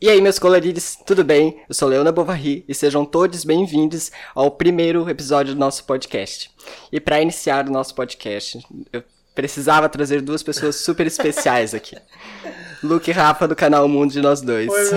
E 0.00 0.08
aí, 0.08 0.20
meus 0.20 0.38
colorides, 0.38 0.96
tudo 1.04 1.24
bem? 1.24 1.60
Eu 1.68 1.74
sou 1.74 1.88
Leona 1.88 2.12
Bovary 2.12 2.64
e 2.68 2.72
sejam 2.72 3.04
todos 3.04 3.42
bem-vindos 3.42 4.12
ao 4.32 4.48
primeiro 4.48 5.10
episódio 5.10 5.54
do 5.54 5.58
nosso 5.58 5.82
podcast. 5.82 6.52
E 6.92 7.00
para 7.00 7.20
iniciar 7.20 7.66
o 7.66 7.72
nosso 7.72 7.96
podcast, 7.96 8.64
eu 8.92 9.02
precisava 9.34 9.88
trazer 9.88 10.20
duas 10.22 10.40
pessoas 10.40 10.76
super 10.76 11.04
especiais 11.04 11.74
aqui. 11.74 11.96
Luke 12.80 13.10
e 13.10 13.12
Rafa 13.12 13.48
do 13.48 13.56
canal 13.56 13.88
Mundo 13.88 14.12
de 14.12 14.20
Nós 14.20 14.40
Dois. 14.40 14.70
Oi! 14.70 14.90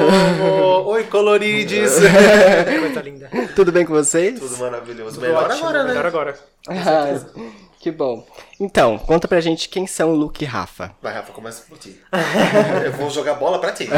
Oi, 0.85 1.03
colorides! 1.05 1.93
Coisa 2.79 3.01
linda. 3.01 3.27
Tudo 3.55 3.71
bem 3.71 3.87
com 3.87 3.93
vocês? 3.93 4.39
Tudo 4.39 4.55
maravilhoso. 4.57 5.15
Tudo 5.15 5.25
Melhor 5.25 5.45
ótimo, 5.45 5.63
agora, 5.63 5.83
né? 5.83 5.89
Melhor 5.89 6.05
agora. 6.05 6.39
Ah, 6.69 7.19
que 7.81 7.89
bom. 7.89 8.23
Então, 8.59 8.99
conta 8.99 9.27
pra 9.27 9.41
gente 9.41 9.67
quem 9.67 9.87
são 9.87 10.13
Luke 10.13 10.43
e 10.43 10.47
Rafa. 10.47 10.95
Vai, 11.01 11.15
Rafa, 11.15 11.33
começa 11.33 11.63
por 11.67 11.79
ti. 11.79 11.99
eu 12.85 12.91
vou 12.93 13.09
jogar 13.09 13.33
bola 13.33 13.59
pra 13.59 13.71
ti. 13.71 13.89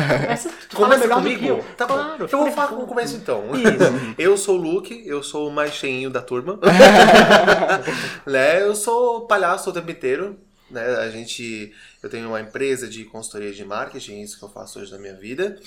Tu 0.69 0.77
começa 0.77 1.05
comigo? 1.09 1.61
Tá 1.75 1.85
bom. 1.85 1.95
Claro, 1.95 2.29
eu 2.31 2.37
vou 2.39 2.51
falar 2.53 2.69
com 2.69 2.75
o 2.75 2.87
começo 2.87 3.17
então. 3.17 3.43
Eu 4.17 4.37
sou 4.37 4.57
o 4.57 4.61
Luke, 4.61 5.03
eu 5.05 5.21
sou 5.21 5.49
o 5.49 5.51
mais 5.51 5.73
cheinho 5.73 6.09
da 6.09 6.21
turma. 6.21 6.59
né? 8.25 8.61
Eu 8.61 8.73
sou 8.75 9.27
palhaço 9.27 9.69
o 9.69 9.73
tempo 9.73 9.91
inteiro. 9.91 10.39
Né? 10.71 10.81
A 10.81 11.09
gente. 11.09 11.73
Eu 12.01 12.09
tenho 12.09 12.27
uma 12.27 12.39
empresa 12.39 12.87
de 12.87 13.03
consultoria 13.03 13.51
de 13.51 13.65
marketing, 13.65 14.13
é 14.13 14.23
isso 14.23 14.37
que 14.37 14.45
eu 14.45 14.49
faço 14.49 14.79
hoje 14.79 14.91
na 14.91 14.97
minha 14.97 15.15
vida. 15.15 15.59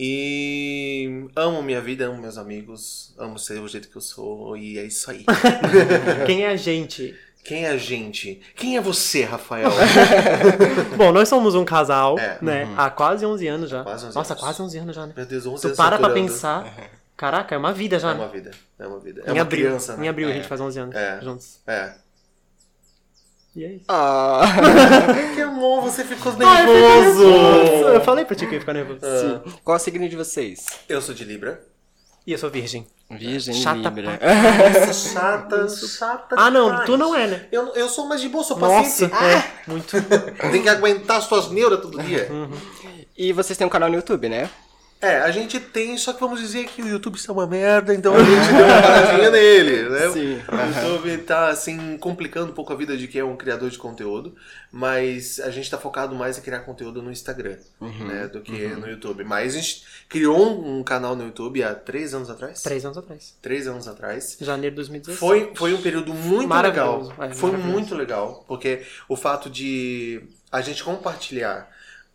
E 0.00 1.26
amo 1.34 1.60
minha 1.60 1.80
vida, 1.80 2.06
amo 2.06 2.22
meus 2.22 2.38
amigos, 2.38 3.12
amo 3.18 3.36
ser 3.36 3.60
o 3.60 3.66
jeito 3.66 3.88
que 3.88 3.96
eu 3.96 4.00
sou, 4.00 4.56
e 4.56 4.78
é 4.78 4.84
isso 4.84 5.10
aí. 5.10 5.24
Quem 6.24 6.44
é 6.44 6.50
a 6.50 6.56
gente? 6.56 7.16
Quem 7.48 7.64
é 7.64 7.70
a 7.70 7.76
gente? 7.78 8.40
Quem 8.54 8.76
é 8.76 8.80
você, 8.80 9.24
Rafael? 9.24 9.70
Bom, 10.98 11.10
nós 11.12 11.28
somos 11.28 11.54
um 11.54 11.64
casal, 11.64 12.18
É. 12.18 12.36
né? 12.42 12.68
Há 12.76 12.90
quase 12.90 13.24
11 13.24 13.46
anos 13.48 13.70
já. 13.70 13.82
Quase 13.82 14.06
11 14.06 14.14
Nossa, 14.14 14.32
anos. 14.34 14.44
quase 14.44 14.62
11 14.62 14.78
anos 14.78 14.94
já, 14.96 15.06
né? 15.06 15.12
Meu 15.16 15.24
Deus, 15.26 15.46
11 15.46 15.62
Tu 15.62 15.66
anos 15.68 15.76
para 15.76 15.98
pra 15.98 16.10
pensar. 16.10 16.66
Caraca, 17.16 17.54
é 17.54 17.58
uma 17.58 17.72
vida 17.72 17.98
já, 17.98 18.10
É 18.10 18.14
né? 18.14 18.20
uma 18.20 18.28
vida. 18.28 18.50
É 18.78 18.86
uma 18.86 19.00
vida. 19.00 19.22
É 19.24 19.30
em 19.30 19.32
uma 19.32 19.40
abril, 19.42 19.66
criança, 19.66 19.96
né? 19.96 20.04
em 20.04 20.08
abril 20.08 20.28
a 20.28 20.30
É. 20.30 20.34
gente 20.34 20.46
faz 20.46 20.60
11 20.60 20.78
anos 20.78 20.94
É. 20.94 21.18
juntos. 21.22 21.58
É. 21.66 21.92
E 23.56 23.64
é 23.64 23.72
isso. 23.72 23.84
Ah, 23.88 24.42
Que 25.34 25.40
amor, 25.40 25.82
você 25.82 26.04
ficou 26.04 26.32
nervoso! 26.34 27.24
Eu 27.94 28.00
falei 28.02 28.24
pra 28.24 28.36
ti 28.36 28.44
que 28.46 28.50
eu 28.52 28.54
ia 28.54 28.60
ficar 28.60 28.74
nervoso. 28.74 29.00
sim. 29.00 29.40
Qual 29.64 29.74
é 29.76 29.80
o 29.80 29.82
signo 29.82 30.08
de 30.08 30.14
vocês? 30.16 30.66
Eu 30.88 31.00
sou 31.00 31.14
de 31.14 31.24
Libra. 31.24 31.60
E 32.26 32.32
eu 32.32 32.38
sou 32.38 32.50
virgem. 32.50 32.86
Virgem 33.10 33.54
Chata 33.54 33.88
Libra. 33.88 34.20
Nossa, 34.20 34.92
chata, 35.12 35.68
chata 35.68 36.34
Ah, 36.38 36.50
não, 36.50 36.66
demais. 36.66 36.86
tu 36.86 36.96
não 36.98 37.14
é, 37.14 37.26
né? 37.26 37.46
Eu, 37.50 37.74
eu 37.74 37.88
sou 37.88 38.06
mais 38.06 38.20
de 38.20 38.28
boa, 38.28 38.44
sou 38.44 38.58
Nossa, 38.58 39.08
paciente. 39.08 39.14
é, 39.14 39.70
muito. 39.70 39.96
Tem 40.52 40.62
que 40.62 40.68
aguentar 40.68 41.16
as 41.18 41.24
suas 41.24 41.50
neuras 41.50 41.80
todo 41.80 42.02
dia. 42.02 42.28
E 43.16 43.32
vocês 43.32 43.56
têm 43.56 43.66
um 43.66 43.70
canal 43.70 43.88
no 43.88 43.96
YouTube, 43.96 44.28
né? 44.28 44.48
É, 45.00 45.18
a 45.18 45.30
gente 45.30 45.60
tem, 45.60 45.96
só 45.96 46.12
que 46.12 46.18
vamos 46.18 46.40
dizer 46.40 46.66
que 46.66 46.82
o 46.82 46.88
YouTube 46.88 47.14
está 47.14 47.32
uma 47.32 47.46
merda, 47.46 47.94
então 47.94 48.16
a 48.16 48.18
gente 48.18 48.52
deu 48.52 48.66
uma 48.66 48.82
paradinha 48.82 49.30
nele, 49.30 49.88
né? 49.88 50.10
Sim. 50.10 50.42
O 50.50 50.84
YouTube 50.84 51.18
tá, 51.18 51.48
assim, 51.48 51.96
complicando 51.98 52.50
um 52.50 52.54
pouco 52.54 52.72
a 52.72 52.76
vida 52.76 52.96
de 52.96 53.06
quem 53.06 53.20
é 53.20 53.24
um 53.24 53.36
criador 53.36 53.70
de 53.70 53.78
conteúdo, 53.78 54.34
mas 54.72 55.38
a 55.38 55.50
gente 55.50 55.70
tá 55.70 55.78
focado 55.78 56.16
mais 56.16 56.36
em 56.36 56.40
criar 56.40 56.60
conteúdo 56.60 57.00
no 57.00 57.12
Instagram, 57.12 57.58
né, 57.80 58.26
do 58.26 58.40
que 58.40 58.66
no 58.68 58.88
YouTube. 58.88 59.22
Mas 59.22 59.54
a 59.54 59.58
gente 59.60 59.84
criou 60.08 60.66
um, 60.66 60.82
canal 60.82 61.14
no 61.14 61.24
YouTube 61.26 61.62
há 61.62 61.76
três 61.76 62.12
anos 62.12 62.28
atrás? 62.28 62.60
Três 62.62 62.84
anos 62.84 62.98
atrás. 62.98 63.36
Três 63.40 63.68
anos 63.68 63.86
atrás. 63.86 64.36
Janeiro 64.40 64.74
de 64.74 64.76
2016. 64.76 65.18
Foi, 65.18 65.52
foi 65.54 65.74
um 65.74 65.80
período 65.80 66.12
muito 66.12 66.52
legal. 66.52 67.04
Maravilhoso, 67.04 67.14
é, 67.22 67.34
foi 67.34 67.52
muito 67.52 67.94
legal, 67.94 68.44
porque 68.48 68.82
o 69.08 69.14
fato 69.14 69.48
de 69.48 70.22
a 70.50 70.60
gente 70.60 70.82
compartilhar 70.82 71.68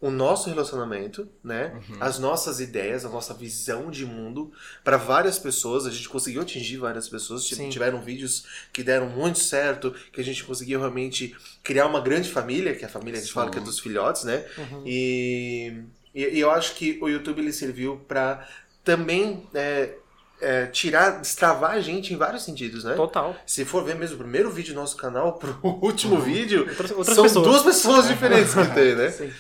o 0.06 0.12
nosso 0.12 0.50
relacionamento, 0.50 1.28
né? 1.42 1.72
Uhum. 1.90 1.96
As 2.02 2.20
nossas 2.20 2.60
ideias, 2.60 3.06
a 3.06 3.10
nossa 3.10 3.34
visão 3.34 3.90
de 3.90 4.06
mundo 4.06 4.52
para 4.84 4.98
várias 4.98 5.40
pessoas, 5.40 5.86
a 5.86 5.90
gente 5.92 6.10
conseguiu 6.10 6.42
atingir 6.42 6.76
várias 6.78 7.08
pessoas, 7.08 7.46
Ti- 7.46 7.56
Sim. 7.56 7.70
tiveram 7.70 8.02
vídeos 8.02 8.46
que 8.74 8.84
deram 8.84 9.08
muito 9.08 9.40
certo, 9.40 9.96
que 10.12 10.20
a 10.20 10.24
gente 10.24 10.44
conseguiu 10.44 10.80
realmente 10.80 11.34
criar 11.64 11.86
uma 11.86 12.02
grande 12.02 12.30
família, 12.30 12.76
que 12.76 12.84
é 12.84 12.88
a 12.88 12.92
família 12.92 13.14
que 13.14 13.20
a 13.20 13.24
gente 13.24 13.34
fala 13.34 13.50
que 13.50 13.58
é 13.58 13.62
dos 13.62 13.80
filhotes, 13.80 14.26
né? 14.26 14.46
Uhum. 14.58 14.84
E, 14.86 15.74
e, 16.14 16.22
e 16.36 16.40
eu 16.42 16.52
acho 16.52 16.76
que 16.76 17.00
o 17.02 17.08
YouTube 17.08 17.40
ele 17.40 17.54
serviu 17.54 17.96
para 18.06 18.46
também 18.84 19.48
é, 19.54 19.94
é, 20.42 20.66
tirar, 20.66 21.22
destravar 21.22 21.72
a 21.72 21.80
gente 21.80 22.14
em 22.14 22.18
vários 22.18 22.44
sentidos, 22.44 22.84
né? 22.84 22.96
Total. 22.96 23.34
Se 23.48 23.64
for 23.64 23.86
ver 23.86 23.96
mesmo 23.96 24.16
o 24.16 24.20
primeiro 24.20 24.52
vídeo 24.52 24.74
do 24.74 24.80
nosso 24.82 24.98
canal 24.98 25.34
pro 25.40 25.58
último 25.82 26.20
vídeo, 26.20 26.68
Outras- 26.68 26.92
outras 26.92 27.16
são 27.16 27.24
pessoas. 27.24 27.48
duas 27.48 27.64
pessoas 27.64 28.08
diferentes 28.10 28.54
que 28.54 28.66
tem, 28.76 28.96
né? 28.96 29.10
Sim. 29.12 29.32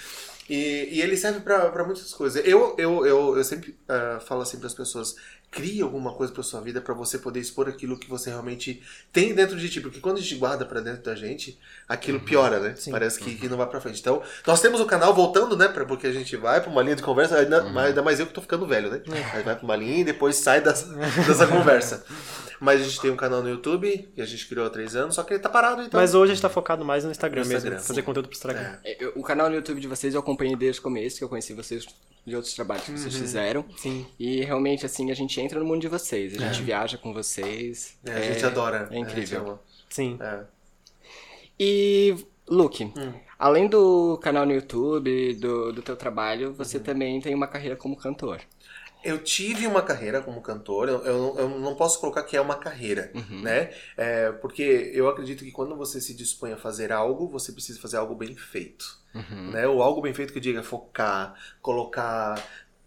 E, 0.49 0.89
e 0.91 1.01
ele 1.01 1.15
serve 1.15 1.39
pra 1.39 1.69
pra 1.69 1.83
muitas 1.83 2.13
coisas. 2.13 2.45
Eu, 2.45 2.75
eu, 2.77 3.05
eu, 3.05 3.37
eu 3.37 3.43
sempre 3.43 3.77
ah, 3.87 4.19
falo 4.25 4.41
assim 4.41 4.57
para 4.57 4.67
as 4.67 4.73
pessoas: 4.73 5.15
crie 5.49 5.81
alguma 5.81 6.13
coisa 6.13 6.33
pra 6.33 6.43
sua 6.43 6.59
vida 6.59 6.81
pra 6.81 6.93
você 6.93 7.17
poder 7.17 7.39
expor 7.39 7.69
aquilo 7.69 7.97
que 7.97 8.09
você 8.09 8.29
realmente 8.29 8.81
tem 9.11 9.33
dentro 9.33 9.55
de 9.55 9.69
ti. 9.69 9.79
Porque 9.79 9.99
quando 9.99 10.17
a 10.17 10.21
gente 10.21 10.35
guarda 10.35 10.65
pra 10.65 10.81
dentro 10.81 11.03
da 11.03 11.15
gente, 11.15 11.57
aquilo 11.87 12.19
piora, 12.19 12.59
né? 12.59 12.75
Sim. 12.75 12.91
Parece 12.91 13.19
que, 13.19 13.35
que 13.35 13.47
não 13.47 13.57
vai 13.57 13.67
pra 13.67 13.79
frente. 13.79 14.01
Então, 14.01 14.21
nós 14.45 14.59
temos 14.59 14.81
o 14.81 14.85
canal 14.85 15.13
voltando, 15.13 15.55
né? 15.55 15.67
Pra, 15.67 15.85
porque 15.85 16.07
a 16.07 16.11
gente 16.11 16.35
vai 16.35 16.59
pra 16.59 16.71
uma 16.71 16.81
linha 16.81 16.95
de 16.95 17.03
conversa, 17.03 17.37
ainda, 17.37 17.63
mas 17.63 17.87
ainda 17.87 18.01
mais 18.01 18.19
eu 18.19 18.25
que 18.25 18.33
tô 18.33 18.41
ficando 18.41 18.67
velho, 18.67 18.89
né? 18.89 19.01
Aí 19.33 19.43
vai 19.43 19.55
pra 19.55 19.63
uma 19.63 19.75
linha 19.75 19.99
e 19.99 20.03
depois 20.03 20.35
sai 20.35 20.59
dessa, 20.59 20.87
dessa 21.25 21.47
conversa. 21.47 22.03
Mas 22.63 22.79
a 22.81 22.83
gente 22.85 23.01
tem 23.01 23.11
um 23.11 23.15
canal 23.17 23.43
no 23.43 23.49
YouTube, 23.49 24.09
que 24.15 24.21
a 24.21 24.25
gente 24.25 24.47
criou 24.47 24.65
há 24.65 24.69
três 24.69 24.95
anos, 24.95 25.15
só 25.15 25.23
que 25.23 25.33
ele 25.33 25.39
tá 25.41 25.49
parado, 25.49 25.81
então. 25.81 25.99
Mas 25.99 26.15
hoje 26.15 26.31
a 26.31 26.35
gente 26.35 26.41
tá 26.41 26.49
focado 26.49 26.85
mais 26.85 27.03
no 27.03 27.11
Instagram, 27.11 27.41
No 27.43 27.47
Instagram, 27.51 27.71
mesmo. 27.71 27.85
Fazer 27.87 27.99
sim. 28.01 28.05
conteúdo 28.05 28.29
pro 28.29 28.37
Instagram. 28.37 28.77
É. 28.85 29.03
Eu- 29.03 29.11
O 29.17 29.21
canal 29.21 29.49
no 29.49 29.55
YouTube 29.55 29.81
de 29.81 29.87
vocês 29.87 30.13
eu 30.13 30.19
acompanhei 30.21 30.55
desde 30.55 30.79
o 30.79 30.83
começo, 30.83 31.17
que 31.17 31.23
eu 31.25 31.27
conheci 31.29 31.53
vocês 31.53 31.85
de 32.25 32.35
outros 32.37 32.53
trabalhos 32.53 32.85
que 32.85 32.91
vocês 32.91 33.13
fizeram. 33.15 33.65
Sim. 33.75 34.05
E 34.17 34.39
realmente, 34.45 34.85
assim, 34.85 35.11
a 35.11 35.13
gente 35.13 35.41
entra 35.41 35.59
no 35.59 35.65
mundo 35.65 35.81
de 35.81 35.89
vocês. 35.89 36.35
A 36.41 36.45
gente 36.47 36.61
viaja 36.63 36.97
com 36.97 37.13
vocês. 37.13 37.97
É, 38.05 38.13
a 38.13 38.21
gente 38.21 38.45
adora. 38.45 38.87
É 38.91 38.97
incrível. 38.97 39.59
Sim. 39.89 40.17
É. 40.21 40.39
E, 41.59 42.15
Luke, 42.47 42.85
Hum. 42.85 43.13
além 43.37 43.67
do 43.67 44.17
canal 44.21 44.45
no 44.45 44.53
YouTube, 44.53 45.33
do, 45.35 45.71
do 45.73 45.81
teu 45.81 45.95
trabalho, 45.95 46.53
você 46.53 46.77
Uhum. 46.77 46.83
também 46.83 47.21
tem 47.21 47.33
uma 47.35 47.47
carreira 47.47 47.75
como 47.75 47.95
cantor. 47.95 48.39
Eu 49.03 49.17
tive 49.19 49.67
uma 49.67 49.81
carreira 49.81 50.21
como 50.21 50.41
cantor, 50.41 50.87
eu, 50.87 51.03
eu, 51.05 51.35
eu 51.37 51.49
não 51.59 51.75
posso 51.75 51.99
colocar 51.99 52.23
que 52.23 52.37
é 52.37 52.41
uma 52.41 52.55
carreira, 52.55 53.11
né? 53.43 53.71
É, 53.97 54.31
porque 54.31 54.91
eu 54.93 55.07
acredito 55.09 55.43
que 55.43 55.51
quando 55.51 55.75
você 55.75 55.99
se 55.99 56.13
dispõe 56.13 56.53
a 56.53 56.57
fazer 56.57 56.91
algo, 56.91 57.27
você 57.27 57.51
precisa 57.51 57.79
fazer 57.79 57.97
algo 57.97 58.15
bem 58.15 58.35
feito, 58.35 58.85
né? 59.51 59.67
O 59.67 59.81
algo 59.83 60.01
bem 60.01 60.13
feito 60.13 60.31
que 60.31 60.39
eu 60.39 60.43
diga 60.43 60.63
focar, 60.63 61.35
colocar 61.61 62.41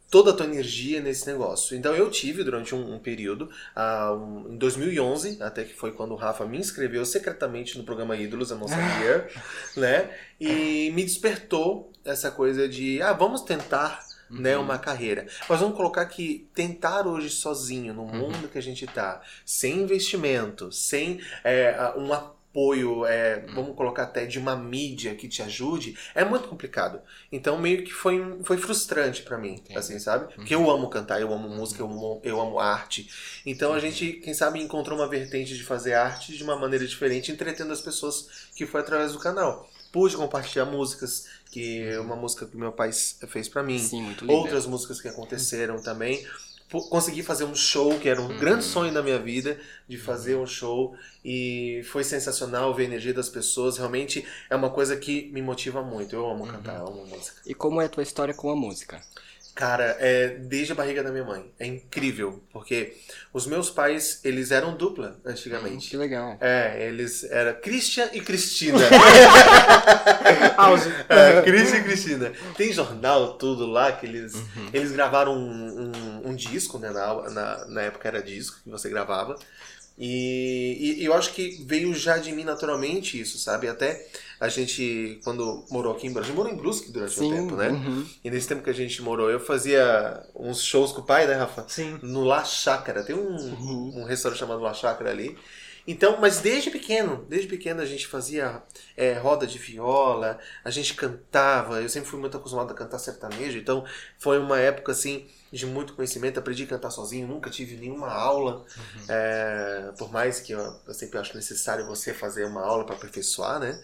toda 0.08 0.30
a 0.30 0.32
tua 0.32 0.46
energia 0.46 1.00
nesse 1.00 1.26
negócio. 1.26 1.76
Então 1.76 1.94
eu 1.94 2.08
tive 2.10 2.44
durante 2.44 2.74
um, 2.74 2.94
um 2.94 2.98
período, 2.98 3.50
ah, 3.74 4.12
um- 4.14 4.52
em 4.54 4.56
2011, 4.56 5.36
até 5.42 5.64
que 5.64 5.74
foi 5.74 5.90
quando 5.92 6.12
o 6.12 6.16
Rafa 6.16 6.46
me 6.46 6.58
inscreveu 6.58 7.04
secretamente 7.04 7.76
no 7.76 7.84
programa 7.84 8.16
Ídolos, 8.16 8.50
eu 8.52 8.56
não 8.56 8.68
sabia, 8.68 9.28
né? 9.76 10.10
E 10.40 10.90
me 10.94 11.02
despertou 11.02 11.92
essa 12.04 12.30
coisa 12.30 12.68
de, 12.68 13.02
ah, 13.02 13.12
vamos 13.12 13.42
tentar 13.42 14.05
né, 14.30 14.56
uma 14.56 14.78
carreira. 14.78 15.26
Mas 15.48 15.60
vamos 15.60 15.76
colocar 15.76 16.04
que 16.06 16.48
tentar 16.54 17.06
hoje 17.06 17.30
sozinho, 17.30 17.94
no 17.94 18.06
mundo 18.06 18.48
que 18.48 18.58
a 18.58 18.62
gente 18.62 18.86
tá, 18.86 19.20
sem 19.44 19.82
investimento, 19.82 20.72
sem 20.72 21.20
é, 21.44 21.92
um 21.96 22.12
apoio, 22.12 23.04
é, 23.04 23.44
vamos 23.54 23.76
colocar 23.76 24.04
até 24.04 24.24
de 24.24 24.38
uma 24.38 24.56
mídia 24.56 25.14
que 25.14 25.28
te 25.28 25.42
ajude, 25.42 25.96
é 26.14 26.24
muito 26.24 26.48
complicado. 26.48 27.00
Então 27.30 27.58
meio 27.58 27.84
que 27.84 27.92
foi, 27.92 28.38
foi 28.44 28.56
frustrante 28.56 29.22
pra 29.22 29.36
mim, 29.36 29.62
assim, 29.74 29.98
sabe? 29.98 30.32
Porque 30.34 30.54
eu 30.54 30.70
amo 30.70 30.88
cantar, 30.88 31.20
eu 31.20 31.32
amo 31.32 31.48
música, 31.48 31.82
eu 31.82 31.86
amo, 31.86 32.20
eu 32.24 32.40
amo 32.40 32.58
arte. 32.58 33.10
Então 33.44 33.74
a 33.74 33.78
gente, 33.78 34.14
quem 34.14 34.32
sabe, 34.32 34.60
encontrou 34.60 34.98
uma 34.98 35.08
vertente 35.08 35.54
de 35.54 35.62
fazer 35.62 35.94
arte 35.94 36.36
de 36.36 36.42
uma 36.42 36.56
maneira 36.58 36.86
diferente, 36.86 37.30
entretendo 37.30 37.72
as 37.72 37.80
pessoas 37.82 38.48
que 38.54 38.64
foi 38.64 38.80
através 38.80 39.12
do 39.12 39.18
canal. 39.18 39.68
Pude 39.96 40.14
compartilhar 40.14 40.66
músicas, 40.66 41.24
que 41.50 41.96
uma 41.96 42.14
música 42.14 42.44
que 42.44 42.54
meu 42.54 42.70
pai 42.70 42.90
fez 42.92 43.48
pra 43.48 43.62
mim 43.62 43.78
Sim, 43.78 44.02
muito 44.02 44.26
linda. 44.26 44.34
outras 44.34 44.66
músicas 44.66 45.00
que 45.00 45.08
aconteceram 45.08 45.80
também. 45.80 46.22
Consegui 46.90 47.22
fazer 47.22 47.44
um 47.44 47.54
show, 47.54 47.98
que 47.98 48.06
era 48.06 48.20
um 48.20 48.28
grande 48.36 48.62
sonho 48.62 48.92
da 48.92 49.02
minha 49.02 49.18
vida, 49.18 49.58
de 49.88 49.96
fazer 49.96 50.36
um 50.36 50.46
show. 50.46 50.94
E 51.24 51.80
foi 51.90 52.04
sensacional 52.04 52.74
ver 52.74 52.82
a 52.82 52.86
energia 52.86 53.14
das 53.14 53.30
pessoas. 53.30 53.78
Realmente 53.78 54.22
é 54.50 54.54
uma 54.54 54.68
coisa 54.68 54.94
que 54.98 55.30
me 55.32 55.40
motiva 55.40 55.82
muito. 55.82 56.14
Eu 56.14 56.28
amo 56.28 56.46
cantar, 56.46 56.80
eu 56.80 56.88
amo 56.88 57.06
música. 57.06 57.40
E 57.46 57.54
como 57.54 57.80
é 57.80 57.86
a 57.86 57.88
tua 57.88 58.02
história 58.02 58.34
com 58.34 58.50
a 58.50 58.54
música? 58.54 59.00
Cara, 59.56 59.96
é 59.98 60.28
desde 60.28 60.72
a 60.72 60.74
barriga 60.74 61.02
da 61.02 61.10
minha 61.10 61.24
mãe. 61.24 61.50
É 61.58 61.64
incrível, 61.64 62.44
porque 62.52 62.94
os 63.32 63.46
meus 63.46 63.70
pais, 63.70 64.20
eles 64.22 64.50
eram 64.50 64.76
dupla 64.76 65.18
antigamente. 65.24 65.88
Que 65.88 65.96
legal. 65.96 66.36
É, 66.42 66.86
eles 66.86 67.24
era 67.24 67.54
Christian 67.54 68.10
e 68.12 68.20
Cristina. 68.20 68.78
Auge. 70.58 70.92
É, 71.08 71.40
Christian 71.40 71.78
e 71.78 71.84
Cristina. 71.84 72.32
Tem 72.54 72.70
jornal, 72.70 73.38
tudo 73.38 73.64
lá, 73.64 73.92
que 73.92 74.04
eles, 74.04 74.34
eles 74.74 74.92
gravaram 74.92 75.34
um, 75.34 75.90
um, 75.90 76.28
um 76.28 76.34
disco, 76.34 76.78
né? 76.78 76.90
Na, 76.90 77.30
na, 77.30 77.64
na 77.64 77.80
época 77.80 78.06
era 78.06 78.22
disco 78.22 78.60
que 78.62 78.68
você 78.68 78.90
gravava. 78.90 79.38
E, 79.98 80.98
e 80.98 81.04
eu 81.06 81.14
acho 81.14 81.32
que 81.32 81.64
veio 81.66 81.94
já 81.94 82.18
de 82.18 82.30
mim 82.30 82.44
naturalmente 82.44 83.18
isso, 83.18 83.38
sabe? 83.38 83.68
Até 83.68 84.06
a 84.38 84.48
gente, 84.48 85.20
quando 85.24 85.64
morou 85.70 85.94
aqui 85.94 86.06
em 86.06 86.12
Brasília, 86.12 86.36
morou 86.36 86.52
em 86.52 86.56
Brusque 86.56 86.92
durante 86.92 87.14
Sim, 87.14 87.32
um 87.32 87.36
tempo, 87.36 87.56
né? 87.56 87.70
uhum. 87.70 88.06
E 88.22 88.30
nesse 88.30 88.48
tempo 88.48 88.62
que 88.62 88.70
a 88.70 88.74
gente 88.74 89.00
morou, 89.02 89.30
eu 89.30 89.40
fazia 89.40 90.22
uns 90.34 90.62
shows 90.62 90.92
com 90.92 91.00
o 91.00 91.04
pai, 91.04 91.26
né, 91.26 91.34
Rafa? 91.34 91.64
Sim. 91.68 91.98
No 92.02 92.24
La 92.24 92.44
Chácara. 92.44 93.02
Tem 93.02 93.16
um, 93.16 94.00
um 94.00 94.04
restaurante 94.04 94.38
chamado 94.38 94.60
La 94.60 94.74
Chácara 94.74 95.10
ali. 95.10 95.36
Então, 95.86 96.18
mas 96.20 96.40
desde 96.40 96.68
pequeno, 96.68 97.24
desde 97.28 97.46
pequeno 97.46 97.80
a 97.80 97.86
gente 97.86 98.08
fazia 98.08 98.60
é, 98.96 99.12
roda 99.12 99.46
de 99.46 99.56
viola, 99.56 100.38
a 100.64 100.70
gente 100.70 100.94
cantava. 100.94 101.80
Eu 101.80 101.88
sempre 101.88 102.10
fui 102.10 102.18
muito 102.18 102.36
acostumado 102.36 102.72
a 102.72 102.74
cantar 102.74 102.98
sertanejo, 102.98 103.56
então 103.56 103.84
foi 104.18 104.38
uma 104.38 104.58
época 104.58 104.90
assim 104.90 105.28
de 105.52 105.64
muito 105.64 105.94
conhecimento. 105.94 106.38
Aprendi 106.38 106.64
a 106.64 106.66
cantar 106.66 106.90
sozinho, 106.90 107.28
nunca 107.28 107.50
tive 107.50 107.76
nenhuma 107.76 108.08
aula. 108.08 108.64
É, 109.08 109.92
por 109.96 110.10
mais 110.10 110.40
que 110.40 110.52
eu, 110.52 110.76
eu 110.86 110.92
sempre 110.92 111.18
acho 111.20 111.36
necessário 111.36 111.86
você 111.86 112.12
fazer 112.12 112.46
uma 112.46 112.62
aula 112.62 112.84
para 112.84 112.96
aperfeiçoar, 112.96 113.60
né? 113.60 113.80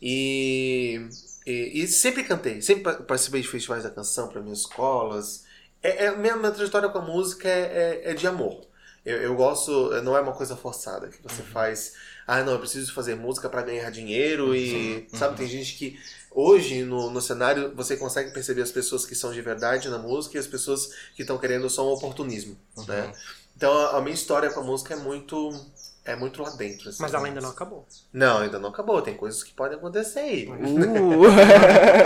E, 0.00 1.08
e, 1.46 1.82
e 1.82 1.88
sempre 1.88 2.24
cantei, 2.24 2.62
sempre 2.62 2.84
pa- 2.84 2.94
participei 3.02 3.42
de 3.42 3.48
festivais 3.48 3.82
da 3.82 3.90
canção 3.90 4.28
para 4.28 4.40
minhas 4.40 4.60
escolas. 4.60 5.44
É, 5.82 6.06
é, 6.06 6.16
minha, 6.16 6.36
minha 6.36 6.50
trajetória 6.52 6.88
com 6.88 6.98
a 6.98 7.02
música 7.02 7.48
é, 7.48 8.02
é, 8.04 8.10
é 8.10 8.14
de 8.14 8.26
amor. 8.26 8.66
Eu, 9.04 9.16
eu 9.22 9.34
gosto, 9.34 9.90
não 10.02 10.16
é 10.16 10.20
uma 10.20 10.32
coisa 10.32 10.56
forçada 10.56 11.08
que 11.08 11.22
você 11.22 11.42
faz. 11.42 11.94
Ah, 12.26 12.42
não, 12.42 12.52
eu 12.52 12.58
preciso 12.58 12.92
fazer 12.92 13.14
música 13.14 13.48
para 13.48 13.62
ganhar 13.62 13.90
dinheiro 13.90 14.54
e. 14.54 15.06
Sabe, 15.14 15.36
tem 15.36 15.46
gente 15.48 15.74
que. 15.76 15.98
Hoje, 16.30 16.84
no, 16.84 17.10
no 17.10 17.20
cenário, 17.22 17.72
você 17.74 17.96
consegue 17.96 18.32
perceber 18.32 18.62
as 18.62 18.70
pessoas 18.70 19.06
que 19.06 19.14
são 19.14 19.32
de 19.32 19.40
verdade 19.40 19.88
na 19.88 19.98
música 19.98 20.36
e 20.36 20.40
as 20.40 20.46
pessoas 20.46 20.90
que 21.16 21.22
estão 21.22 21.38
querendo 21.38 21.70
só 21.70 21.88
um 21.88 21.92
oportunismo. 21.92 22.56
Né? 22.86 23.12
Então, 23.56 23.72
a, 23.72 23.96
a 23.96 24.00
minha 24.02 24.14
história 24.14 24.50
com 24.50 24.60
a 24.60 24.62
música 24.62 24.94
é 24.94 24.96
muito. 24.96 25.52
É 26.08 26.16
muito 26.16 26.42
lá 26.42 26.48
dentro. 26.50 26.88
assim. 26.88 27.02
Mas 27.02 27.12
ela 27.12 27.26
ainda 27.26 27.40
não 27.40 27.50
acabou. 27.50 27.86
Não, 28.10 28.38
ainda 28.38 28.58
não 28.58 28.70
acabou. 28.70 29.02
Tem 29.02 29.14
coisas 29.14 29.42
que 29.42 29.52
podem 29.52 29.76
acontecer 29.76 30.20
aí. 30.20 30.48
Uh. 30.48 31.24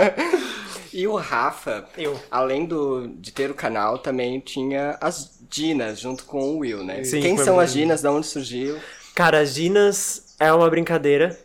e 0.91 1.07
o 1.07 1.15
Rafa, 1.15 1.85
Eu. 1.97 2.19
além 2.29 2.65
do, 2.65 3.07
de 3.07 3.31
ter 3.31 3.49
o 3.49 3.53
canal, 3.53 3.97
também 3.97 4.41
tinha 4.41 4.97
as 4.99 5.39
Dinas 5.49 6.01
junto 6.01 6.25
com 6.25 6.41
o 6.41 6.57
Will, 6.59 6.83
né? 6.83 7.01
Sim, 7.05 7.21
Quem 7.21 7.37
são 7.37 7.57
as 7.57 7.71
Dinas? 7.71 8.01
De 8.01 8.07
onde 8.09 8.27
surgiu? 8.27 8.77
Cara, 9.15 9.39
as 9.39 9.53
Ginas 9.53 10.35
é 10.37 10.51
uma 10.51 10.69
brincadeira 10.69 11.39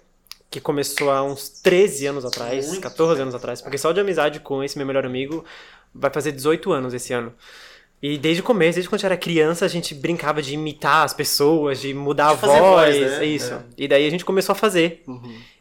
que 0.51 0.61
começou 0.61 1.13
há 1.13 1.23
uns 1.23 1.49
13 1.49 2.07
anos 2.07 2.25
atrás, 2.25 2.67
Muito 2.67 2.81
14 2.81 3.23
anos 3.23 3.35
atrás, 3.37 3.61
porque 3.61 3.79
só 3.79 3.93
de 3.93 4.01
amizade 4.01 4.41
com 4.41 4.65
esse 4.65 4.77
meu 4.77 4.87
melhor 4.87 5.07
amigo 5.07 5.45
vai 5.95 6.11
fazer 6.11 6.33
18 6.33 6.73
anos 6.73 6.93
esse 6.93 7.13
ano. 7.13 7.33
E 8.01 8.17
desde 8.17 8.41
o 8.43 8.45
começo, 8.45 8.75
desde 8.75 8.89
quando 8.89 8.95
a 8.95 8.99
gente 8.99 9.07
era 9.07 9.17
criança, 9.17 9.65
a 9.65 9.69
gente 9.69 9.93
brincava 9.93 10.41
de 10.41 10.55
imitar 10.55 11.05
as 11.05 11.13
pessoas, 11.13 11.81
de 11.81 11.93
mudar 11.93 12.29
De 12.29 12.45
a 12.45 12.47
voz, 12.47 12.59
voz, 12.61 13.01
né? 13.01 13.19
é 13.23 13.27
isso. 13.27 13.55
É. 13.55 13.59
E 13.77 13.89
daí 13.89 14.07
a 14.07 14.11
gente 14.11 14.25
começou 14.25 14.53
a 14.53 14.57
fazer. 14.57 15.03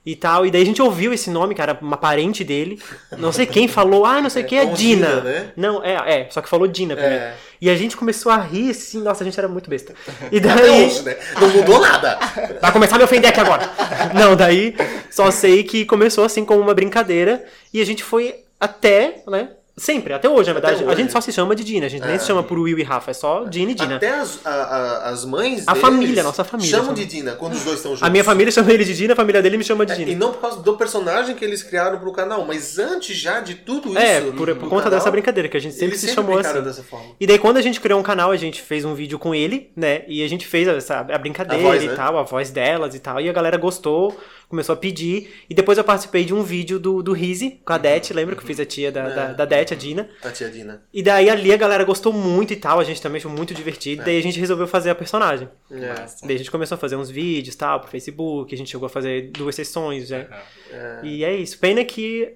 E 0.06 0.16
tal, 0.16 0.45
e 0.45 0.51
daí 0.51 0.62
a 0.62 0.66
gente 0.66 0.81
ouviu 0.81 1.12
esse 1.12 1.30
nome, 1.31 1.56
cara, 1.56 1.78
uma 1.81 1.98
parente 1.98 2.44
dele. 2.44 2.80
Não 3.18 3.31
sei 3.31 3.45
quem 3.45 3.68
falou, 3.68 4.06
ah, 4.06 4.22
não 4.22 4.30
sei 4.30 4.44
o 4.44 4.45
que, 4.48 4.56
é 4.56 4.66
com 4.68 4.74
Dina. 4.74 5.07
Dina, 5.07 5.22
né? 5.22 5.51
Não, 5.57 5.84
é, 5.84 6.22
é, 6.22 6.28
só 6.30 6.39
que 6.42 6.48
falou 6.48 6.68
Dina 6.68 6.95
primeiro. 6.95 7.24
É. 7.24 7.34
E 7.60 7.69
a 7.72 7.75
gente 7.75 7.98
começou 7.98 8.31
a 8.31 8.38
rir, 8.38 8.69
assim, 8.69 9.01
nossa, 9.01 9.24
a 9.24 9.25
gente 9.25 9.38
era 9.38 9.48
muito 9.48 9.69
besta. 9.69 9.95
E 10.31 10.38
Até 10.38 10.48
daí. 10.56 10.86
hoje, 10.86 11.01
né? 11.01 11.18
Não 11.42 11.50
mudou 11.50 11.80
nada. 11.81 12.19
Vai 12.62 12.72
começar 12.72 12.95
a 12.95 13.00
me 13.00 13.04
ofender 13.04 13.31
aqui 13.31 13.40
agora. 13.40 13.69
Não, 14.13 14.36
daí 14.36 14.75
só 15.10 15.31
sei 15.31 15.63
que 15.63 15.86
começou 15.86 16.24
assim 16.24 16.45
como 16.45 16.62
uma 16.62 16.74
brincadeira 16.75 17.44
e 17.74 17.81
a 17.81 17.86
gente 17.86 18.04
foi 18.04 18.36
até, 18.60 19.24
né? 19.28 19.50
Sempre, 19.80 20.12
até 20.12 20.28
hoje, 20.28 20.52
na 20.52 20.58
Até 20.58 20.70
verdade. 20.70 20.84
A 20.84 20.88
hoje. 20.92 21.02
gente 21.04 21.12
só 21.12 21.22
se 21.22 21.32
chama 21.32 21.56
de 21.56 21.64
Dina, 21.64 21.86
a 21.86 21.90
gente 21.90 22.04
nem 22.04 22.16
É. 22.16 22.18
se 22.18 22.26
chama 22.26 22.42
por 22.42 22.58
Will 22.58 22.80
e 22.80 22.84
Rafa, 22.84 23.12
é 23.12 23.14
só 23.14 23.44
Dina 23.44 23.72
e 23.72 23.76
Dina. 23.76 23.98
Até 23.98 24.10
as, 24.10 24.44
a- 24.44 24.50
a- 24.50 25.10
as 25.10 25.24
mães 25.24 25.68
A 25.68 25.76
família, 25.76 26.24
nossa 26.24 26.44
família, 26.44 26.72
Chamam 26.76 26.96
de 26.96 27.06
Dina 27.06 27.34
quando 27.34 27.54
os 27.54 27.64
dois 27.64 27.76
estão 27.78 27.92
juntos. 27.92 28.02
A 28.02 28.10
minha 28.10 28.24
família 28.24 28.52
chama 28.52 28.72
ele 28.74 28.84
de 28.84 28.96
Dina, 28.96 29.14
a 29.14 29.16
família 29.16 29.40
dele 29.40 29.56
me 29.56 29.64
chama 29.64 29.86
de 29.86 29.92
É, 29.92 29.96
E 30.02 30.06
Dina. 30.06 30.20
não 30.20 30.32
por 30.34 30.42
causa 30.42 30.62
do 30.64 30.76
personagem 30.76 31.36
que 31.36 31.46
eles 31.46 31.62
criaram 31.62 32.00
pro 32.00 32.12
canal, 32.12 32.44
mas 32.44 32.80
antes 32.80 33.16
já 33.16 33.40
de 33.40 33.54
tudo 33.54 33.90
isso. 33.90 34.00
É, 34.00 34.20
por, 34.22 34.48
por 34.56 34.68
conta 34.68 34.86
canal, 34.86 34.90
dessa 35.00 35.12
brincadeira, 35.12 35.48
que 35.48 35.58
a 35.58 35.62
gente 35.62 35.76
sempre 35.76 35.96
se 35.96 36.08
sempre 36.08 36.16
chamou 36.24 36.40
assim. 36.40 36.60
dessa 36.64 36.82
forma. 36.82 37.12
E 37.20 37.28
daí, 37.28 37.38
quando 37.38 37.58
a 37.58 37.62
gente 37.62 37.80
criou 37.80 38.00
um 38.00 38.04
canal, 38.04 38.32
a 38.32 38.36
gente 38.36 38.60
fez 38.64 38.84
um 38.84 38.96
vídeo 38.96 39.20
com 39.20 39.36
ele, 39.36 39.70
né? 39.76 40.02
E 40.08 40.24
a 40.24 40.28
gente 40.28 40.48
fez 40.48 40.68
essa, 40.68 41.02
a 41.02 41.18
brincadeira 41.20 41.64
A 41.64 41.68
voz, 41.68 41.84
e 41.84 41.88
né? 41.88 41.94
tal, 41.96 42.18
a 42.18 42.24
voz 42.24 42.50
delas 42.50 42.96
e 42.96 43.00
tal. 43.00 43.22
E 43.22 43.30
a 43.30 43.34
galera 43.34 43.58
gostou, 43.58 44.18
começou 44.50 44.74
a 44.74 44.76
pedir. 44.76 45.36
E 45.48 45.54
depois 45.54 45.78
eu 45.78 45.84
participei 45.84 46.26
de 46.26 46.34
um 46.34 46.42
vídeo 46.42 46.80
do, 46.80 47.04
do 47.04 47.14
Rizzi, 47.14 47.60
com 47.64 47.74
a 47.74 47.78
Det, 47.78 48.12
lembra 48.12 48.36
que 48.36 48.42
eu 48.42 48.48
fiz 48.48 48.60
a 48.60 48.66
tia 48.66 48.92
da, 48.92 49.08
da, 49.10 49.22
É. 49.24 49.34
da 49.36 49.46
Det, 49.46 49.67
a 49.74 49.78
Dina. 49.78 50.10
A 50.24 50.30
tia 50.31 50.50
Dina. 50.50 50.81
E 50.94 51.02
daí 51.04 51.30
ali 51.30 51.52
a 51.52 51.58
galera 51.58 51.84
gostou 51.84 52.14
muito 52.14 52.54
e 52.54 52.56
tal, 52.56 52.80
a 52.80 52.84
gente 52.84 53.02
também 53.02 53.18
achou 53.19 53.31
muito 53.31 53.54
divertido. 53.54 54.04
Daí 54.04 54.18
a 54.18 54.22
gente 54.22 54.40
resolveu 54.40 54.68
fazer 54.68 54.90
a 54.90 54.96
personagem. 54.96 55.50
É. 55.72 56.06
Daí 56.25 56.36
a 56.36 56.38
gente 56.38 56.52
começou 56.52 56.75
a 56.75 56.78
fazer 56.78 56.96
uns 56.96 57.10
vídeos 57.10 57.56
tal, 57.56 57.80
pro 57.80 57.90
Facebook, 57.90 58.54
a 58.54 58.58
gente 58.58 58.69
chegou 58.69 58.86
a 58.86 58.90
fazer 58.90 59.31
duas 59.31 59.56
sessões 59.56 60.08
já. 60.08 60.28
É. 60.72 61.00
E 61.04 61.24
é 61.24 61.36
isso. 61.36 61.58
Pena 61.60 61.84
que, 61.84 62.34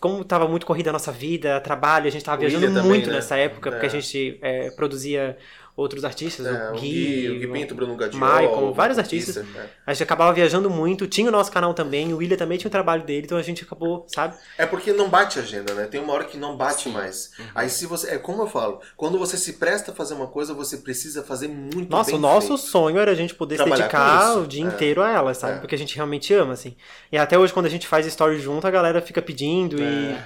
como 0.00 0.24
tava 0.24 0.48
muito 0.48 0.66
corrida 0.66 0.90
a 0.90 0.92
nossa 0.92 1.12
vida, 1.12 1.60
trabalho, 1.60 2.06
a 2.06 2.10
gente 2.10 2.24
tava 2.24 2.36
O 2.36 2.40
viajando 2.40 2.66
também, 2.66 2.82
muito 2.82 3.08
né? 3.08 3.16
nessa 3.16 3.36
época, 3.36 3.70
porque 3.70 3.86
É. 3.86 3.88
a 3.88 3.92
gente 3.92 4.38
é, 4.42 4.70
produzia 4.70 5.36
outros 5.78 6.04
artistas, 6.04 6.44
É, 6.46 6.70
o 6.70 6.74
Gui, 6.74 6.80
Gui, 6.90 7.30
o 7.30 7.38
Gui 7.38 7.46
Pinto, 7.46 7.72
o 7.72 7.76
Bruno 7.76 7.96
Gadiol, 7.96 8.20
Maicon, 8.20 8.72
vários 8.72 8.98
artistas. 8.98 9.36
é. 9.36 9.44
A 9.86 9.92
gente 9.94 10.02
acabava 10.02 10.32
viajando 10.32 10.68
muito, 10.68 11.06
tinha 11.06 11.28
o 11.28 11.32
nosso 11.32 11.50
canal 11.52 11.72
também, 11.72 12.12
o 12.12 12.16
William 12.18 12.36
também 12.36 12.58
tinha 12.58 12.68
o 12.68 12.70
trabalho 12.70 13.04
dele, 13.04 13.22
então 13.26 13.38
a 13.38 13.42
gente 13.42 13.62
acabou, 13.64 14.04
sabe? 14.08 14.34
É 14.58 14.66
porque 14.66 14.92
não 14.92 15.08
bate 15.08 15.38
a 15.38 15.42
agenda, 15.42 15.72
né? 15.74 15.86
Tem 15.86 16.00
uma 16.00 16.12
hora 16.12 16.24
que 16.24 16.36
não 16.36 16.56
bate 16.56 16.88
mais. 16.88 17.30
Uhum. 17.38 17.44
Aí 17.54 17.70
se 17.70 17.86
você. 17.86 18.10
É 18.10 18.18
como 18.18 18.42
eu 18.42 18.46
falo, 18.48 18.80
quando 18.96 19.18
você 19.18 19.36
se 19.36 19.54
presta 19.54 19.92
a 19.92 19.94
fazer 19.94 20.14
uma 20.14 20.26
coisa, 20.26 20.52
você 20.52 20.78
precisa 20.78 21.22
fazer 21.22 21.48
muito 21.48 21.88
Nossa, 21.90 22.14
o 22.16 22.18
nosso 22.18 22.48
feito. 22.56 22.70
sonho 22.70 22.98
era 22.98 23.10
a 23.12 23.14
gente 23.14 23.34
poder 23.34 23.54
se 23.56 23.62
Trabalhar 23.62 23.84
dedicar 23.86 24.24
com 24.24 24.30
isso. 24.32 24.40
o 24.40 24.46
dia 24.48 24.64
É. 24.64 24.66
inteiro 24.66 25.02
a 25.02 25.10
ela, 25.10 25.32
sabe? 25.34 25.54
É. 25.54 25.58
Porque 25.60 25.74
a 25.74 25.78
gente 25.78 25.94
realmente 25.94 26.34
ama, 26.34 26.52
assim. 26.54 26.76
E 27.12 27.16
até 27.16 27.38
hoje, 27.38 27.52
quando 27.52 27.66
a 27.66 27.70
gente 27.70 27.86
faz 27.86 28.04
story 28.06 28.38
junto, 28.40 28.66
a 28.66 28.70
galera 28.70 29.00
fica 29.00 29.22
pedindo 29.22 29.76
e, 29.80 29.84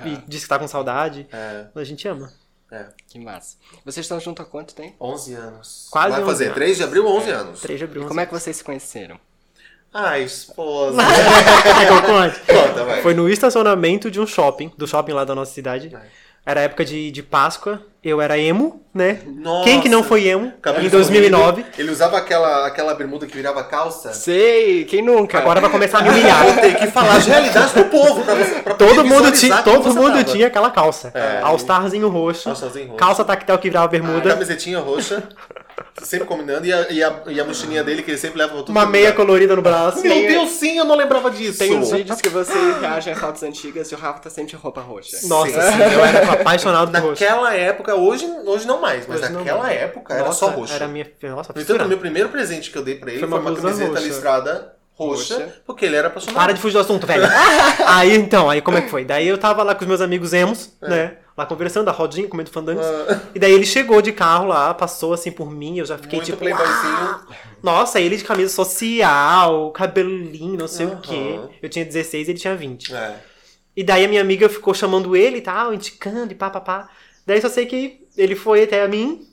e 0.08 0.18
diz 0.26 0.42
que 0.42 0.48
tá 0.48 0.58
com 0.58 0.66
saudade. 0.66 1.26
É, 1.32 1.66
A 1.74 1.84
gente 1.84 2.06
ama. 2.08 2.32
É. 2.72 2.86
Que 3.08 3.18
massa. 3.18 3.56
Vocês 3.84 4.04
estão 4.04 4.18
juntos 4.18 4.44
há 4.44 4.48
quanto 4.48 4.74
tempo? 4.74 4.94
11 5.00 5.34
anos. 5.34 5.88
Quase 5.90 6.10
Vai 6.10 6.20
11 6.22 6.30
fazer 6.30 6.44
anos. 6.46 6.54
3 6.54 6.76
de 6.76 6.82
abril, 6.84 7.06
11 7.06 7.30
anos. 7.30 7.60
3 7.60 7.78
de 7.78 7.84
abril. 7.84 8.06
Como 8.08 8.20
é 8.20 8.26
que 8.26 8.32
vocês 8.32 8.56
se 8.56 8.64
conheceram? 8.64 9.20
Ah, 9.92 10.18
esposa. 10.18 10.96
Quer 11.62 11.86
que 11.86 11.92
eu 11.92 12.02
conte? 12.02 12.40
Conta, 12.40 12.84
vai. 12.84 13.02
Foi 13.02 13.12
no 13.12 13.28
estacionamento 13.28 14.10
de 14.10 14.18
um 14.18 14.26
shopping, 14.26 14.72
do 14.76 14.86
shopping 14.86 15.12
lá 15.12 15.24
da 15.24 15.34
nossa 15.34 15.52
cidade. 15.52 15.94
É. 15.94 16.21
Era 16.44 16.60
época 16.62 16.84
de, 16.84 17.10
de 17.12 17.22
Páscoa, 17.22 17.80
eu 18.02 18.20
era 18.20 18.36
emo, 18.36 18.82
né? 18.92 19.20
Nossa. 19.26 19.62
Quem 19.62 19.80
que 19.80 19.88
não 19.88 20.02
foi 20.02 20.26
emo 20.26 20.52
Cabelo 20.60 20.84
em 20.84 20.90
2009? 20.90 21.62
corrido. 21.62 21.78
Ele 21.80 21.90
usava 21.92 22.18
aquela, 22.18 22.66
aquela 22.66 22.94
bermuda 22.94 23.26
que 23.28 23.36
virava 23.36 23.62
calça. 23.62 24.12
Sei, 24.12 24.84
quem 24.84 25.02
nunca? 25.02 25.38
Agora 25.38 25.60
vai 25.60 25.70
começar 25.70 25.98
a 25.98 26.02
me 26.02 26.08
humilhar. 26.08 26.42
Vou 26.44 26.54
ter 26.56 26.74
que 26.78 26.88
falar 26.88 27.14
as 27.18 27.26
realidades 27.26 27.70
pro 27.72 27.84
povo 27.84 28.24
pra 28.24 28.34
você 28.34 28.54
pra 28.60 28.74
Todo 28.74 29.04
mundo, 29.04 29.30
tinha, 29.30 29.62
todo 29.62 29.94
mundo 29.94 30.10
tava. 30.14 30.24
tinha 30.24 30.48
aquela 30.48 30.70
calça. 30.72 31.12
É. 31.14 31.40
All-Starzinho 31.42 32.08
roxo, 32.08 32.48
All-Starzinho 32.48 32.86
roxo. 32.86 32.96
calça 32.98 33.24
tactel 33.24 33.58
que 33.58 33.68
virava 33.68 33.86
bermuda, 33.86 34.30
Camisetinha 34.30 34.80
roxa, 34.80 35.22
sempre 36.02 36.26
combinando, 36.26 36.66
e 36.66 36.72
a, 36.72 36.90
e 36.90 37.02
a, 37.04 37.22
e 37.28 37.40
a 37.40 37.44
mochilinha 37.44 37.84
dele 37.84 38.02
que 38.02 38.10
ele 38.10 38.18
sempre 38.18 38.38
leva 38.38 38.50
pra 38.52 38.58
tudo 38.62 38.70
uma 38.70 38.86
meia 38.86 39.10
lugar. 39.10 39.16
colorida 39.16 39.54
no 39.54 39.62
braço. 39.62 40.00
Meu 40.02 40.14
Deus, 40.26 40.50
sim, 40.50 40.78
eu 40.78 40.84
não 40.84 40.94
lembrava 40.96 41.30
disso. 41.30 41.58
Tem 41.58 41.76
uns 41.76 41.90
vídeos 41.90 42.20
que 42.20 42.28
você 42.28 42.52
reage 42.80 43.10
a 43.10 43.16
fotos 43.16 43.42
antigas 43.42 43.90
e 43.90 43.94
o 43.94 43.98
Rafa 43.98 44.20
tá 44.20 44.30
sempre 44.30 44.50
de 44.50 44.56
roupa 44.56 44.80
roxa. 44.80 45.16
Nossa, 45.28 45.50
Sim. 45.60 45.72
sim, 45.72 45.82
eu 45.94 46.04
era 46.04 46.32
apaixonado 46.32 46.90
por 46.90 47.00
roxo. 47.00 47.22
Naquela 47.22 47.54
época, 47.54 47.94
hoje, 47.94 48.26
hoje 48.46 48.66
não 48.66 48.80
mais, 48.80 49.06
mas 49.06 49.20
Hoje 49.22 49.32
naquela 49.32 49.62
mais. 49.62 49.76
época 49.80 50.14
era 50.14 50.24
Nossa, 50.24 50.38
só 50.38 50.46
roxo. 50.48 50.72
Era 50.74 50.88
minha. 50.88 51.06
Nossa, 51.24 51.52
No 51.54 51.60
entanto, 51.60 51.84
o 51.84 51.88
meu 51.88 51.98
primeiro 51.98 52.28
presente 52.30 52.70
que 52.70 52.78
eu 52.78 52.82
dei 52.82 52.94
pra 52.96 53.10
ele 53.10 53.20
Foi 53.20 53.28
foi 53.28 53.38
uma 53.38 53.42
uma, 53.44 53.50
blusa 53.52 53.68
camiseta 53.68 53.90
roxa. 53.92 54.06
listrada 54.06 54.72
roxa, 55.08 55.34
Roxa. 55.34 55.62
porque 55.66 55.84
ele 55.86 55.96
era 55.96 56.08
apaixonado. 56.08 56.36
Para 56.36 56.52
de 56.52 56.60
fugir 56.60 56.74
do 56.74 56.80
assunto, 56.80 57.06
velho. 57.06 57.24
aí 57.86 58.14
então, 58.16 58.48
aí 58.50 58.60
como 58.60 58.78
é 58.78 58.82
que 58.82 58.88
foi? 58.90 59.04
Daí 59.04 59.26
eu 59.28 59.38
tava 59.38 59.62
lá 59.62 59.74
com 59.74 59.82
os 59.82 59.88
meus 59.88 60.00
amigos 60.00 60.32
emos, 60.32 60.72
né? 60.80 61.16
Lá 61.36 61.46
conversando, 61.46 61.88
a 61.88 61.92
rodinha, 61.92 62.28
comendo 62.28 62.50
fandangos. 62.50 62.84
Ah. 62.84 63.20
E 63.34 63.38
daí 63.38 63.52
ele 63.52 63.64
chegou 63.64 64.02
de 64.02 64.12
carro 64.12 64.46
lá, 64.46 64.74
passou 64.74 65.14
assim 65.14 65.32
por 65.32 65.50
mim, 65.50 65.78
eu 65.78 65.86
já 65.86 65.96
fiquei 65.96 66.18
Muito 66.18 66.26
tipo. 66.26 66.38
playboyzinho. 66.38 66.74
"Ah!" 66.76 67.24
Nossa, 67.62 67.98
ele 68.00 68.16
de 68.18 68.24
camisa 68.24 68.52
social, 68.52 69.70
cabelinho, 69.70 70.58
não 70.58 70.68
sei 70.68 70.86
o 70.86 70.96
quê. 70.98 71.40
Eu 71.62 71.68
tinha 71.68 71.84
16 71.84 72.28
ele 72.28 72.38
tinha 72.38 72.54
20. 72.54 72.94
É. 72.94 73.16
E 73.74 73.82
daí 73.82 74.04
a 74.04 74.08
minha 74.08 74.20
amiga 74.20 74.48
ficou 74.48 74.74
chamando 74.74 75.16
ele 75.16 75.38
e 75.38 75.40
tal, 75.40 75.72
indicando 75.72 76.32
e 76.32 76.34
pá, 76.34 76.50
pá, 76.50 76.60
pá. 76.60 76.88
Daí 77.26 77.40
só 77.40 77.48
sei 77.48 77.64
que 77.64 78.06
ele 78.16 78.34
foi 78.36 78.64
até 78.64 78.82
a 78.82 78.88
mim, 78.88 79.26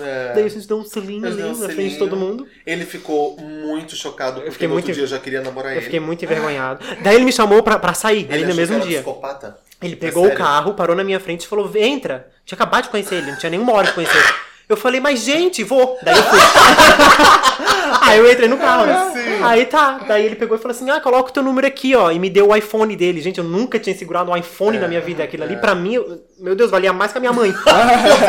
É. 0.00 0.32
daí 0.34 0.44
a 0.44 0.48
gente 0.48 0.66
deu 0.66 0.78
um 0.78 0.84
selinho 0.84 1.26
ali 1.26 1.36
deram 1.36 1.48
na 1.54 1.66
um 1.66 1.68
frente 1.68 1.92
de 1.92 1.98
todo 1.98 2.16
mundo. 2.16 2.46
Ele 2.66 2.84
ficou 2.86 3.36
muito 3.38 3.94
chocado, 3.94 4.36
porque 4.36 4.50
fiquei 4.52 4.66
no 4.68 4.74
outro 4.74 4.86
muito- 4.86 4.94
dia 4.96 5.04
eu 5.04 5.08
já 5.08 5.18
queria 5.18 5.42
namorar 5.42 5.72
Eu 5.72 5.76
ele. 5.76 5.84
fiquei 5.84 6.00
muito 6.00 6.24
envergonhado. 6.24 6.82
Daí 7.02 7.14
ele 7.16 7.24
me 7.26 7.32
chamou 7.32 7.62
pra, 7.62 7.78
pra 7.78 7.92
sair, 7.92 8.24
Ele 8.24 8.34
ali 8.34 8.46
no 8.46 8.54
mesmo 8.54 8.80
dia. 8.80 9.02
psicopata. 9.02 9.58
Ele 9.82 9.92
É 9.94 9.96
pegou 9.96 10.22
o 10.22 10.26
sério? 10.28 10.38
carro, 10.42 10.74
parou 10.74 10.96
na 10.96 11.04
minha 11.04 11.20
frente 11.20 11.42
e 11.42 11.46
falou: 11.48 11.70
entra. 11.76 12.28
Tinha 12.46 12.56
acabado 12.56 12.84
de 12.84 12.88
conhecer 12.90 13.16
ele, 13.16 13.32
não 13.32 13.38
tinha 13.38 13.50
nenhuma 13.50 13.72
hora 13.72 13.88
de 13.88 13.92
conhecer. 13.92 14.34
Eu 14.68 14.76
falei, 14.76 15.00
mas 15.00 15.20
gente, 15.20 15.62
vou. 15.64 15.98
Daí 16.02 16.16
eu 16.16 16.22
fui. 16.22 16.38
Aí 18.00 18.18
eu 18.18 18.30
entrei 18.30 18.48
no 18.48 18.56
carro, 18.58 18.86
né? 18.86 19.40
Aí 19.44 19.66
tá. 19.66 19.98
Daí 20.08 20.24
ele 20.24 20.36
pegou 20.36 20.56
e 20.56 20.60
falou 20.60 20.74
assim: 20.74 20.88
ah, 20.90 21.00
coloca 21.00 21.30
o 21.30 21.32
teu 21.32 21.42
número 21.42 21.66
aqui, 21.66 21.94
ó. 21.94 22.10
E 22.10 22.18
me 22.18 22.30
deu 22.30 22.48
o 22.48 22.56
iPhone 22.56 22.94
dele. 22.96 23.20
Gente, 23.20 23.38
eu 23.38 23.44
nunca 23.44 23.78
tinha 23.78 23.94
segurado 23.96 24.30
um 24.30 24.36
iPhone 24.36 24.78
na 24.78 24.88
minha 24.88 25.00
vida. 25.00 25.22
Aquilo 25.22 25.44
ali, 25.44 25.56
pra 25.56 25.74
mim, 25.74 25.94
eu- 25.94 26.20
meu 26.42 26.54
Deus, 26.56 26.70
valia 26.70 26.92
mais 26.92 27.12
que 27.12 27.18
a 27.18 27.20
minha 27.20 27.32
mãe. 27.32 27.50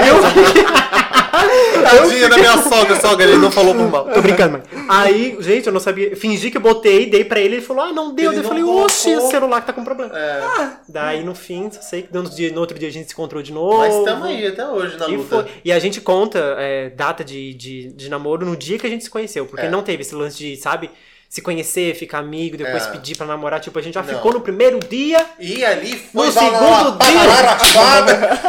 eu, 0.08 1.84
Tadinha 1.84 2.30
da 2.30 2.38
minha 2.38 2.58
sogra, 2.58 3.00
sogra, 3.00 3.26
ele 3.26 3.38
não 3.38 3.52
falou 3.52 3.74
por 3.76 3.90
mal. 3.90 4.06
Tô 4.06 4.22
brincando, 4.22 4.54
mãe. 4.54 4.62
Aí, 4.88 5.36
gente, 5.40 5.68
eu 5.68 5.74
não 5.74 5.80
sabia. 5.80 6.16
Fingi 6.16 6.50
que 6.52 6.58
eu 6.58 6.62
botei, 6.62 7.06
dei 7.10 7.24
pra 7.26 7.40
ele, 7.40 7.56
ele 7.56 7.62
falou, 7.62 7.84
ah, 7.84 7.92
não 7.92 8.14
deu. 8.14 8.32
Ele 8.32 8.40
eu 8.40 8.44
não 8.44 8.50
falei, 8.50 8.64
oxe, 8.64 9.16
o 9.16 9.22
celular 9.30 9.62
que 9.62 9.68
tá 9.68 9.74
com 9.74 9.84
problema. 9.84 10.12
É, 10.18 10.42
Daí, 10.88 11.24
no 11.24 11.36
fim, 11.36 11.70
só 11.72 11.82
sei 11.82 12.04
que 12.04 12.14
no, 12.14 12.24
dia, 12.24 12.52
no 12.52 12.60
outro 12.62 12.78
dia 12.78 12.88
a 12.88 12.92
gente 12.92 13.08
se 13.08 13.14
encontrou 13.14 13.42
de 13.42 13.52
novo. 13.52 13.80
mas 13.80 13.94
estamos 13.96 14.28
aí 14.28 14.48
até 14.48 14.66
hoje 14.68 14.98
na 14.98 15.08
E, 15.10 15.18
luta. 15.18 15.30
foi- 15.44 15.52
e 15.66 15.72
a 15.72 15.80
gente 15.80 16.00
conta 16.02 16.40
é, 16.60 16.90
data 16.92 17.24
de, 17.24 17.54
de, 17.54 17.92
de 17.94 18.10
namoro 18.10 18.46
no 18.46 18.56
dia 18.56 18.78
que 18.78 18.86
a 18.88 18.90
gente 18.90 19.04
se 19.04 19.10
conheceu. 19.10 19.46
Porque 19.46 19.66
É. 19.66 19.70
não 19.70 19.82
teve 19.84 20.02
esse 20.04 20.16
lance 20.16 20.38
de, 20.38 20.56
sabe, 20.56 20.90
se 21.34 21.42
conhecer, 21.42 21.96
ficar 21.96 22.20
amigo, 22.20 22.56
depois 22.56 22.86
É. 22.86 22.92
pedir 22.92 23.18
pra 23.18 23.26
namorar. 23.26 23.60
Tipo, 23.60 23.80
a 23.80 23.82
gente 23.82 23.96
já 23.96 24.04
Não. 24.04 24.14
ficou 24.14 24.32
no 24.34 24.42
primeiro 24.42 24.80
dia. 24.80 25.26
E 25.40 25.66
ali 25.66 25.98
foi 26.14 26.28
No 26.28 26.32
segundo 26.32 26.92
dia. 27.00 27.16
patararachada. 27.16 28.40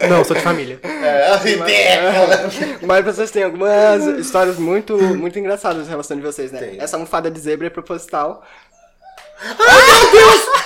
Não, 0.08 0.24
sou 0.24 0.34
de 0.34 0.40
família. 0.40 0.80
É, 0.82 1.26
assim, 1.34 1.58
década. 1.58 2.48
Mas 2.80 3.04
vocês 3.04 3.30
têm 3.30 3.42
algumas 3.44 4.06
histórias 4.18 4.56
muito, 4.56 4.96
muito 4.96 5.38
engraçadas 5.38 5.86
em 5.86 5.90
relação 5.90 6.16
de 6.16 6.22
vocês, 6.22 6.50
né? 6.50 6.60
Tem. 6.60 6.80
Essa 6.80 6.96
almofada 6.96 7.30
de 7.30 7.38
zebra 7.38 7.66
é 7.66 7.70
proposital. 7.70 8.42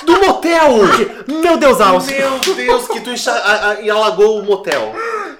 Do 0.04 0.20
motel! 0.24 0.70
Meu 1.42 1.56
Deus, 1.56 1.80
Alce! 1.80 2.12
Meu 2.14 2.38
Deus, 2.54 2.86
que 2.86 3.00
tu 3.00 3.10
enxa... 3.10 3.32
a- 3.32 3.70
a- 3.70 3.80
e 3.80 3.90
alagou 3.90 4.38
o 4.38 4.44
motel. 4.44 4.94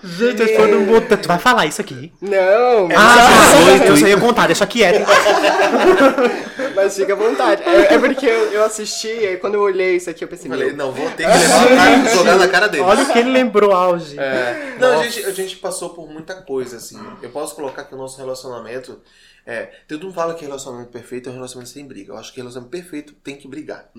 Gente, 0.04 0.56
foi 0.56 0.66
no 0.70 0.80
motel. 0.82 1.16
Tu 1.16 1.26
vai 1.26 1.38
falar 1.38 1.66
isso 1.66 1.80
aqui? 1.80 2.12
Não, 2.20 2.88
mas, 2.88 2.96
Ah, 2.98 3.86
eu 3.86 3.96
só 3.96 4.06
ia 4.06 4.18
contar, 4.18 4.46
deixa 4.46 4.66
quieto. 4.66 5.04
mas 6.76 6.94
fica 6.94 7.14
à 7.14 7.16
vontade. 7.16 7.62
É, 7.62 7.94
é 7.94 7.98
porque 7.98 8.26
eu, 8.26 8.52
eu 8.52 8.64
assisti, 8.64 9.08
e 9.08 9.36
quando 9.38 9.54
eu 9.54 9.62
olhei 9.62 9.96
isso 9.96 10.10
aqui, 10.10 10.22
eu 10.24 10.28
pensei, 10.28 10.50
falei, 10.50 10.72
não, 10.72 10.92
vou 10.92 11.08
ter 11.10 11.24
que 11.24 11.38
levar 11.38 11.64
o 11.64 11.76
cara 11.76 11.90
e 11.96 12.08
jogar 12.14 12.36
na 12.36 12.48
cara 12.48 12.68
dele. 12.68 12.82
Olha 12.82 13.02
o 13.02 13.12
que 13.12 13.18
ele 13.18 13.30
lembrou, 13.30 13.72
auge. 13.72 14.18
É. 14.18 14.74
Não, 14.78 15.00
a 15.00 15.02
gente, 15.04 15.24
a 15.24 15.32
gente 15.32 15.56
passou 15.56 15.90
por 15.90 16.08
muita 16.10 16.34
coisa, 16.34 16.76
assim. 16.76 16.98
Eu 17.22 17.30
posso 17.30 17.54
colocar 17.54 17.84
que 17.84 17.94
o 17.94 17.98
nosso 17.98 18.18
relacionamento. 18.18 19.00
É, 19.46 19.66
todo 19.86 20.04
mundo 20.04 20.14
fala 20.14 20.34
que 20.34 20.44
relacionamento 20.44 20.90
perfeito 20.90 21.28
é 21.28 21.32
um 21.32 21.34
relacionamento 21.34 21.70
sem 21.72 21.86
briga. 21.86 22.12
Eu 22.12 22.16
acho 22.16 22.32
que 22.32 22.38
relacionamento 22.40 22.70
perfeito 22.70 23.12
tem 23.22 23.36
que 23.36 23.46
brigar. 23.46 23.90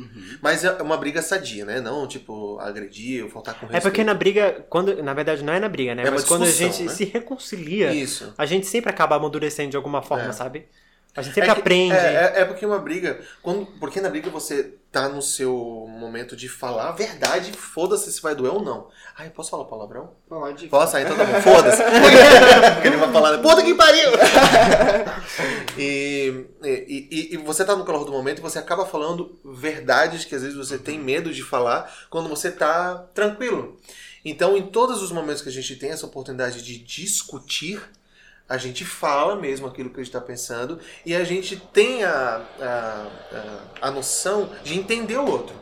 Mas 0.42 0.64
é 0.64 0.72
uma 0.82 0.98
briga 0.98 1.22
sadia, 1.22 1.64
né? 1.66 1.80
Não, 1.80 2.08
tipo, 2.08 2.58
agredir 2.60 3.24
ou 3.24 3.30
faltar 3.30 3.54
com 3.54 3.66
É 3.68 3.70
respeito. 3.74 3.84
porque 3.84 4.04
na 4.04 4.14
briga, 4.16 4.66
quando, 4.70 5.04
na 5.04 5.14
verdade 5.14 5.44
não 5.44 5.54
é 5.54 5.60
na 5.60 5.70
briga, 5.70 5.94
né? 5.94 6.04
É 6.04 6.10
Mas 6.10 6.24
quando 6.24 6.44
a 6.46 6.50
gente 6.52 6.84
né? 6.84 6.90
se 6.92 7.06
reconcilia, 7.06 7.94
Isso. 7.94 8.34
a 8.38 8.46
gente 8.46 8.66
sempre 8.66 8.90
acaba 8.90 9.16
amadurecendo 9.16 9.70
de 9.72 9.78
alguma 9.78 10.02
forma, 10.02 10.30
É. 10.30 10.32
sabe? 10.32 10.66
A 11.16 11.22
gente 11.22 11.34
sempre 11.34 11.50
É 11.50 11.54
que- 11.54 11.60
aprende. 11.62 11.96
É, 11.96 12.34
é, 12.36 12.42
é 12.42 12.46
porque 12.46 12.66
uma 12.66 12.78
briga. 12.80 13.20
Quando, 13.42 13.66
porque 13.80 14.02
na 14.02 14.10
briga 14.10 14.30
você 14.30 14.74
tá 14.92 15.08
no 15.08 15.22
seu 15.22 15.54
momento 15.90 16.36
de 16.36 16.50
falar 16.50 16.90
a 16.90 16.92
verdade, 16.92 17.52
foda-se 17.54 18.12
se 18.12 18.22
vai 18.22 18.36
doer 18.36 18.54
ou 18.54 18.62
não. 18.64 18.90
Ai, 19.18 19.30
posso 19.30 19.50
falar 19.52 19.64
palavrão? 19.66 20.12
pode. 20.28 20.68
Posso? 20.68 20.98
Ah, 20.98 21.02
então 21.02 21.16
tá 21.16 21.24
bom, 21.24 21.42
foda-se. 21.42 21.82
Porque 22.76 22.88
ele 22.88 22.98
vai 22.98 23.12
falar, 23.12 23.38
puta 23.40 23.64
que 23.64 23.74
pariu! 23.76 24.10
e, 25.78 26.46
e, 26.64 27.08
e- 27.12 27.34
e 27.34 27.38
você 27.38 27.64
tá 27.66 27.76
no 27.76 27.86
calor 27.86 28.06
do 28.06 28.12
momento 28.12 28.40
e 28.40 28.42
você 28.42 28.60
acaba 28.60 28.86
falando 28.86 29.38
verdades 29.44 30.26
que 30.26 30.36
às 30.36 30.42
vezes 30.42 30.58
você 30.58 30.78
tem 30.78 31.00
medo 31.00 31.34
de 31.34 31.44
falar 31.44 31.92
quando 32.10 32.30
você 32.30 32.52
tá 32.52 32.96
tranquilo. 33.14 33.78
Então, 34.24 34.58
em 34.58 34.64
todos 34.68 35.02
os 35.04 35.12
momentos 35.12 35.42
que 35.42 35.50
a 35.50 35.52
gente 35.52 35.76
tem 35.76 35.92
essa 35.92 36.06
oportunidade 36.06 36.62
de 36.64 36.78
discutir, 36.80 37.82
a 38.48 38.58
gente 38.58 38.86
fala 38.86 39.36
mesmo 39.36 39.68
aquilo 39.68 39.90
que 39.90 40.00
a 40.00 40.04
gente 40.04 40.14
está 40.14 40.22
pensando 40.22 40.80
e 41.06 41.16
a 41.16 41.24
gente 41.24 41.58
tem 41.58 42.04
a, 42.04 42.46
a, 42.60 43.08
a, 43.82 43.88
a 43.88 43.92
noção 43.92 44.50
de 44.64 44.78
entender 44.78 45.18
o 45.18 45.26
outro. 45.26 45.56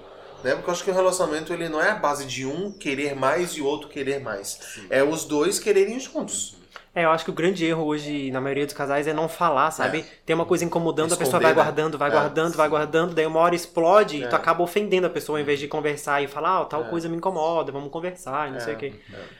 Né? 0.43 0.53
Porque 0.55 0.69
eu 0.69 0.73
acho 0.73 0.83
que 0.83 0.91
o 0.91 0.93
relacionamento 0.93 1.53
ele 1.53 1.69
não 1.69 1.81
é 1.81 1.91
a 1.91 1.95
base 1.95 2.25
de 2.25 2.45
um 2.45 2.71
querer 2.71 3.15
mais 3.15 3.51
e 3.51 3.61
o 3.61 3.65
outro 3.65 3.87
querer 3.87 4.19
mais. 4.19 4.79
É 4.89 5.01
os 5.01 5.23
dois 5.23 5.57
quererem 5.57 5.99
juntos. 5.99 6.55
É, 6.95 7.05
eu 7.05 7.09
acho 7.09 7.25
que 7.25 7.31
o 7.31 7.33
grande 7.33 7.65
erro 7.65 7.83
hoje, 7.85 8.29
na 8.29 8.39
maioria 8.39 8.65
dos 8.65 8.75
casais, 8.75 9.07
é 9.07 9.13
não 9.13 9.27
falar, 9.27 9.71
sabe? 9.71 10.05
Tem 10.25 10.35
uma 10.35 10.45
coisa 10.45 10.63
incomodando, 10.63 11.11
a 11.13 11.17
pessoa 11.17 11.37
Esconder, 11.39 11.43
vai 11.45 11.51
né? 11.51 11.55
guardando, 11.55 11.97
vai 11.97 12.09
É. 12.09 12.11
guardando, 12.11 12.53
vai 12.55 12.69
guardando, 12.69 13.15
daí 13.15 13.25
uma 13.25 13.39
hora 13.39 13.55
explode 13.55 14.17
e 14.17 14.23
É. 14.23 14.27
tu 14.27 14.35
acaba 14.35 14.61
ofendendo 14.61 15.07
a 15.07 15.09
pessoa 15.09 15.41
em 15.41 15.43
vez 15.43 15.59
de 15.59 15.67
conversar 15.67 16.21
e 16.23 16.27
falar, 16.27 16.61
ah, 16.61 16.65
tal 16.65 16.83
É. 16.85 16.89
coisa 16.89 17.09
me 17.09 17.17
incomoda, 17.17 17.71
vamos 17.71 17.89
conversar, 17.89 18.47
e 18.47 18.51
não 18.51 18.59
sei 18.59 18.73
É, 18.73 18.75
o 18.75 18.79
quê. 18.79 18.93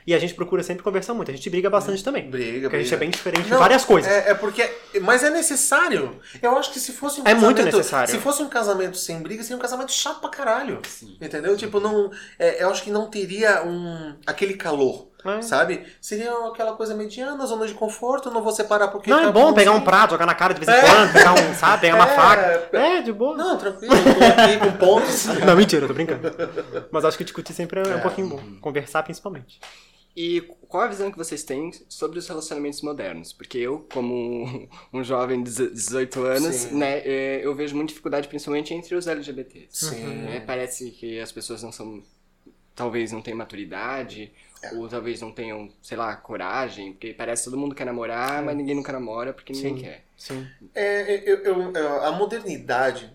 E 0.07 0.15
a 0.15 0.17
gente 0.19 0.33
procura 0.33 0.63
sempre 0.63 0.83
conversar 0.83 1.13
muito, 1.13 1.29
a 1.29 1.33
gente 1.35 1.47
briga 1.47 1.69
bastante 1.69 2.03
também. 2.03 2.27
Briga, 2.27 2.61
Porque 2.61 2.75
a 2.75 2.79
gente 2.79 2.87
é 2.87 2.97
briga. 2.97 2.99
bem 2.99 3.09
diferente 3.11 3.47
em 3.47 3.51
Não, 3.51 3.59
várias 3.59 3.85
coisas. 3.85 4.11
É, 4.11 4.31
é 4.31 4.33
porque. 4.33 4.67
Mas 5.03 5.23
é 5.23 5.29
necessário. 5.29 6.19
Eu 6.41 6.57
acho 6.57 6.71
que 6.73 6.79
se 6.79 6.91
fosse 6.91 7.21
um 7.21 7.23
É 7.27 7.35
muito 7.35 7.57
casamento- 7.57 7.77
necessário. 7.77 8.09
Se 8.11 8.17
fosse 8.19 8.41
um 8.41 8.49
casamento 8.49 8.97
sem 8.97 9.21
briga, 9.21 9.43
seria 9.43 9.57
um 9.57 9.61
casamento 9.61 9.91
chato 9.91 10.21
pra 10.21 10.29
caralho. 10.31 10.81
Entendeu? 11.21 11.55
Tipo, 11.55 11.79
não. 11.79 12.09
é, 12.39 12.63
eu 12.63 12.69
acho 12.71 12.81
que 12.81 12.89
não 12.89 13.11
teria 13.11 13.63
um. 13.63 14.15
aquele 14.25 14.55
calor. 14.55 15.12
É. 15.25 15.41
Sabe? 15.41 15.85
Seria 16.01 16.31
aquela 16.47 16.73
coisa 16.73 16.93
mediana, 16.93 17.45
zona 17.45 17.65
de 17.65 17.73
conforto, 17.73 18.29
não 18.29 18.41
vou 18.43 18.51
separar 18.51 18.89
porque. 18.89 19.09
Não, 19.09 19.19
é 19.19 19.23
tá 19.25 19.31
bom 19.31 19.53
pegar 19.53 19.71
um 19.71 19.81
prato, 19.81 20.11
jogar 20.11 20.25
na 20.25 20.35
cara 20.35 20.53
de 20.53 20.63
vez 20.65 20.69
em 20.69 20.81
É. 20.81 20.85
quando, 20.89 21.13
pegar 21.13 21.33
um, 21.33 21.53
sabe, 21.55 21.81
pegar 21.81 21.95
uma 21.95 22.05
É. 22.11 22.15
faca. 22.15 22.69
É, 22.77 23.01
de 23.01 23.11
boa. 23.11 23.35
Não, 23.37 23.57
tranquilo, 23.57 23.93
tô 23.95 24.41
aqui 24.41 24.57
com 24.59 24.71
pontos. 24.77 25.25
Não, 25.45 25.55
mentira, 25.55 25.83
eu 25.83 25.87
tô 25.87 25.93
brincando. 25.93 26.21
Mas 26.91 27.05
acho 27.05 27.17
que 27.17 27.23
discutir 27.23 27.53
sempre 27.53 27.79
é, 27.79 27.83
um 27.83 27.97
É. 27.97 28.01
pouquinho 28.01 28.27
bom. 28.27 28.41
Conversar 28.61 29.03
principalmente. 29.03 29.59
E 30.15 30.41
qual 30.67 30.83
a 30.83 30.87
visão 30.87 31.09
que 31.09 31.17
vocês 31.17 31.41
têm 31.43 31.71
sobre 31.89 32.19
os 32.19 32.27
relacionamentos 32.27 32.83
modernos? 32.83 33.33
Porque 33.33 33.57
eu, 33.57 33.87
como 33.91 34.67
um, 34.93 35.03
jovem 35.03 35.41
de 35.41 35.69
18 35.71 36.21
anos, 36.23 36.55
Sim. 36.55 36.75
né, 36.77 36.99
é, 36.99 37.41
eu 37.43 37.55
vejo 37.55 37.75
muita 37.75 37.89
dificuldade, 37.89 38.27
principalmente 38.27 38.75
entre 38.75 38.93
os 38.93 39.07
LGBTs. 39.07 39.67
Sim. 39.89 40.05
né? 40.05 40.43
Parece 40.45 40.91
que 40.91 41.19
as 41.19 41.31
pessoas 41.31 41.63
não 41.63 41.71
são. 41.71 42.03
Talvez 42.75 43.11
não 43.11 43.21
tenham 43.21 43.37
maturidade, 43.37 44.31
É. 44.31 44.52
ou 44.75 44.87
talvez 44.87 45.21
não 45.21 45.31
tenham, 45.31 45.69
sei 45.81 45.97
lá, 45.97 46.15
coragem, 46.15 46.93
porque 46.93 47.13
parece 47.13 47.43
que 47.43 47.49
todo 47.49 47.59
mundo 47.59 47.75
quer 47.75 47.85
namorar, 47.85 48.41
mas 48.43 48.55
ninguém 48.55 48.75
nunca 48.75 48.91
namora 48.91 49.33
porque 49.33 49.53
ninguém 49.53 49.75
Sim. 49.75 49.81
quer. 49.83 50.05
Sim. 50.17 50.47
É, 50.73 51.29
eu- 51.29 51.39
eu- 51.43 51.71
eu- 51.73 52.03
a 52.03 52.11
modernidade 52.11 53.11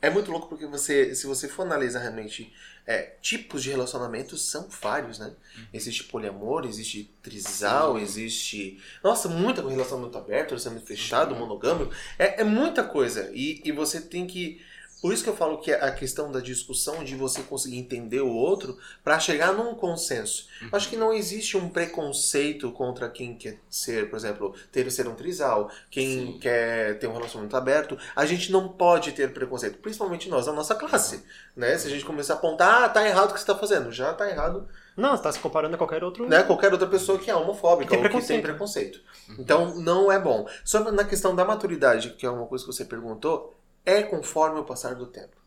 é 0.00 0.10
muito 0.10 0.30
louco 0.30 0.48
porque 0.48 0.66
você, 0.66 1.14
se 1.14 1.26
você 1.26 1.48
for 1.48 1.62
analisar 1.62 2.00
realmente 2.00 2.52
é, 2.84 3.14
tipos 3.20 3.62
de 3.62 3.70
relacionamentos, 3.70 4.50
são 4.50 4.68
vários, 4.68 5.16
né? 5.18 5.32
Existe 5.72 6.02
poliamor, 6.04 6.66
existe 6.66 7.08
trisal, 7.22 7.96
existe. 7.96 8.82
Nossa, 9.04 9.28
muita 9.28 9.62
relacionamento 9.62 10.18
aberto, 10.18 10.50
relacionamento 10.50 10.86
fechado, 10.88 11.34
monogâmico. 11.36 11.92
É, 12.18 12.40
é 12.40 12.44
muita 12.44 12.82
coisa. 12.82 13.30
E, 13.32 13.62
e 13.64 13.70
você 13.70 14.00
tem 14.00 14.26
que. 14.26 14.60
Por 15.02 15.12
isso 15.12 15.24
que 15.24 15.28
eu 15.28 15.36
falo 15.36 15.58
que 15.58 15.72
a 15.72 15.90
questão 15.90 16.30
da 16.30 16.38
discussão, 16.38 17.02
de 17.02 17.16
você 17.16 17.42
conseguir 17.42 17.76
entender 17.76 18.20
o 18.20 18.32
outro, 18.32 18.78
para 19.02 19.18
chegar 19.18 19.52
num 19.52 19.74
consenso. 19.74 20.46
Eu 20.62 20.68
acho 20.70 20.88
que 20.88 20.96
não 20.96 21.12
existe 21.12 21.56
um 21.56 21.68
preconceito 21.68 22.70
contra 22.70 23.08
quem 23.08 23.34
quer 23.34 23.58
ser, 23.68 24.08
por 24.08 24.16
exemplo, 24.16 24.54
ter 24.70 24.88
ser 24.92 25.08
um 25.08 25.14
trisal, 25.16 25.68
quem 25.90 26.26
Sim. 26.34 26.38
quer 26.38 27.00
ter 27.00 27.08
um 27.08 27.12
relacionamento 27.14 27.56
aberto. 27.56 27.98
A 28.14 28.24
gente 28.24 28.52
não 28.52 28.68
pode 28.68 29.10
ter 29.10 29.32
preconceito, 29.32 29.78
principalmente 29.78 30.28
nós, 30.28 30.46
da 30.46 30.52
nossa 30.52 30.76
classe. 30.76 31.24
Né? 31.56 31.76
Se 31.76 31.88
a 31.88 31.90
gente 31.90 32.04
começar 32.04 32.34
a 32.34 32.36
apontar, 32.36 32.84
ah, 32.84 32.88
tá 32.88 33.04
errado 33.06 33.30
o 33.30 33.34
que 33.34 33.40
você 33.40 33.46
tá 33.46 33.56
fazendo, 33.56 33.90
já 33.90 34.12
tá 34.14 34.30
errado 34.30 34.68
Não, 34.96 35.16
você 35.16 35.22
tá 35.24 35.32
se 35.32 35.38
comparando 35.40 35.74
a 35.74 35.78
qualquer 35.78 36.04
outro. 36.04 36.28
né, 36.28 36.44
qualquer 36.44 36.72
outra 36.72 36.86
pessoa 36.86 37.18
que 37.18 37.28
é 37.28 37.34
homofóbica 37.34 37.90
Tem 37.90 37.98
ou 37.98 38.04
que 38.04 38.10
tem 38.10 38.40
preconceito. 38.40 38.42
preconceito. 38.42 39.00
Então, 39.38 39.74
não 39.80 40.12
é 40.12 40.18
bom. 40.18 40.46
Sobre 40.64 40.92
na 40.92 41.04
questão 41.04 41.34
da 41.34 41.44
maturidade, 41.44 42.10
que 42.10 42.24
é 42.24 42.30
uma 42.30 42.46
coisa 42.46 42.64
que 42.64 42.72
você 42.72 42.84
perguntou, 42.84 43.54
é 43.84 44.02
conforme 44.02 44.60
o 44.60 44.64
passar 44.64 44.94
do 44.94 45.06
tempo. 45.06 45.42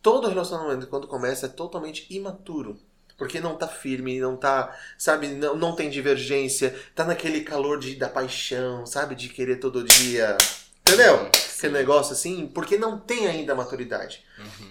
Todo 0.00 0.28
relacionamento, 0.28 0.88
quando 0.88 1.06
começa, 1.06 1.46
é 1.46 1.48
totalmente 1.48 2.06
imaturo. 2.10 2.76
Porque 3.16 3.40
não 3.40 3.54
tá 3.54 3.68
firme, 3.68 4.18
não 4.18 4.36
tá, 4.36 4.76
sabe, 4.98 5.28
não, 5.28 5.56
não 5.56 5.76
tem 5.76 5.88
divergência, 5.88 6.76
tá 6.94 7.04
naquele 7.04 7.42
calor 7.42 7.78
de, 7.78 7.94
da 7.94 8.08
paixão, 8.08 8.84
sabe, 8.84 9.14
de 9.14 9.28
querer 9.28 9.56
todo 9.56 9.84
dia. 9.84 10.36
Entendeu? 10.80 11.28
Aquele 11.56 11.74
negócio 11.74 12.12
assim, 12.12 12.48
porque 12.48 12.76
não 12.76 12.98
tem 12.98 13.28
ainda 13.28 13.54
maturidade. 13.54 14.24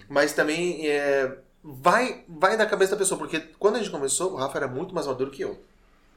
Mas 0.08 0.34
também 0.34 0.86
é, 0.86 1.34
vai, 1.64 2.24
vai 2.28 2.56
da 2.56 2.66
cabeça 2.66 2.92
da 2.92 2.98
pessoa, 2.98 3.18
porque 3.18 3.40
quando 3.58 3.76
a 3.76 3.78
gente 3.78 3.90
começou, 3.90 4.32
o 4.32 4.36
Rafa 4.36 4.58
era 4.58 4.68
muito 4.68 4.94
mais 4.94 5.06
maduro 5.06 5.30
que 5.30 5.42
eu. 5.42 5.58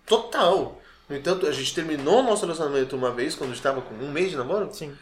Total. 0.06 0.82
No 1.08 1.16
entanto, 1.16 1.48
a 1.48 1.52
gente 1.52 1.74
terminou 1.74 2.20
o 2.20 2.24
nosso 2.24 2.42
relacionamento 2.42 2.96
uma 2.96 3.12
vez, 3.12 3.36
quando 3.36 3.54
estava 3.54 3.82
com 3.82 3.94
um 3.94 4.12
mês 4.12 4.32
de 4.32 4.36
namoro, 4.36 4.74
Sim. 4.74 4.94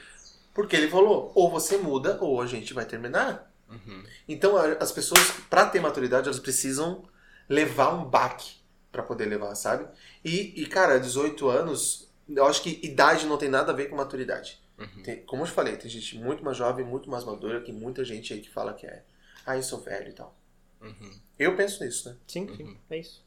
Porque 0.54 0.76
ele 0.76 0.90
falou: 0.90 1.32
ou 1.36 1.50
você 1.50 1.78
muda, 1.78 2.18
ou 2.22 2.42
a 2.42 2.48
gente 2.48 2.74
vai 2.74 2.86
terminar. 2.86 3.52
Uhum. 3.70 4.04
Então, 4.28 4.56
as 4.58 4.92
pessoas, 4.92 5.20
pra 5.50 5.66
ter 5.66 5.80
maturidade, 5.80 6.28
elas 6.28 6.40
precisam 6.40 7.04
levar 7.50 7.94
um 7.96 8.06
baque 8.06 8.58
pra 8.92 9.02
poder 9.04 9.26
levar, 9.26 9.56
sabe? 9.56 9.88
E, 10.24 10.62
e, 10.62 10.66
cara, 10.68 11.00
18 11.00 11.48
anos, 11.50 12.08
eu 12.30 12.46
acho 12.46 12.62
que 12.62 12.80
idade 12.84 13.26
não 13.26 13.38
tem 13.38 13.50
nada 13.50 13.72
a 13.72 13.76
ver 13.76 13.90
com 13.90 13.96
maturidade. 13.96 14.62
Tem- 15.04 15.24
como 15.26 15.44
eu 15.44 15.48
te 15.48 15.54
falei, 15.54 15.78
tem 15.78 15.90
gente 15.90 16.18
muito 16.18 16.44
mais 16.44 16.58
jovem, 16.58 16.86
muito 16.86 17.10
mais 17.10 17.24
madura, 17.24 17.62
que 17.62 17.72
muita 17.72 18.04
gente 18.04 18.34
aí 18.34 18.42
que 18.42 18.50
fala 18.50 18.74
que 18.74 18.86
é, 18.86 19.04
ah, 19.46 19.56
eu 19.56 19.64
sou 19.64 19.80
velho 19.80 20.10
e 20.10 20.14
tal. 20.14 20.36
Uhum. 20.82 21.12
Eu 21.40 21.56
penso 21.56 21.84
nisso, 21.84 22.10
né? 22.10 22.18
Sim, 22.28 22.48
sim. 22.56 22.78
É 22.90 22.98
isso. 22.98 23.24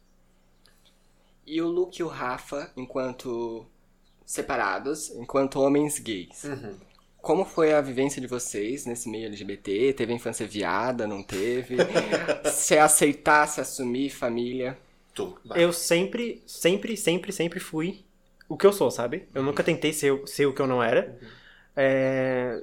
E 1.47 1.63
o 1.63 1.69
Luke 1.69 2.01
e 2.01 2.05
o 2.05 2.09
Rafa, 2.09 2.73
enquanto 2.77 3.67
separados, 4.25 5.11
enquanto 5.11 5.61
homens 5.61 5.99
gays. 5.99 6.45
Uhum. 6.45 6.77
Como 7.27 7.45
foi 7.45 7.73
a 7.73 7.81
vivência 7.81 8.21
de 8.21 8.29
vocês 8.29 8.87
nesse 8.87 9.09
meio 9.09 9.27
LGBT? 9.27 9.95
Teve 9.95 10.13
a 10.13 10.15
infância 10.15 10.47
viada, 10.47 11.09
não 11.09 11.25
teve? 11.25 11.75
se 12.53 12.79
aceitar, 12.79 13.49
se 13.49 13.61
assumir, 13.61 14.11
família? 14.11 14.79
Tu. 15.13 15.37
Eu 15.57 15.73
sempre, 15.73 16.41
sempre, 16.47 16.97
sempre, 16.97 17.33
sempre 17.33 17.59
fui 17.59 18.05
o 18.49 18.57
que 18.57 18.65
eu 18.65 18.73
sou, 18.73 18.93
sabe? 18.93 19.29
Eu 19.35 19.43
nunca 19.43 19.65
tentei 19.65 19.93
ser, 19.93 20.23
ser 20.25 20.47
o 20.47 20.55
que 20.55 20.63
eu 20.63 20.69
não 20.69 20.81
era. 20.81 21.19
É, 21.75 22.63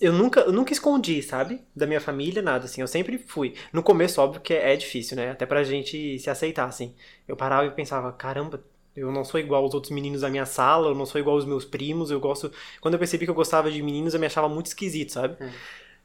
eu 0.00 0.12
nunca, 0.12 0.40
eu 0.40 0.52
nunca 0.52 0.72
escondi, 0.72 1.22
sabe? 1.22 1.62
Da 1.74 1.86
minha 1.86 2.00
família, 2.00 2.42
nada, 2.42 2.64
assim. 2.64 2.80
Eu 2.80 2.88
sempre 2.88 3.16
fui. 3.16 3.54
No 3.72 3.80
começo, 3.80 4.20
óbvio 4.20 4.40
que 4.40 4.52
é 4.52 4.74
difícil, 4.74 5.16
né? 5.16 5.30
Até 5.30 5.46
pra 5.46 5.62
gente 5.62 6.18
se 6.18 6.28
aceitar, 6.28 6.66
assim. 6.66 6.96
Eu 7.28 7.36
parava 7.36 7.64
e 7.64 7.70
pensava, 7.70 8.12
caramba, 8.12 8.60
eu 9.00 9.10
não 9.12 9.24
sou 9.24 9.40
igual 9.40 9.62
aos 9.64 9.74
outros 9.74 9.90
meninos 9.92 10.20
da 10.20 10.28
minha 10.28 10.46
sala, 10.46 10.88
eu 10.88 10.94
não 10.94 11.06
sou 11.06 11.20
igual 11.20 11.36
aos 11.36 11.44
meus 11.44 11.64
primos, 11.64 12.10
eu 12.10 12.20
gosto... 12.20 12.52
Quando 12.80 12.94
eu 12.94 12.98
percebi 12.98 13.24
que 13.24 13.30
eu 13.30 13.34
gostava 13.34 13.70
de 13.70 13.82
meninos, 13.82 14.14
eu 14.14 14.20
me 14.20 14.26
achava 14.26 14.48
muito 14.48 14.66
esquisito, 14.66 15.12
sabe? 15.12 15.36
Hum. 15.42 15.50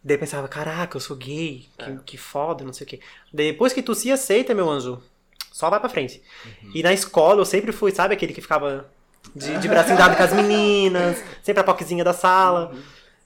Daí 0.04 0.16
eu 0.16 0.20
pensava, 0.20 0.48
caraca, 0.48 0.96
eu 0.98 1.02
sou 1.02 1.16
gay, 1.16 1.66
que, 1.78 1.84
É. 1.84 1.98
que 2.06 2.18
foda, 2.18 2.64
não 2.64 2.74
sei 2.74 2.86
o 2.86 2.88
quê. 2.90 3.00
Depois 3.34 3.74
que 3.74 3.82
tu 3.82 3.96
se 3.96 4.12
aceita, 4.12 4.54
meu 4.54 4.70
anjo, 4.70 5.02
só 5.52 5.70
vai 5.70 5.80
pra 5.80 5.90
frente. 5.90 6.22
E 6.74 6.84
na 6.84 6.94
escola 6.94 7.42
eu 7.42 7.46
sempre 7.46 7.72
fui, 7.72 7.92
sabe, 7.92 8.14
aquele 8.14 8.34
que 8.34 8.42
ficava 8.42 8.88
de, 9.36 9.58
de 9.58 9.68
bracinho 9.68 9.98
dado 9.98 10.16
com 10.16 10.22
as 10.24 10.34
meninas, 10.34 11.24
sempre 11.42 11.62
a 11.62 11.64
poquezinha 11.64 12.04
da 12.04 12.14
sala. 12.14 12.76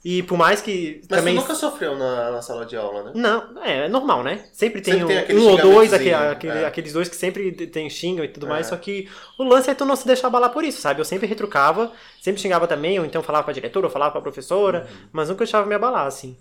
E 0.03 0.23
por 0.23 0.37
mais 0.37 0.61
que 0.61 1.01
Mas 1.09 1.19
também... 1.19 1.35
tu 1.35 1.41
nunca 1.41 1.55
sofreu 1.55 1.97
na, 1.97 2.31
na 2.31 2.41
sala 2.41 2.65
de 2.65 2.75
aula, 2.77 3.03
né? 3.03 3.11
Não, 3.15 3.61
é, 3.61 3.85
é 3.85 3.89
normal, 3.89 4.23
né? 4.23 4.45
Sempre 4.53 4.79
tem, 4.81 4.93
Sempre 4.93 5.07
tem 5.07 5.17
um, 5.17 5.19
aquele 5.23 5.39
um 5.39 5.47
ou 5.49 5.57
dois, 5.57 5.91
aquele, 5.93 6.13
aquele- 6.13 6.57
é. 6.59 6.65
aqueles 6.65 6.93
dois 6.93 7.09
que 7.09 7.17
sempre 7.17 7.51
tem 7.67 7.89
xingam 7.89 8.23
e 8.23 8.29
tudo 8.29 8.47
mais, 8.47 8.67
É. 8.67 8.69
só 8.69 8.77
que 8.77 9.09
o 9.37 9.43
lance 9.43 9.69
é 9.69 9.73
tu 9.75 9.83
não 9.83 9.97
se 9.97 10.07
deixar 10.07 10.27
abalar 10.27 10.51
por 10.51 10.63
isso, 10.63 10.79
sabe? 10.81 11.01
Eu 11.01 11.05
sempre 11.05 11.27
retrucava, 11.27 11.91
sempre 12.21 12.41
xingava 12.41 12.65
também, 12.65 12.97
ou 12.97 13.05
então 13.05 13.21
falava 13.21 13.43
pra 13.43 13.53
diretora, 13.53 13.87
ou 13.87 13.91
falava 13.91 14.11
pra 14.13 14.21
professora, 14.21 14.87
Uhum. 14.89 15.07
mas 15.11 15.27
nunca 15.27 15.43
deixava 15.43 15.65
me 15.67 15.75
abalar, 15.75 16.07
assim. 16.07 16.37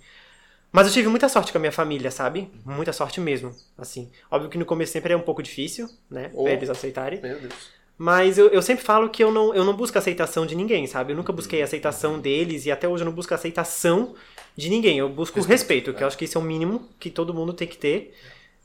Mas 0.70 0.86
eu 0.86 0.92
tive 0.92 1.08
muita 1.08 1.28
sorte 1.28 1.50
com 1.50 1.58
a 1.58 1.60
minha 1.60 1.72
família, 1.72 2.10
sabe? 2.12 2.52
Muita 2.64 2.92
sorte 2.92 3.20
mesmo, 3.20 3.52
assim. 3.76 4.08
Óbvio 4.30 4.50
que 4.50 4.58
no 4.58 4.66
começo 4.66 4.92
sempre 4.92 5.12
é 5.14 5.16
um 5.16 5.20
pouco 5.22 5.42
difícil, 5.42 5.88
né? 6.08 6.30
Oh. 6.34 6.44
Pra 6.44 6.52
eles 6.52 6.70
aceitarem. 6.70 7.20
Meu 7.20 7.40
Deus. 7.40 7.54
Mas 7.98 8.38
eu, 8.38 8.48
eu 8.48 8.62
sempre 8.62 8.84
falo 8.84 9.10
que 9.10 9.22
eu 9.24 9.32
não, 9.32 9.54
eu 9.54 9.64
não 9.64 9.76
busco 9.76 9.98
aceitação 9.98 10.46
de 10.46 10.54
ninguém, 10.54 10.86
sabe? 10.86 11.12
Eu 11.12 11.16
nunca 11.16 11.32
busquei 11.32 11.60
a 11.62 11.64
aceitação 11.64 12.20
deles 12.20 12.64
e 12.66 12.70
até 12.70 12.88
hoje 12.88 13.02
eu 13.02 13.06
não 13.06 13.12
busco 13.12 13.34
a 13.34 13.36
aceitação 13.36 14.14
de 14.56 14.70
ninguém. 14.70 14.98
Eu 14.98 15.08
busco 15.08 15.40
Respeito, 15.40 15.90
respeito, 15.90 15.94
que 15.94 16.02
é. 16.02 16.04
eu 16.04 16.08
acho 16.08 16.16
que 16.18 16.24
isso 16.24 16.38
é 16.38 16.40
o 16.40 16.44
mínimo 16.44 16.88
que 17.00 17.10
todo 17.10 17.34
mundo 17.34 17.52
tem 17.52 17.66
que 17.68 17.76
ter. 17.78 18.14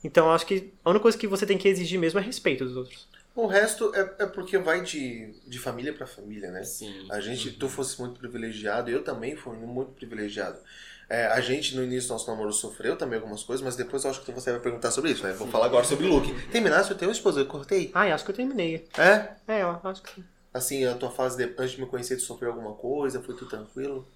Então 0.04 0.26
eu 0.26 0.32
acho 0.32 0.46
que 0.46 0.72
a 0.84 0.90
única 0.90 1.02
coisa 1.02 1.18
que 1.18 1.26
você 1.26 1.46
tem 1.46 1.58
que 1.58 1.68
exigir 1.68 1.98
mesmo 1.98 2.20
é 2.20 2.22
respeito 2.22 2.64
dos 2.64 2.76
outros. 2.76 3.08
O 3.34 3.46
resto 3.48 3.92
é, 3.94 4.14
é 4.20 4.26
porque 4.26 4.56
vai 4.58 4.82
de, 4.82 5.34
de 5.46 5.58
família 5.58 5.92
pra 5.92 6.06
família, 6.06 6.50
né? 6.52 6.62
Sim. 6.62 7.06
A 7.10 7.20
gente, 7.20 7.50
tu 7.52 7.68
fosse 7.68 8.00
muito 8.00 8.18
privilegiado, 8.20 8.90
eu 8.90 9.02
também 9.02 9.34
fui 9.34 9.56
muito 9.56 9.92
privilegiado. 9.92 10.58
É, 11.08 11.26
a 11.26 11.40
gente, 11.40 11.76
no 11.76 11.84
início 11.84 12.08
do 12.08 12.12
nosso 12.12 12.30
namoro, 12.30 12.52
sofreu 12.52 12.96
também 12.96 13.18
algumas 13.18 13.42
coisas, 13.42 13.64
mas 13.64 13.76
depois 13.76 14.04
eu 14.04 14.10
acho 14.10 14.22
que 14.22 14.32
você 14.32 14.50
vai 14.52 14.60
perguntar 14.60 14.90
sobre 14.90 15.10
isso, 15.10 15.22
né? 15.22 15.32
Vou 15.32 15.48
falar 15.48 15.66
agora 15.66 15.84
sobre 15.84 16.06
o 16.06 16.08
look. 16.08 16.32
Terminasse 16.50 16.92
o 16.92 16.94
teu 16.94 17.10
esposo, 17.10 17.40
eu 17.40 17.46
cortei. 17.46 17.90
Ai, 17.94 18.10
acho 18.10 18.24
que 18.24 18.30
eu 18.30 18.34
terminei. 18.34 18.88
É? 18.96 19.28
É, 19.46 19.62
eu 19.62 19.78
acho 19.82 20.02
que 20.02 20.14
sim. 20.14 20.24
Assim, 20.52 20.84
a 20.84 20.94
tua 20.94 21.10
fase 21.10 21.36
de, 21.36 21.52
antes 21.58 21.72
de 21.72 21.80
me 21.80 21.86
conhecer, 21.86 22.16
tu 22.16 22.22
sofreu 22.22 22.52
alguma 22.52 22.74
coisa? 22.74 23.20
Foi 23.20 23.34
tudo 23.34 23.50
tranquilo? 23.50 24.06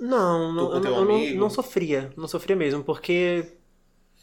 Não, 0.00 0.52
não, 0.52 0.72
eu, 0.72 0.84
eu 0.84 1.04
não, 1.04 1.14
amigo? 1.16 1.38
não 1.38 1.48
sofria. 1.48 2.12
Não 2.16 2.26
sofria 2.26 2.56
mesmo, 2.56 2.82
porque. 2.82 3.52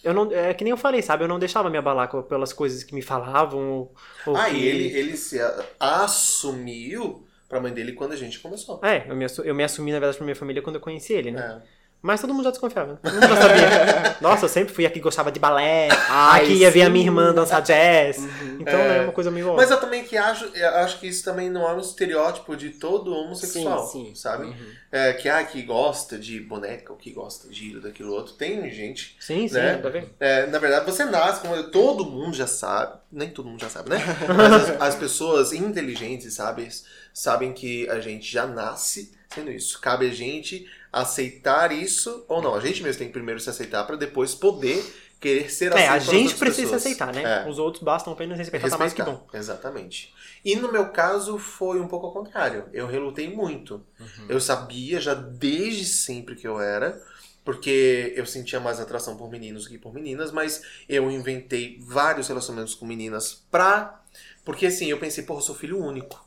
Eu 0.03 0.13
não, 0.13 0.31
é 0.31 0.53
que 0.53 0.63
nem 0.63 0.71
eu 0.71 0.77
falei, 0.77 1.01
sabe? 1.01 1.23
Eu 1.23 1.27
não 1.27 1.39
deixava 1.39 1.69
me 1.69 1.77
abalar 1.77 2.09
com- 2.09 2.23
pelas 2.23 2.51
coisas 2.51 2.83
que 2.83 2.93
me 2.93 3.01
falavam. 3.01 3.69
Ou, 3.69 3.95
ou 4.25 4.35
ah, 4.35 4.49
que... 4.49 4.57
e 4.57 4.67
ele, 4.67 4.97
ele 4.97 5.15
se 5.17 5.39
assumiu 5.79 7.25
pra 7.47 7.61
mãe 7.61 7.71
dele 7.71 7.93
quando 7.93 8.11
a 8.11 8.15
gente 8.15 8.39
começou. 8.39 8.79
É, 8.83 9.09
eu 9.09 9.15
me, 9.15 9.25
eu 9.43 9.55
me 9.55 9.63
assumi, 9.63 9.91
na 9.91 9.99
verdade, 9.99 10.17
pra 10.17 10.25
minha 10.25 10.35
família 10.35 10.61
quando 10.61 10.75
eu 10.75 10.81
conheci 10.81 11.13
ele, 11.13 11.31
né? 11.31 11.61
É. 11.67 11.80
Mas 12.01 12.19
todo 12.19 12.33
mundo 12.33 12.45
já 12.45 12.49
desconfiava. 12.49 12.99
Todo 13.03 13.13
mundo 13.13 13.27
já 13.27 13.35
sabia. 13.35 14.17
Nossa, 14.21 14.45
eu 14.45 14.49
sempre 14.49 14.73
fui 14.73 14.85
a 14.85 14.89
que 14.89 14.99
gostava 14.99 15.31
de 15.31 15.39
balé, 15.39 15.87
Ai, 16.09 16.41
a 16.41 16.45
que 16.45 16.53
ia 16.53 16.71
ver 16.71 16.81
a 16.81 16.89
minha 16.89 17.05
irmã 17.05 17.31
dançar 17.31 17.61
jazz. 17.61 18.17
Então, 18.59 18.73
É. 18.79 18.87
né, 18.87 18.97
é 18.97 19.01
uma 19.01 19.11
coisa 19.11 19.29
meio 19.29 19.55
Mas 19.55 19.69
eu 19.69 19.79
também 19.79 20.03
que 20.03 20.17
acho, 20.17 20.45
eu 20.45 20.69
acho 20.77 20.99
que 20.99 21.07
isso 21.07 21.23
também 21.23 21.49
não 21.49 21.67
é 21.69 21.73
um 21.73 21.79
estereótipo 21.79 22.55
de 22.55 22.71
todo 22.71 23.13
homossexual, 23.13 23.87
Sim, 23.87 24.05
sim. 24.05 24.15
sabe? 24.15 24.45
Uhum. 24.45 24.55
É, 24.91 25.13
que, 25.13 25.29
ah, 25.29 25.43
que 25.43 25.61
gosta 25.61 26.17
de 26.17 26.39
boneca, 26.39 26.91
ou 26.91 26.97
que 26.97 27.11
gosta 27.11 27.47
de 27.47 27.79
daquilo 27.79 28.11
outro. 28.13 28.33
Tem 28.33 28.69
gente. 28.71 29.15
Sim, 29.19 29.47
sim, 29.47 29.53
Né? 29.55 29.77
tá 29.77 29.89
é, 30.19 30.47
na 30.47 30.57
verdade, 30.57 30.85
você 30.85 31.05
nasce, 31.05 31.41
como 31.41 31.61
todo 31.69 32.03
mundo 32.05 32.35
já 32.35 32.47
sabe, 32.47 32.99
nem 33.11 33.29
todo 33.29 33.47
mundo 33.47 33.61
já 33.61 33.69
sabe, 33.69 33.91
né? 33.91 33.97
Mas 34.35 34.53
as, 34.53 34.81
as 34.81 34.95
pessoas 34.95 35.53
inteligentes, 35.53 36.33
sabe, 36.33 36.67
sabem 37.13 37.53
que 37.53 37.87
a 37.89 37.99
gente 37.99 38.31
já 38.31 38.47
nasce 38.47 39.13
sendo 39.33 39.51
isso. 39.51 39.79
Cabe 39.79 40.07
a 40.09 40.13
gente 40.13 40.67
aceitar 40.91 41.71
isso 41.71 42.25
ou 42.27 42.41
não. 42.41 42.53
A 42.55 42.59
gente 42.59 42.83
mesmo 42.83 42.99
tem 42.99 43.07
que 43.07 43.13
primeiro 43.13 43.39
se 43.39 43.49
aceitar 43.49 43.83
para 43.85 43.95
depois 43.95 44.35
poder 44.35 44.83
querer 45.19 45.51
ser 45.51 45.71
É, 45.71 45.87
aceito 45.87 45.87
a 45.87 45.99
pelas 45.99 46.03
gente 46.03 46.35
precisa 46.35 46.79
se 46.79 46.79
pessoas. 46.79 46.81
aceitar, 46.81 47.13
né? 47.13 47.43
É. 47.45 47.49
Os 47.49 47.59
outros 47.59 47.83
bastam 47.83 48.11
apenas 48.11 48.37
respeitar, 48.37 48.69
tá 48.69 48.77
mais 48.77 48.91
que 48.93 49.03
bom. 49.03 49.25
Exatamente. 49.33 50.13
E 50.43 50.55
no 50.55 50.71
meu 50.71 50.89
caso 50.89 51.37
foi 51.37 51.79
um 51.79 51.87
pouco 51.87 52.07
ao 52.07 52.13
contrário. 52.13 52.67
Eu 52.73 52.87
relutei 52.87 53.29
muito. 53.29 53.85
Uhum. 53.99 54.25
Eu 54.27 54.41
sabia 54.41 54.99
já 54.99 55.13
desde 55.13 55.85
sempre 55.85 56.35
que 56.35 56.47
eu 56.47 56.59
era, 56.59 56.99
porque 57.45 58.13
eu 58.15 58.25
sentia 58.25 58.59
mais 58.59 58.79
atração 58.79 59.15
por 59.15 59.29
meninos 59.29 59.67
que 59.67 59.77
por 59.77 59.93
meninas, 59.93 60.31
mas 60.31 60.61
eu 60.89 61.09
inventei 61.11 61.79
vários 61.81 62.27
relacionamentos 62.27 62.73
com 62.73 62.85
meninas 62.85 63.43
pra. 63.51 64.01
Porque 64.43 64.65
assim, 64.65 64.87
eu 64.87 64.97
pensei, 64.97 65.23
porra, 65.23 65.39
eu 65.39 65.43
sou 65.45 65.55
filho 65.55 65.79
único. 65.79 66.19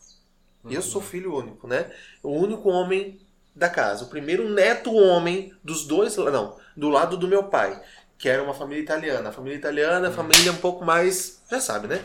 Eu 0.71 0.81
sou 0.81 1.03
filho 1.03 1.35
único, 1.37 1.67
né? 1.67 1.91
O 2.23 2.31
único 2.31 2.71
homem 2.71 3.21
da 3.55 3.69
casa. 3.69 4.05
O 4.05 4.09
primeiro 4.09 4.49
neto 4.49 4.93
homem 4.93 5.53
dos 5.63 5.87
dois. 5.87 6.17
Não, 6.17 6.59
do 6.77 6.89
lado 6.89 7.17
do 7.17 7.29
meu 7.29 7.45
pai. 7.45 7.81
Que 8.19 8.29
era 8.29 8.43
uma 8.43 8.55
família 8.55 8.83
italiana. 8.83 9.29
A 9.29 9.33
família 9.33 9.57
italiana, 9.57 10.09
a 10.09 10.13
família 10.13 10.53
um 10.53 10.57
pouco 10.57 10.85
mais. 10.85 11.43
Já 11.51 11.61
sabe, 11.61 11.89
né? 11.89 12.03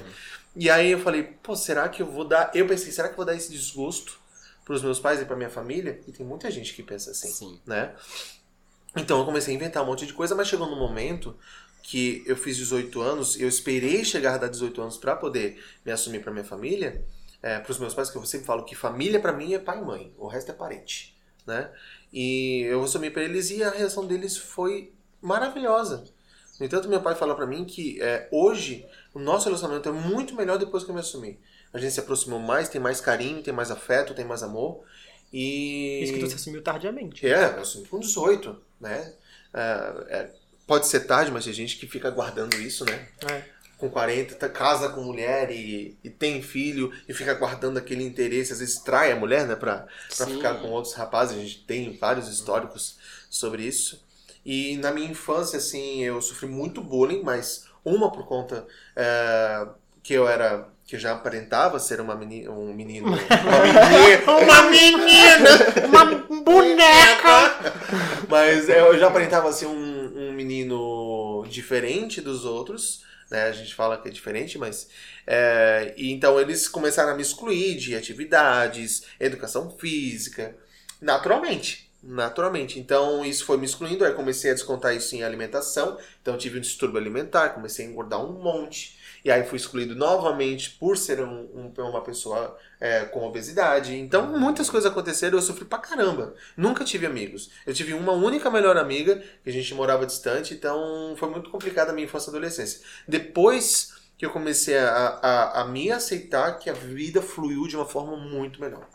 E 0.55 0.69
aí 0.69 0.91
eu 0.91 0.99
falei, 0.99 1.23
pô, 1.23 1.55
será 1.55 1.87
que 1.87 2.01
eu 2.01 2.07
vou 2.07 2.25
dar. 2.25 2.51
Eu 2.53 2.67
pensei, 2.67 2.91
será 2.91 3.07
que 3.07 3.13
eu 3.13 3.17
vou 3.17 3.25
dar 3.25 3.35
esse 3.35 3.51
desgosto 3.51 4.19
pros 4.65 4.81
meus 4.81 4.99
pais 4.99 5.21
e 5.21 5.25
pra 5.25 5.35
minha 5.35 5.49
família? 5.49 6.01
E 6.07 6.11
tem 6.11 6.25
muita 6.25 6.49
gente 6.51 6.73
que 6.73 6.83
pensa 6.83 7.11
assim, 7.11 7.31
Sim. 7.31 7.59
né? 7.65 7.93
Então 8.95 9.19
eu 9.19 9.25
comecei 9.25 9.53
a 9.53 9.55
inventar 9.55 9.83
um 9.83 9.85
monte 9.85 10.05
de 10.05 10.13
coisa, 10.13 10.35
mas 10.35 10.47
chegou 10.47 10.67
num 10.67 10.77
momento 10.77 11.37
que 11.83 12.23
eu 12.27 12.35
fiz 12.35 12.57
18 12.57 13.01
anos, 13.01 13.39
eu 13.39 13.47
esperei 13.47 14.03
chegar 14.03 14.35
a 14.35 14.37
dar 14.37 14.47
18 14.47 14.81
anos 14.81 14.97
pra 14.97 15.15
poder 15.15 15.63
me 15.85 15.91
assumir 15.91 16.19
pra 16.19 16.31
minha 16.31 16.43
família, 16.43 17.03
é, 17.41 17.59
pros 17.59 17.79
meus 17.79 17.93
pais, 17.93 18.09
que 18.09 18.17
eu 18.17 18.25
sempre 18.25 18.45
falo 18.45 18.63
que 18.63 18.75
família 18.75 19.19
pra 19.19 19.33
mim 19.33 19.53
é 19.53 19.59
pai 19.59 19.79
e 19.79 19.81
mãe, 19.83 20.13
o 20.17 20.27
resto 20.27 20.51
é 20.51 20.53
parente, 20.53 21.15
né? 21.49 21.69
E 22.13 22.61
eu 22.61 22.81
assumi 22.83 23.09
pra 23.09 23.23
eles 23.23 23.49
e 23.49 23.61
a 23.63 23.69
reação 23.69 24.07
deles 24.07 24.37
foi 24.37 24.93
maravilhosa. 25.21 26.05
No 26.59 26.65
entanto, 26.65 26.89
meu 26.89 27.01
pai 27.01 27.15
fala 27.15 27.35
pra 27.35 27.45
mim 27.45 27.65
que 27.65 28.01
é, 28.01 28.27
hoje 28.31 28.85
o 29.13 29.19
nosso 29.19 29.45
relacionamento 29.45 29.89
é 29.89 29.91
muito 29.91 30.35
melhor 30.35 30.57
depois 30.57 30.83
que 30.83 30.89
eu 30.89 30.93
me 30.93 31.01
assumi. 31.01 31.39
A 31.73 31.77
gente 31.77 31.93
se 31.93 31.99
aproximou 31.99 32.39
mais, 32.39 32.67
tem 32.67 32.81
mais 32.81 32.99
carinho, 32.99 33.43
tem 33.43 33.53
mais 33.53 33.71
afeto, 33.71 34.13
tem 34.13 34.25
mais 34.25 34.43
amor. 34.43 34.83
E. 35.31 36.01
Isso 36.03 36.13
que 36.13 36.19
tu 36.19 36.29
se 36.29 36.35
assumiu 36.35 36.61
tardiamente. 36.61 37.27
É, 37.27 37.55
eu 37.55 37.61
assumi 37.61 37.87
com 37.87 37.99
18, 37.99 38.59
né? 38.79 39.13
É, 39.53 39.61
é, 40.09 40.31
pode 40.65 40.87
ser 40.87 41.01
tarde, 41.01 41.31
mas 41.31 41.45
tem 41.45 41.53
gente 41.53 41.77
que 41.77 41.87
fica 41.87 42.09
guardando 42.09 42.55
isso, 42.55 42.83
né? 42.85 43.07
É. 43.29 43.43
Com 43.79 43.89
40, 43.89 44.35
tá- 44.35 44.49
casa 44.49 44.89
com 44.89 45.01
mulher 45.01 45.49
e, 45.51 45.97
e 46.03 46.09
tem 46.09 46.41
filho 46.41 46.91
e 47.07 47.13
fica 47.13 47.33
guardando 47.33 47.77
aquele 47.77 48.03
interesse, 48.03 48.51
às 48.53 48.59
vezes 48.59 48.79
trai 48.79 49.11
a 49.11 49.15
mulher, 49.15 49.47
né? 49.47 49.55
Pra, 49.55 49.85
pra 50.17 50.25
Sim. 50.25 50.35
ficar 50.35 50.55
com 50.55 50.67
outros 50.69 50.93
rapazes. 50.93 51.37
A 51.37 51.41
gente 51.41 51.63
tem 51.65 51.97
vários 51.97 52.27
históricos 52.27 52.97
sobre 53.29 53.63
isso. 53.63 54.03
E 54.45 54.77
na 54.77 54.91
minha 54.91 55.09
infância, 55.09 55.57
assim, 55.57 56.03
eu 56.03 56.21
sofri 56.21 56.47
muito 56.47 56.81
bullying, 56.81 57.21
mas 57.23 57.67
uma 57.85 58.11
por 58.11 58.25
conta 58.27 58.67
é, 58.95 59.65
que 60.03 60.13
eu 60.13 60.27
era. 60.27 60.67
que 60.85 60.97
já 60.97 61.13
aparentava 61.13 61.79
ser 61.79 62.01
uma 62.01 62.15
meni, 62.15 62.49
um 62.49 62.73
menino. 62.73 63.07
Uma 63.15 63.19
menina! 63.63 64.29
Uma 64.43 64.69
menina! 64.69 65.49
Uma 65.87 66.05
boneca! 66.43 67.73
Mas 68.27 68.67
eu 68.69 68.97
já 68.97 69.07
aparentava 69.07 69.51
ser 69.53 69.67
um, 69.67 70.29
um 70.29 70.33
menino 70.33 71.45
diferente 71.49 72.21
dos 72.21 72.43
outros, 72.45 73.03
né? 73.29 73.43
A 73.43 73.51
gente 73.51 73.73
fala 73.75 73.97
que 73.97 74.07
é 74.07 74.11
diferente, 74.11 74.57
mas. 74.57 74.89
é, 75.27 75.93
e 75.97 76.11
então 76.11 76.39
eles 76.39 76.67
começaram 76.67 77.11
a 77.11 77.15
me 77.15 77.21
excluir 77.21 77.75
de 77.77 77.95
atividades, 77.95 79.03
educação 79.19 79.69
física, 79.77 80.55
naturalmente. 81.01 81.89
Naturalmente. 82.01 82.79
Então 82.79 83.25
isso 83.25 83.43
foi 83.45 83.57
me 83.57 83.65
excluindo, 83.65 84.05
aí 84.05 84.13
comecei 84.13 84.51
a 84.51 84.53
descontar 84.53 84.95
isso 84.95 85.15
em 85.15 85.23
alimentação. 85.23 85.97
Então 86.21 86.37
tive 86.37 86.57
um 86.57 86.61
distúrbio 86.61 86.99
alimentar, 86.99 87.49
comecei 87.49 87.85
a 87.85 87.89
engordar 87.89 88.23
um 88.23 88.41
monte. 88.41 88.97
E 89.23 89.31
aí 89.31 89.43
fui 89.43 89.57
excluído 89.57 89.95
novamente 89.95 90.71
por 90.71 90.97
ser 90.97 91.19
um- 91.21 91.71
um- 91.77 91.83
uma 91.89 92.01
pessoa 92.01 92.57
é, 92.81 93.03
com 93.03 93.25
obesidade. 93.27 93.93
Então 93.95 94.25
muitas 94.39 94.69
coisas 94.69 94.89
aconteceram 94.89 95.37
eu 95.37 95.41
sofri 95.41 95.65
pra 95.65 95.77
caramba. 95.79 96.33
Nunca 96.55 96.85
tive 96.85 97.05
amigos. 97.05 97.49
Eu 97.65 97.73
tive 97.73 97.93
uma 97.93 98.13
única 98.13 98.49
melhor 98.49 98.77
amiga, 98.77 99.21
que 99.43 99.49
a 99.49 99.53
gente 99.53 99.73
morava 99.73 100.05
distante, 100.05 100.53
então 100.53 101.13
foi 101.17 101.29
muito 101.29 101.49
complicada 101.49 101.91
a 101.91 101.93
minha 101.93 102.05
infância 102.05 102.29
e 102.29 102.31
adolescência. 102.31 102.79
Depois 103.05 103.93
que 104.17 104.25
eu 104.25 104.29
comecei 104.31 104.77
a, 104.77 104.89
a, 105.21 105.61
a 105.61 105.65
me 105.65 105.91
aceitar, 105.91 106.57
que 106.57 106.69
a 106.69 106.73
vida 106.73 107.21
fluiu 107.21 107.67
de 107.67 107.75
uma 107.75 107.85
forma 107.85 108.15
muito 108.17 108.59
melhor. 108.61 108.87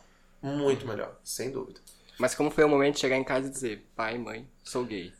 Muito 0.43 0.87
melhor, 0.87 1.19
sem 1.23 1.51
dúvida. 1.51 1.81
Mas 2.19 2.35
como 2.35 2.51
foi 2.51 2.65
o 2.65 2.69
momento 2.69 2.95
de 2.95 3.01
chegar 3.01 3.17
em 3.17 3.25
casa 3.25 3.49
e 3.49 3.51
dizer, 3.51 3.87
pai, 3.97 4.17
mãe, 4.19 4.47
sou 4.63 4.85
gay? 4.85 5.13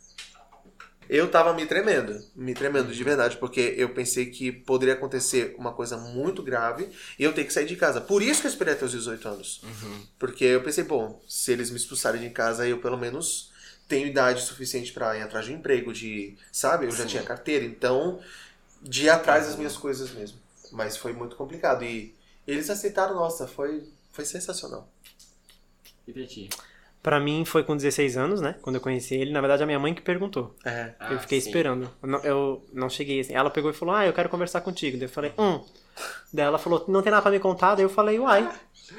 Eu 1.09 1.31
tava 1.31 1.53
me 1.53 1.67
tremendo, 1.67 2.25
me 2.35 2.55
tremendo 2.55 2.93
de 2.93 3.05
verdade, 3.05 3.37
porque 3.37 3.75
eu 3.77 3.91
pensei 3.91 4.27
que 4.27 4.51
poderia 4.51 4.95
acontecer 4.95 5.55
uma 5.59 5.73
coisa 5.73 5.97
muito 5.97 6.43
grave 6.43 6.89
e 7.19 7.25
eu 7.25 7.33
ter 7.33 7.45
que 7.45 7.53
sair 7.53 7.67
de 7.67 7.77
casa. 7.77 8.01
Por 8.01 8.23
isso 8.23 8.41
que 8.41 8.47
eu 8.47 8.51
esperei 8.51 8.75
até 8.75 8.85
os 8.85 8.93
18 8.93 9.29
anos. 9.29 9.63
Porque 10.19 10.45
eu 10.45 10.63
pensei, 10.63 10.85
bom, 10.85 11.23
se 11.29 11.53
eles 11.53 11.71
me 11.71 11.77
expulsarem 11.77 12.21
de 12.21 12.31
casa, 12.31 12.67
eu 12.67 12.79
pelo 12.79 12.97
menos 12.97 13.53
tenho 13.89 14.07
idade 14.07 14.43
suficiente 14.43 14.93
pra 14.93 15.17
ir 15.17 15.23
atrás 15.23 15.45
de 15.45 15.53
um 15.53 15.57
emprego, 15.57 15.93
de, 15.93 16.37
sabe? 16.51 16.87
Eu 16.87 16.91
já 16.91 17.05
Sim. 17.05 17.11
tinha 17.11 17.23
carteira, 17.23 17.65
então 17.65 18.21
de 18.81 19.05
ir 19.05 19.11
atrás 19.11 19.47
das 19.47 19.57
minhas 19.57 19.77
coisas 19.77 20.11
mesmo. 20.11 20.39
Mas 20.73 20.97
foi 20.97 21.13
muito 21.13 21.37
complicado 21.37 21.85
e 21.85 22.15
eles 22.47 22.69
aceitaram, 22.71 23.15
nossa, 23.15 23.47
foi 23.47 23.85
foi 24.15 24.25
sensacional. 24.25 24.89
E 26.07 26.13
pra 26.13 26.25
ti? 26.25 26.49
Pra 27.05 27.21
mim 27.21 27.45
foi 27.45 27.63
com 27.63 27.77
16 27.77 28.17
anos, 28.17 28.41
né? 28.41 28.55
Quando 28.63 28.77
eu 28.77 28.81
conheci 28.81 29.15
ele. 29.15 29.31
Na 29.31 29.43
verdade, 29.43 29.63
a 29.63 29.67
minha 29.67 29.79
mãe 29.79 29.93
que 29.93 30.01
perguntou. 30.01 30.57
É. 30.65 30.93
eu 31.11 31.19
fiquei 31.19 31.39
sim. 31.39 31.51
esperando. 31.51 31.91
Eu 32.03 32.09
não, 32.09 32.19
eu 32.21 32.65
não 32.73 32.89
cheguei 32.89 33.21
assim. 33.21 33.35
Ela 33.35 33.51
pegou 33.51 33.71
e 33.71 33.75
falou: 33.75 33.95
Ah, 33.95 34.07
eu 34.07 34.13
quero 34.15 34.31
conversar 34.31 34.63
contigo. 34.63 34.97
Daí 34.97 35.05
eu 35.05 35.13
falei: 35.13 35.31
Hum. 35.37 35.61
Daí 36.33 36.47
ela 36.47 36.59
falou: 36.59 36.83
Não 36.89 37.03
tem 37.03 37.11
nada 37.11 37.21
pra 37.21 37.31
me 37.31 37.39
contar. 37.39 37.75
Daí 37.75 37.85
eu 37.85 37.91
falei: 37.91 38.19
Uai, 38.19 38.49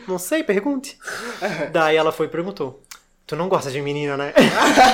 não 0.08 0.20
sei, 0.20 0.44
pergunte. 0.44 1.00
Daí 1.74 1.98
ela 1.98 2.12
foi 2.12 2.28
e 2.28 2.30
perguntou: 2.30 2.84
Tu 3.26 3.36
não 3.36 3.50
gosta 3.50 3.72
de 3.72 3.82
menina, 3.82 4.16
né? 4.16 4.34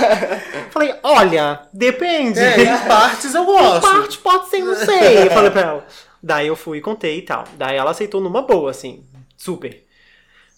falei: 0.71 0.95
Olha, 1.03 1.67
depende. 1.73 2.39
É, 2.39 2.61
em 2.61 2.87
partes 2.87 3.35
eu 3.35 3.43
Em 3.43 3.45
gosto. 3.45 3.81
parte 3.81 4.17
pode 4.19 4.49
ser, 4.49 4.59
não 4.59 4.75
sei. 4.75 5.23
Eu 5.23 5.31
falei 5.31 5.51
pra 5.51 5.61
ela. 5.61 5.87
Daí 6.23 6.47
eu 6.47 6.55
fui 6.55 6.77
e 6.77 6.81
contei 6.81 7.17
e 7.17 7.23
tal. 7.23 7.43
Daí 7.57 7.75
ela 7.75 7.91
aceitou 7.91 8.21
numa 8.21 8.41
boa, 8.41 8.71
assim. 8.71 9.03
Super. 9.35 9.85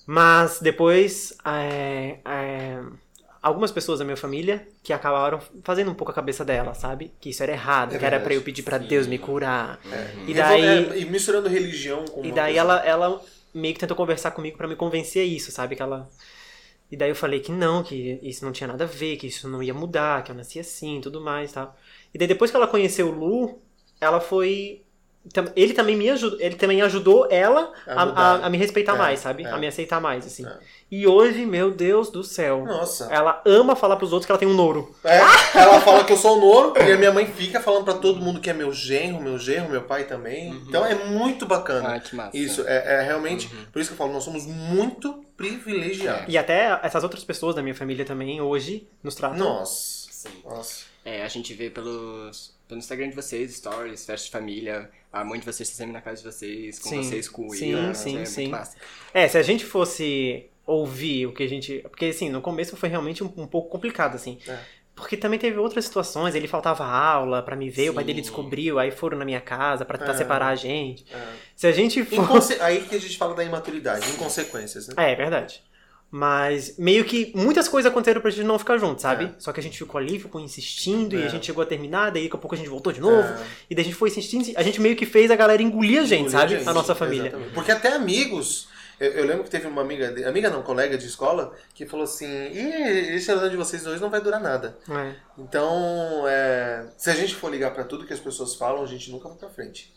Mas 0.06 0.60
depois, 0.60 1.34
é, 1.46 2.18
é, 2.26 2.80
algumas 3.42 3.72
pessoas 3.72 4.00
da 4.00 4.06
minha 4.06 4.18
família 4.18 4.68
que 4.84 4.92
acabaram 4.92 5.39
fazendo 5.63 5.92
um 5.92 5.94
pouco 5.94 6.12
a 6.12 6.16
cabeça 6.16 6.44
dela, 6.44 6.74
sabe? 6.74 7.12
Que 7.22 7.30
isso 7.30 7.42
era 7.44 7.52
errado, 7.52 7.96
É 7.96 8.00
que 8.00 8.06
era 8.06 8.20
pra 8.20 8.34
eu 8.34 8.42
pedir 8.42 8.63
pra 8.63 8.80
Sim. 8.80 8.88
Deus 8.88 9.08
me 9.08 9.18
curar. 9.18 9.80
É. 9.92 10.12
E 10.28 10.34
daí- 10.34 10.63
É, 10.66 10.98
e 11.00 11.06
misturando 11.06 11.48
religião 11.50 12.04
com 12.06 12.24
E 12.24 12.32
daí 12.32 12.56
coisa- 12.56 12.60
ela, 12.60 12.86
ela 12.86 13.22
meio 13.54 13.74
que 13.74 13.80
tentou 13.80 13.96
conversar 13.96 14.32
comigo 14.32 14.58
pra 14.58 14.68
me 14.68 14.76
convencer 14.76 15.22
a 15.22 15.26
isso, 15.26 15.52
sabe? 15.52 15.76
Que 15.76 15.82
ela. 15.82 16.10
E 16.92 16.98
daí 16.98 17.10
eu 17.10 17.16
falei 17.16 17.39
que 17.39 17.52
não, 17.52 17.82
que 17.82 18.20
isso 18.22 18.46
não 18.46 18.52
tinha 18.52 18.68
nada 18.68 18.84
a 18.84 18.88
ver, 18.88 19.18
que 19.18 19.26
isso 19.28 19.48
não 19.50 19.63
ia 19.63 19.74
mudar, 19.74 20.24
que 20.24 20.32
eu 20.32 20.36
nasci 20.36 20.60
assim, 20.60 21.00
tudo 21.02 21.20
mais 21.22 21.50
e 21.52 21.54
tal. 21.56 21.76
E 22.13 22.18
daí 22.20 22.28
depois 22.28 22.52
que 22.52 22.58
ela 22.58 22.68
conheceu 22.68 23.08
o 23.08 23.12
Lu, 23.12 23.60
ela 24.00 24.20
foi. 24.20 24.83
Ele 25.56 25.74
também 25.74 25.96
me 25.96 26.10
ajudou, 26.10 26.40
ele 26.42 26.56
também 26.56 26.82
ajudou 26.82 27.28
ela 27.32 27.72
A 27.88 27.94
a, 27.94 28.04
a- 28.04 28.46
a 28.46 28.50
me 28.50 28.58
respeitar 28.58 28.96
É, 28.96 28.98
mais, 28.98 29.20
sabe? 29.22 29.44
é. 29.44 29.50
A 29.50 29.58
me 29.58 29.66
aceitar 29.68 30.02
mais, 30.02 30.26
assim. 30.26 30.46
É. 30.46 30.58
E 30.92 31.08
hoje, 31.08 31.46
meu 31.46 31.72
Deus 31.72 32.10
do 32.12 32.24
céu. 32.24 32.66
Nossa. 32.66 33.08
Ela 33.10 33.42
ama 33.46 33.76
falar 33.76 33.96
pros 33.96 34.12
outros 34.12 34.26
que 34.28 34.32
ela 34.32 34.38
tem 34.38 34.48
um 34.48 34.54
nouro. 34.54 34.94
É, 35.04 35.18
ela 35.56 35.80
fala 35.82 36.04
que 36.04 36.14
eu 36.14 36.18
sou 36.18 36.38
o 36.38 36.42
Noro 36.42 36.74
e 36.78 36.92
a 36.92 36.98
minha 36.98 37.12
mãe 37.12 37.26
fica 37.26 37.60
falando 37.60 37.86
pra 37.86 37.96
todo 37.96 38.22
mundo 38.22 38.40
que 38.40 38.50
é 38.50 38.54
meu 38.54 38.72
genro, 38.74 39.20
meu 39.22 39.40
genro, 39.40 39.70
meu 39.72 39.82
pai 39.84 40.04
também. 40.04 40.52
Então 40.68 40.86
é 40.86 40.94
muito 40.94 41.46
bacana. 41.48 41.96
Ah, 41.96 42.00
que 42.00 42.16
massa. 42.16 42.38
Isso, 42.38 42.64
é, 42.68 43.00
é 43.00 43.02
realmente. 43.02 43.48
Por 43.72 43.80
isso 43.82 43.90
que 43.90 43.94
eu 43.94 43.98
falo, 43.98 44.14
nós 44.14 44.24
somos 44.24 44.46
muito 44.46 45.24
privilegiados. 45.36 46.26
E 46.28 46.38
até 46.38 46.80
essas 46.84 47.02
outras 47.04 47.24
pessoas 47.24 47.56
da 47.56 47.62
minha 47.64 47.74
família 47.76 48.06
também 48.06 48.40
hoje 48.42 48.88
nos 49.02 49.16
tratam. 49.16 49.40
Nossa. 49.40 50.08
Sim. 50.12 50.30
Nossa. 50.46 50.84
É, 51.06 51.24
a 51.24 51.28
gente 51.28 51.54
vê 51.54 51.70
pelos, 51.70 52.54
pelo 52.74 52.80
Instagram 52.80 53.10
de 53.10 53.16
vocês, 53.16 53.56
stories, 53.56 54.06
festa 54.06 54.26
de 54.26 54.32
família, 54.32 54.90
a 55.12 55.24
mãe 55.24 55.40
de 55.40 55.46
vocês 55.46 55.70
tá 55.70 55.76
sempre 55.76 55.94
na 55.94 56.02
casa 56.02 56.18
de 56.22 56.32
vocês, 56.32 56.80
com 56.80 56.90
Sim, 56.90 57.04
vocês, 57.04 57.30
com 57.30 57.46
o 57.48 57.54
sim, 57.54 57.76
Will, 57.76 57.94
sim, 57.96 58.18
é 58.20 58.26
sim. 58.26 58.52
É, 59.14 59.28
se 59.28 59.38
a 59.38 59.44
gente 59.44 59.64
fosse 59.64 60.48
ouvir 60.66 61.28
o 61.28 61.34
que 61.34 61.44
a 61.44 61.48
gente. 61.48 61.80
Porque 61.84 62.06
assim, 62.06 62.30
no 62.30 62.42
começo 62.42 62.76
foi 62.76 62.90
realmente 62.90 63.24
um, 63.24 63.32
um 63.38 63.46
pouco 63.48 63.70
complicado, 63.70 64.16
assim. 64.16 64.40
É. 64.48 64.58
Porque 64.96 65.18
também 65.18 65.40
teve 65.40 65.58
outras 65.58 65.86
situações, 65.86 66.36
ele 66.36 66.48
faltava 66.48 66.86
aula 66.86 67.42
pra 67.42 67.56
me 67.56 67.68
ver, 67.70 67.90
o 67.90 67.94
pai 67.96 68.04
Sim. 68.04 68.08
dele 68.08 68.22
descobriu, 68.22 68.78
aí 68.78 68.92
foram 68.92 69.18
na 69.18 69.26
minha 69.26 69.42
casa 69.42 69.84
pra 69.86 69.98
tentar 69.98 70.14
É. 70.14 70.18
separar 70.18 70.48
a 70.50 70.56
gente. 70.56 71.06
É. 71.12 71.28
Se 71.56 71.68
a 71.68 71.72
gente 71.72 72.04
for. 72.06 72.24
Inconse- 72.24 72.58
Aí 72.62 72.84
que 72.84 72.96
a 72.96 73.00
gente 73.00 73.18
fala 73.18 73.34
da 73.36 73.44
imaturidade, 73.44 74.08
inconsequências, 74.12 74.88
né? 74.88 74.94
É, 74.98 75.12
é 75.12 75.16
verdade. 75.16 75.64
Mas 76.15 76.78
meio 76.78 77.04
que 77.06 77.32
muitas 77.36 77.67
coisas 77.67 77.91
aconteceram 77.91 78.21
pra 78.21 78.30
gente 78.30 78.45
não 78.45 78.60
ficar 78.60 78.78
junto, 78.78 79.02
sabe? 79.02 79.26
É. 79.26 79.32
Só 79.39 79.52
que 79.52 79.60
a 79.60 79.63
gente 79.63 79.80
ficou 79.80 79.97
ali, 79.97 80.19
ficou 80.19 80.39
insistindo, 80.39 81.15
e 81.17 81.23
É. 81.23 81.26
a 81.26 81.28
gente 81.28 81.47
chegou 81.47 81.63
a 81.63 81.65
terminar, 81.65 82.12
daí 82.12 82.26
daqui 82.26 82.36
a 82.36 82.39
pouco 82.39 82.54
a 82.54 82.58
gente 82.58 82.69
voltou 82.69 82.93
de 82.93 83.02
novo. 83.02 83.28
É. 83.28 83.43
E 83.67 83.73
daí 83.73 83.82
a 83.82 83.86
gente 83.86 83.95
foi 83.95 84.10
insistindo, 84.10 84.45
a 84.56 84.62
gente 84.62 84.80
meio 84.80 84.95
que 84.95 85.08
fez 85.08 85.32
a 85.32 85.36
galera 85.36 85.63
engolir 85.63 85.99
a 86.02 86.06
gente, 86.06 86.28
Engolir 86.28 86.32
sabe? 86.39 86.58
gente, 86.60 86.69
A 86.69 86.73
nossa 86.73 86.93
família. 86.93 87.30
exatamente. 87.30 87.54
Porque 87.56 87.71
até 87.71 87.93
amigos. 87.93 88.67
Eu, 88.99 89.10
eu 89.13 89.26
lembro 89.26 89.43
que 89.43 89.49
teve 89.49 89.65
uma 89.65 89.82
amiga, 89.82 90.12
de- 90.13 90.23
amiga 90.23 90.52
não, 90.52 90.62
colega 90.62 90.95
de 90.99 91.08
escola, 91.08 91.52
que 91.73 91.84
falou 91.88 92.04
assim: 92.04 92.28
Ih, 92.28 93.15
esse 93.15 93.26
relacionamento 93.28 93.49
de 93.49 93.58
vocês 93.58 93.82
dois 93.84 93.99
não 93.99 94.12
vai 94.12 94.21
durar 94.21 94.39
nada. 94.39 94.78
É. 94.88 95.15
Então, 95.36 96.26
é, 96.28 96.86
se 96.95 97.10
a 97.10 97.15
gente 97.15 97.34
for 97.34 97.52
ligar 97.52 97.73
pra 97.73 97.84
tudo 97.84 98.06
que 98.06 98.13
as 98.13 98.19
pessoas 98.19 98.54
falam, 98.54 98.84
a 98.84 98.88
gente 98.88 99.10
nunca 99.12 99.28
vai 99.30 99.38
pra 99.38 99.49
frente. 99.49 99.91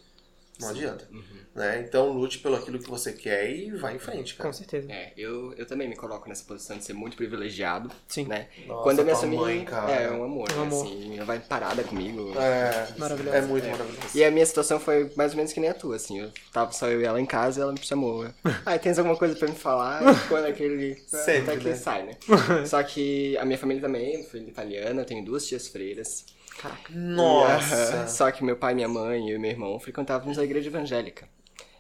Não 0.60 0.68
adianta. 0.70 1.06
Uhum. 1.12 1.22
Né? 1.54 1.84
Então, 1.86 2.10
lute 2.12 2.38
pelo 2.38 2.54
aquilo 2.56 2.78
que 2.78 2.88
você 2.88 3.12
quer 3.12 3.50
e 3.50 3.70
vai 3.72 3.96
em 3.96 3.98
frente, 3.98 4.34
cara. 4.34 4.48
Com 4.48 4.52
certeza. 4.52 4.92
É, 4.92 5.12
eu, 5.16 5.54
eu 5.54 5.64
também 5.66 5.88
me 5.88 5.96
coloco 5.96 6.28
nessa 6.28 6.44
posição 6.44 6.76
de 6.76 6.84
ser 6.84 6.92
muito 6.92 7.16
privilegiado, 7.16 7.90
Sim. 8.06 8.26
né? 8.26 8.48
Nossa, 8.66 8.82
Quando 8.82 9.00
a 9.00 9.04
minha 9.04 9.14
tua 9.14 9.22
família 9.22 9.44
mãe, 9.44 9.64
cara. 9.64 9.90
é 9.92 10.10
um 10.10 10.22
amor, 10.24 10.50
Um 10.52 10.56
né? 10.56 10.62
amor. 10.62 10.86
assim, 10.86 11.16
ela 11.16 11.24
vai 11.24 11.38
parada 11.40 11.82
comigo. 11.82 12.32
É, 12.38 12.88
Maravilhoso. 12.98 13.36
é 13.36 13.40
muito 13.42 13.66
É. 13.66 13.70
maravilhoso. 13.70 14.08
E 14.18 14.22
a 14.24 14.30
minha 14.30 14.44
situação 14.44 14.78
foi 14.78 15.10
mais 15.16 15.30
ou 15.32 15.36
menos 15.38 15.52
que 15.52 15.60
nem 15.60 15.70
a 15.70 15.74
tua, 15.74 15.96
assim. 15.96 16.20
Eu 16.20 16.30
tava 16.52 16.72
só 16.72 16.88
eu 16.88 17.00
e 17.00 17.04
ela 17.04 17.20
em 17.20 17.26
casa 17.26 17.60
e 17.60 17.62
ela 17.62 17.72
me 17.72 17.78
chamou. 17.82 18.26
Ah, 18.66 18.78
tens 18.78 18.98
alguma 18.98 19.16
coisa 19.16 19.34
pra 19.36 19.48
me 19.48 19.54
falar? 19.54 20.02
E 20.02 20.16
Quando 20.28 20.44
aquele. 20.46 20.96
Sempre, 21.06 21.52
até 21.52 21.56
que 21.56 21.68
né? 21.68 21.74
sai, 21.74 22.02
né? 22.04 22.16
Só 22.66 22.82
que 22.82 23.36
a 23.38 23.44
minha 23.44 23.58
família 23.58 23.80
também, 23.80 24.24
família 24.24 24.50
italiana, 24.50 25.02
eu 25.02 25.04
tenho 25.06 25.24
duas 25.24 25.46
tias 25.46 25.68
freiras. 25.68 26.24
Caraca. 26.60 26.92
Nossa. 26.92 28.06
Só 28.08 28.30
que 28.30 28.42
meu 28.44 28.56
pai, 28.56 28.74
minha 28.74 28.88
mãe 28.88 29.28
e 29.28 29.32
eu 29.32 29.40
meu 29.40 29.50
irmão 29.50 29.78
frequentávamos 29.78 30.38
a 30.38 30.44
igreja 30.44 30.68
evangélica. 30.68 31.28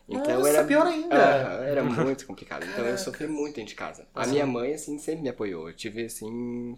Então 0.08 0.38
Nossa, 0.38 0.48
era 0.50 0.64
pior 0.64 0.86
ainda. 0.86 1.16
Era 1.16 1.82
muito 1.82 2.26
complicado. 2.26 2.64
Então 2.64 2.84
eu 2.86 2.96
sofri 2.96 3.26
muito 3.26 3.56
dentro 3.56 3.70
de 3.70 3.74
casa. 3.74 4.06
A 4.14 4.26
minha 4.26 4.46
mãe, 4.46 4.74
assim, 4.74 4.98
sempre 4.98 5.22
me 5.22 5.28
apoiou. 5.28 5.68
Eu 5.68 5.74
tive, 5.74 6.04
assim. 6.04 6.76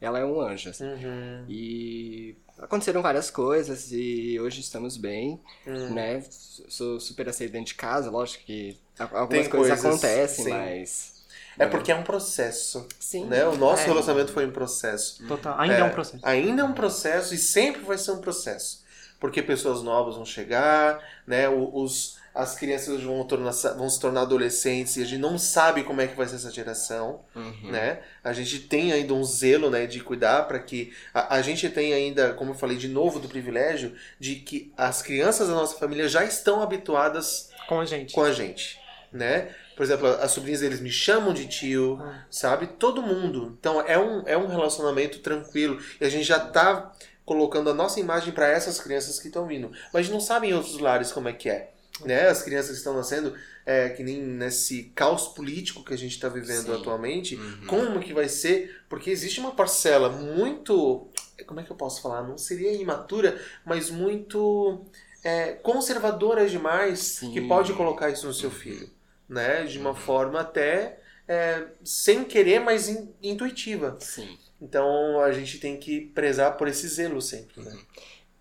Ela 0.00 0.20
é 0.20 0.24
um 0.24 0.40
anjo, 0.40 0.70
assim. 0.70 0.84
Uhum. 0.84 1.44
E 1.48 2.36
aconteceram 2.58 3.02
várias 3.02 3.30
coisas 3.30 3.90
e 3.92 4.38
hoje 4.40 4.60
estamos 4.60 4.96
bem, 4.96 5.40
Hum. 5.66 5.90
né? 5.92 6.22
Sou 6.30 7.00
super 7.00 7.28
aceito 7.28 7.52
dentro 7.52 7.66
de 7.66 7.74
casa, 7.74 8.10
lógico 8.10 8.44
que 8.44 8.78
algumas 8.98 9.48
coisas, 9.48 9.80
coisas, 9.80 9.84
acontecem, 9.84 10.44
sim. 10.44 10.50
mas. 10.50 11.19
É 11.60 11.66
porque 11.66 11.92
é 11.92 11.94
um 11.94 12.02
processo. 12.02 12.86
Sim. 12.98 13.26
Né? 13.26 13.44
O 13.46 13.56
nosso 13.56 13.82
É. 13.82 13.86
relacionamento 13.86 14.32
foi 14.32 14.46
um 14.46 14.50
processo. 14.50 15.26
Total. 15.26 15.58
Ainda 15.60 15.74
é, 15.76 15.84
um 15.84 15.90
processo. 15.90 16.26
Ainda 16.26 16.62
é 16.62 16.64
um 16.64 16.72
processo 16.72 17.34
e 17.34 17.38
sempre 17.38 17.82
vai 17.82 17.98
ser 17.98 18.12
um 18.12 18.18
processo. 18.20 18.80
Porque 19.18 19.42
pessoas 19.42 19.82
novas 19.82 20.14
vão 20.16 20.24
chegar, 20.24 20.98
né? 21.26 21.46
Os, 21.50 22.16
as 22.34 22.54
crianças 22.54 23.02
vão, 23.02 23.22
tornar, 23.24 23.50
vão 23.76 23.90
se 23.90 24.00
tornar 24.00 24.22
adolescentes 24.22 24.96
e 24.96 25.02
a 25.02 25.04
gente 25.04 25.20
não 25.20 25.36
sabe 25.36 25.82
como 25.84 26.00
é 26.00 26.06
que 26.06 26.16
vai 26.16 26.26
ser 26.26 26.36
essa 26.36 26.50
geração, 26.50 27.20
Uhum. 27.36 27.70
né? 27.70 28.00
A 28.24 28.32
gente 28.32 28.60
tem 28.60 28.92
ainda 28.94 29.12
um 29.12 29.22
zelo, 29.22 29.68
né, 29.68 29.84
de 29.86 30.00
cuidar 30.00 30.44
para 30.48 30.58
que 30.60 30.94
a, 31.12 31.34
a 31.36 31.42
gente 31.42 31.68
tem 31.68 31.92
ainda, 31.92 32.32
como 32.32 32.52
eu 32.52 32.54
falei 32.54 32.78
de 32.78 32.88
novo 32.88 33.18
do 33.20 33.28
privilégio, 33.28 33.94
de 34.18 34.36
que 34.36 34.72
as 34.76 35.02
crianças 35.02 35.48
da 35.48 35.54
nossa 35.54 35.76
família 35.76 36.08
já 36.08 36.24
estão 36.24 36.62
habituadas 36.62 37.50
Com 37.68 37.80
a 37.80 37.84
gente. 37.84 38.14
com 38.14 38.22
a 38.22 38.32
gente, 38.32 38.78
né? 39.12 39.50
Por 39.80 39.84
exemplo, 39.84 40.08
as 40.08 40.30
sobrinhas 40.32 40.60
deles 40.60 40.78
me 40.78 40.90
chamam 40.90 41.32
de 41.32 41.46
tio, 41.48 41.98
Ah. 42.02 42.26
sabe? 42.30 42.66
Todo 42.66 43.00
mundo. 43.00 43.56
Então 43.58 43.80
é 43.80 43.98
um, 43.98 44.22
é 44.28 44.36
um 44.36 44.46
relacionamento 44.46 45.20
tranquilo 45.20 45.78
e 45.98 46.04
a 46.04 46.08
gente 46.10 46.24
já 46.24 46.38
tá 46.38 46.92
colocando 47.24 47.70
a 47.70 47.72
nossa 47.72 47.98
imagem 47.98 48.30
para 48.34 48.46
essas 48.46 48.78
crianças 48.78 49.18
que 49.18 49.28
estão 49.28 49.46
vindo. 49.46 49.70
Mas 49.90 49.94
a 49.94 50.02
gente 50.02 50.12
não 50.12 50.20
sabe 50.20 50.48
em 50.48 50.52
outros 50.52 50.78
lares 50.78 51.10
como 51.12 51.30
é 51.30 51.32
que 51.32 51.48
é. 51.48 51.70
Né? 52.04 52.28
As 52.28 52.42
crianças 52.42 52.72
que 52.72 52.76
estão 52.76 52.92
nascendo, 52.94 53.34
é, 53.64 53.88
que 53.88 54.02
nem 54.02 54.20
nesse 54.20 54.92
caos 54.94 55.28
político 55.28 55.82
que 55.82 55.94
a 55.94 55.96
gente 55.96 56.12
está 56.12 56.28
vivendo 56.28 56.66
Sim. 56.66 56.74
atualmente, 56.78 57.36
Uhum. 57.36 57.66
como 57.66 58.00
que 58.00 58.12
vai 58.12 58.28
ser? 58.28 58.82
Porque 58.86 59.08
existe 59.08 59.40
uma 59.40 59.52
parcela 59.52 60.10
muito. 60.10 61.08
Como 61.46 61.58
é 61.58 61.62
que 61.62 61.72
eu 61.72 61.76
posso 61.76 62.02
falar? 62.02 62.22
Não 62.22 62.36
seria 62.36 62.70
imatura, 62.74 63.40
mas 63.64 63.88
muito 63.88 64.84
é, 65.24 65.52
conservadora 65.52 66.46
demais 66.46 66.98
Sim. 66.98 67.32
que 67.32 67.40
pode 67.40 67.72
colocar 67.72 68.10
isso 68.10 68.26
no 68.26 68.34
seu 68.34 68.50
filho. 68.50 68.90
Né? 69.30 69.64
De 69.64 69.78
uma 69.78 69.94
forma 69.94 70.40
até 70.40 71.00
é, 71.28 71.68
sem 71.84 72.24
querer, 72.24 72.58
mas 72.60 72.88
in- 72.88 73.14
intuitiva. 73.22 73.96
Sim. 74.00 74.36
Então 74.60 75.20
a 75.22 75.32
gente 75.32 75.58
tem 75.58 75.78
que 75.78 76.00
prezar 76.02 76.56
por 76.58 76.68
esse 76.68 76.88
zelo 76.88 77.22
sempre. 77.22 77.62
Né? 77.62 77.78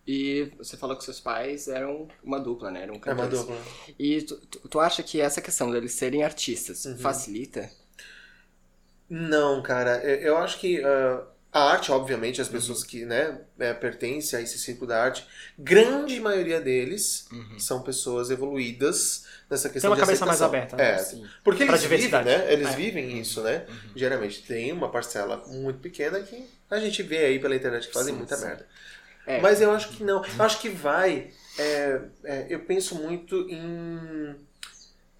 E 0.07 0.51
você 0.57 0.75
falou 0.75 0.97
que 0.97 1.03
seus 1.05 1.19
pais 1.19 1.67
eram 1.67 2.07
uma 2.23 2.39
dupla, 2.39 2.71
né? 2.71 2.83
Eram 2.83 2.99
É 3.05 3.13
uma 3.13 3.27
dupla. 3.27 3.55
E 3.99 4.23
tu, 4.23 4.35
tu- 4.69 4.79
acha 4.79 5.03
que 5.03 5.21
essa 5.21 5.39
questão 5.41 5.71
deles 5.71 5.93
serem 5.93 6.23
artistas 6.23 6.85
Uhum. 6.85 6.97
facilita? 6.97 7.69
Não, 9.09 9.61
cara, 9.61 10.03
eu 10.03 10.19
eu 10.33 10.37
acho 10.37 10.59
que 10.59 10.83
ah, 10.83 11.23
a 11.51 11.71
arte, 11.71 11.91
obviamente, 11.91 12.41
as 12.41 12.47
pessoas 12.49 12.83
que 12.83 13.05
né, 13.05 13.41
é, 13.57 13.73
pertencem 13.73 14.37
a 14.37 14.41
esse 14.41 14.59
círculo 14.59 14.87
da 14.87 15.01
arte, 15.03 15.25
grande 15.57 16.19
maioria 16.19 16.61
deles 16.61 17.27
Uhum. 17.31 17.59
são 17.59 17.81
pessoas 17.81 18.29
evoluídas, 18.29 19.25
nessa 19.49 19.69
questão 19.69 19.89
uma 19.91 19.95
de 19.95 20.01
cabeça 20.01 20.25
mais 20.25 20.41
aceitação. 20.41 20.47
aberta, 20.47 20.77
né? 20.77 20.91
É, 20.95 20.97
Sim. 20.99 21.27
porque 21.43 21.63
eles 21.63 21.83
vivem, 21.83 22.23
né? 22.23 22.53
Eles 22.53 22.67
É. 22.67 22.71
vivem 22.75 23.19
isso, 23.19 23.41
né? 23.41 23.65
Geralmente 23.95 24.43
tem 24.43 24.71
uma 24.71 24.89
parcela 24.89 25.43
muito 25.47 25.79
pequena 25.79 26.19
que 26.19 26.47
a 26.69 26.79
gente 26.79 27.01
vê 27.03 27.17
aí 27.25 27.39
pela 27.39 27.55
internet 27.55 27.87
que 27.87 27.93
fazem 27.93 28.13
Sim, 28.13 28.17
muita 28.19 28.35
sim. 28.37 28.45
merda. 28.45 28.67
É. 29.25 29.39
Mas 29.41 29.61
eu 29.61 29.71
acho 29.71 29.89
que 29.89 30.03
não. 30.03 30.23
Eu 30.25 30.43
acho 30.45 30.59
que 30.59 30.69
vai. 30.69 31.31
é, 31.57 32.01
é, 32.23 32.45
eu 32.49 32.59
penso 32.61 32.95
muito 32.95 33.35
em 33.49 34.35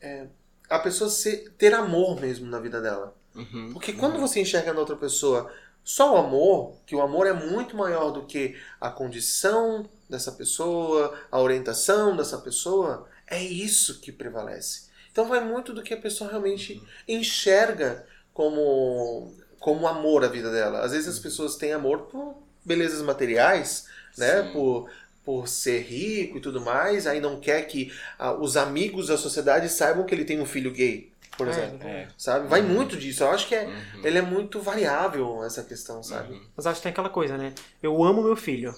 é, 0.02 0.26
a 0.70 0.80
pessoa 0.80 1.10
ser- 1.10 1.52
ter 1.58 1.74
amor 1.74 2.20
mesmo 2.22 2.46
na 2.48 2.60
vida 2.60 2.80
dela. 2.82 3.14
Uhum. 3.36 3.72
Porque 3.74 3.94
quando 3.94 4.20
você 4.20 4.40
enxerga 4.40 4.74
na 4.74 4.80
outra 4.80 4.96
pessoa 4.96 5.52
só 5.84 6.14
o 6.14 6.18
amor, 6.18 6.76
que 6.86 6.96
o 6.96 7.02
amor 7.02 7.26
é 7.28 7.34
muito 7.34 7.76
maior 7.76 8.12
do 8.12 8.26
que 8.26 8.56
a 8.80 8.90
condição 8.90 9.88
dessa 10.10 10.32
pessoa, 10.32 11.14
a 11.32 11.40
orientação 11.40 12.16
dessa 12.16 12.38
pessoa, 12.38 13.08
é 13.30 13.42
isso 13.44 14.00
que 14.02 14.12
prevalece. 14.12 14.90
Então 15.12 15.28
vai 15.28 15.44
muito 15.44 15.74
do 15.74 15.82
que 15.84 15.94
a 15.94 15.98
pessoa 15.98 16.30
realmente 16.30 16.82
enxerga 17.08 18.06
como, 18.34 19.34
como 19.60 19.88
amor 19.88 20.24
a 20.24 20.28
vida 20.28 20.52
dela. 20.52 20.80
Às 20.82 20.92
vezes 20.92 21.08
as 21.08 21.20
pessoas 21.20 21.56
têm 21.56 21.74
amor 21.74 22.02
por 22.04 22.36
belezas 22.64 23.02
materiais, 23.02 23.88
né? 24.18 24.44
Sim. 24.44 24.52
Por, 24.54 24.90
por 25.26 25.48
ser 25.48 25.82
rico 25.82 26.38
e 26.38 26.42
tudo 26.42 26.62
mais, 26.62 27.06
aí 27.06 27.20
não 27.20 27.40
quer 27.40 27.64
que 27.64 27.92
ah, 28.18 28.34
os 28.34 28.56
amigos 28.58 29.08
da 29.08 29.18
sociedade 29.18 29.70
saibam 29.70 30.06
que 30.06 30.14
ele 30.16 30.26
tem 30.26 30.40
um 30.42 30.46
filho 30.46 30.72
gay, 30.72 31.12
por 31.38 31.48
É, 31.48 31.52
exemplo 31.52 31.88
É. 31.88 32.08
sabe? 32.18 32.48
Vai 32.48 32.62
muito 32.62 32.98
disso. 32.98 33.24
Eu 33.24 33.30
acho 33.32 33.48
que 33.48 33.56
é, 33.56 33.66
Uhum. 33.66 34.02
ele 34.06 34.18
é 34.18 34.22
muito 34.22 34.60
variável 34.62 35.44
essa 35.44 35.64
questão, 35.64 36.02
sabe? 36.04 36.42
Mas 36.56 36.66
acho 36.66 36.78
que 36.80 36.84
tem 36.84 36.92
aquela 36.92 37.10
coisa, 37.10 37.38
né? 37.38 37.54
Eu 37.84 38.04
amo 38.04 38.24
meu 38.24 38.36
filho. 38.36 38.74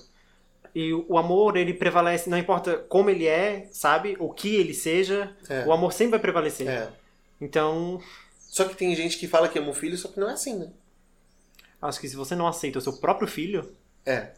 E 0.74 0.94
o 0.94 1.18
amor, 1.18 1.58
ele 1.58 1.74
prevalece, 1.74 2.30
não 2.30 2.38
importa 2.38 2.78
como 2.78 3.10
ele 3.10 3.28
é, 3.28 3.68
sabe? 3.74 4.16
O 4.20 4.30
que 4.30 4.56
ele 4.56 4.74
seja, 4.74 5.36
É. 5.50 5.66
o 5.66 5.72
amor 5.74 5.92
sempre 5.92 6.12
vai 6.12 6.20
prevalecer. 6.20 6.68
É. 6.68 6.90
Então, 7.40 8.00
Só 8.40 8.66
que 8.66 8.76
tem 8.76 8.94
gente 8.96 9.18
que 9.18 9.28
fala 9.28 9.48
que 9.48 9.58
ama 9.60 9.70
o 9.70 9.74
filho, 9.74 9.98
só 9.98 10.08
que 10.10 10.20
não 10.20 10.30
é 10.30 10.34
assim, 10.34 10.58
né? 10.58 10.70
acho 11.82 12.00
que 12.00 12.08
se 12.08 12.16
você 12.16 12.36
não 12.36 12.46
aceita 12.48 12.78
o 12.78 12.82
seu 12.82 12.94
próprio 12.94 13.28
filho, 13.28 13.74
É. 14.06 14.30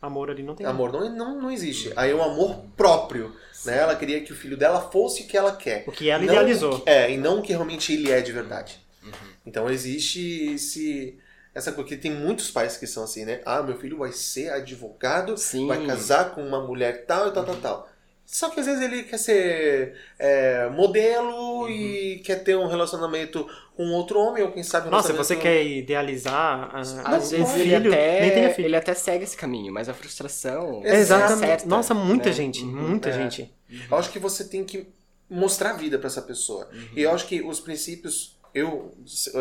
amor 0.00 0.30
ali 0.30 0.42
não 0.42 0.54
tem. 0.54 0.64
Amor 0.66 0.92
não, 0.92 1.08
não, 1.14 1.42
não 1.42 1.50
existe. 1.50 1.92
Aí 1.96 2.10
é 2.10 2.14
o 2.14 2.22
amor 2.22 2.64
próprio. 2.76 3.34
Né? 3.64 3.78
Ela 3.78 3.96
queria 3.96 4.20
que 4.20 4.32
o 4.32 4.36
filho 4.36 4.56
dela 4.56 4.80
fosse 4.90 5.22
o 5.22 5.26
que 5.26 5.36
ela 5.36 5.56
quer. 5.56 5.82
O 5.86 5.90
que 5.92 6.08
ela 6.08 6.22
Não 6.22 6.32
idealizou. 6.32 6.80
que- 6.80 6.88
é, 6.88 7.10
e 7.10 7.16
não 7.16 7.40
o 7.40 7.42
que 7.42 7.52
realmente 7.52 7.92
ele 7.92 8.10
é 8.12 8.20
de 8.20 8.30
verdade. 8.30 8.78
Uhum. 9.02 9.10
Então 9.44 9.68
existe 9.70 10.52
esse. 10.54 11.18
Essa 11.56 11.72
coisa 11.72 11.88
que 11.88 11.96
tem 11.96 12.12
muitos 12.12 12.50
pais 12.50 12.76
que 12.76 12.86
são 12.86 13.02
assim, 13.04 13.24
né? 13.24 13.40
Ah, 13.46 13.62
meu 13.62 13.76
filho 13.78 13.98
vai 13.98 14.12
ser 14.12 14.50
advogado, 14.52 15.36
Sim. 15.38 15.66
vai 15.66 15.84
casar 15.86 16.34
com 16.34 16.42
uma 16.46 16.60
mulher 16.60 17.06
tal 17.06 17.28
e 17.28 17.32
tal, 17.32 17.44
tal, 17.44 17.56
tal. 17.56 17.88
Só 18.26 18.50
que 18.50 18.58
às 18.58 18.66
vezes 18.66 18.82
ele 18.82 19.04
quer 19.04 19.18
ser 19.18 19.94
é, 20.18 20.68
modelo 20.70 21.62
Uhum. 21.62 21.68
e 21.68 22.18
quer 22.24 22.42
ter 22.42 22.56
um 22.56 22.66
relacionamento 22.66 23.48
com 23.76 23.84
outro 23.92 24.18
homem, 24.18 24.42
ou 24.42 24.50
quem 24.50 24.62
sabe 24.64 24.88
um 24.88 24.90
Nossa, 24.90 25.12
relacionamento- 25.12 25.44
você 25.44 25.60
quer 25.60 25.64
idealizar 25.64 26.34
a, 26.74 26.80
Às 26.80 26.98
a- 26.98 27.10
vezes 27.18 27.32
o 27.32 27.36
ele 27.36 27.62
filho, 27.70 27.92
até, 27.92 28.50
filho. 28.52 28.66
ele 28.66 28.76
até 28.76 28.94
segue 28.94 29.22
esse 29.24 29.36
caminho, 29.36 29.72
mas 29.72 29.88
a 29.88 29.94
frustração 29.94 30.82
É, 30.84 30.96
Exatamente. 30.96 31.44
acerta, 31.44 31.66
Nossa, 31.66 31.94
muita 31.94 32.30
né? 32.30 32.34
gente, 32.34 32.62
Uhum. 32.64 32.88
muita 32.88 33.08
É. 33.10 33.12
gente. 33.12 33.54
Eu 33.90 33.96
acho 33.96 34.10
que 34.10 34.18
você 34.18 34.44
tem 34.44 34.64
que 34.64 34.88
mostrar 35.30 35.72
vida 35.74 35.98
pra 35.98 36.06
essa 36.08 36.22
pessoa. 36.22 36.68
E 36.94 37.02
eu 37.02 37.10
acho 37.12 37.26
que 37.26 37.40
os 37.42 37.60
princípios. 37.60 38.35
Eu, 38.56 38.94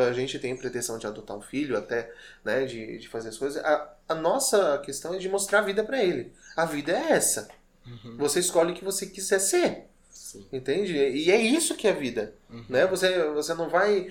a 0.10 0.14
gente 0.14 0.38
tem 0.40 0.56
pretensão 0.56 0.98
de 0.98 1.08
adotar 1.08 1.38
um 1.38 1.42
filho, 1.42 1.78
até, 1.78 2.12
né, 2.44 2.66
de, 2.66 2.98
de 2.98 3.08
fazer 3.08 3.30
as 3.30 3.38
coisas. 3.38 3.64
A, 3.64 3.94
a 4.10 4.16
nossa 4.16 4.78
questão 4.80 5.14
é 5.14 5.18
de 5.18 5.30
mostrar 5.30 5.60
a 5.60 5.64
vida 5.64 5.84
pra 5.84 6.04
ele. 6.04 6.34
A 6.56 6.66
vida 6.66 6.92
é 6.92 7.12
essa. 7.14 7.48
Você 8.18 8.40
escolhe 8.40 8.72
o 8.72 8.76
que 8.76 8.84
você 8.84 9.06
quiser 9.06 9.40
ser. 9.40 9.86
Sim. 10.10 10.46
Entende? 10.52 10.94
E 10.94 11.32
é 11.32 11.40
isso 11.40 11.76
que 11.76 11.88
é 11.88 11.92
a 11.92 11.94
vida. 11.94 12.34
Né? 12.70 12.88
Você, 12.88 13.24
você 13.30 13.54
não 13.54 13.70
vai. 13.70 14.08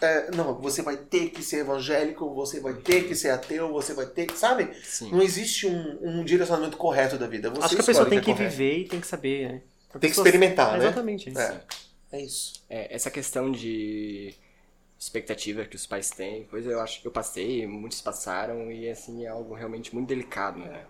é, 0.00 0.30
não, 0.34 0.54
você 0.60 0.80
vai 0.80 0.96
ter 0.96 1.30
que 1.30 1.42
ser 1.42 1.58
evangélico, 1.60 2.32
você 2.34 2.60
vai 2.60 2.74
ter 2.74 3.08
que 3.08 3.14
ser 3.14 3.30
ateu, 3.30 3.72
você 3.72 3.92
vai 3.92 4.06
ter 4.06 4.26
que. 4.26 4.38
Sabe? 4.38 4.70
Sim. 4.82 5.10
Não 5.10 5.22
existe 5.22 5.66
um, 5.66 5.98
um 6.02 6.24
direcionamento 6.24 6.76
correto 6.76 7.18
da 7.18 7.26
vida. 7.26 7.50
Você 7.50 7.64
Acho 7.64 7.76
que 7.76 7.82
a 7.82 7.84
pessoa 7.84 8.08
tem 8.08 8.18
o 8.18 8.22
que 8.22 8.30
é 8.30 8.34
correto. 8.34 8.50
viver 8.50 8.78
e 8.78 8.88
tem 8.88 9.00
que 9.00 9.06
saber, 9.06 9.48
né? 9.48 9.62
Tem 9.98 10.10
que 10.10 10.16
experimentar, 10.16 10.78
né? 10.78 10.86
Exatamente. 10.86 11.36
É. 11.36 11.60
É 12.12 12.20
isso. 12.20 12.54
É, 12.68 12.94
essa 12.94 13.10
questão 13.10 13.50
de 13.50 14.34
expectativa 14.98 15.64
que 15.64 15.76
os 15.76 15.86
pais 15.86 16.10
têm, 16.10 16.44
coisa 16.44 16.70
eu 16.70 16.80
acho 16.80 17.00
que 17.00 17.08
eu 17.08 17.12
passei, 17.12 17.66
muitos 17.66 18.00
passaram 18.02 18.70
e 18.70 18.88
assim 18.88 19.24
é 19.24 19.28
algo 19.28 19.54
realmente 19.54 19.94
muito 19.94 20.08
delicado, 20.08 20.58
né? 20.58 20.84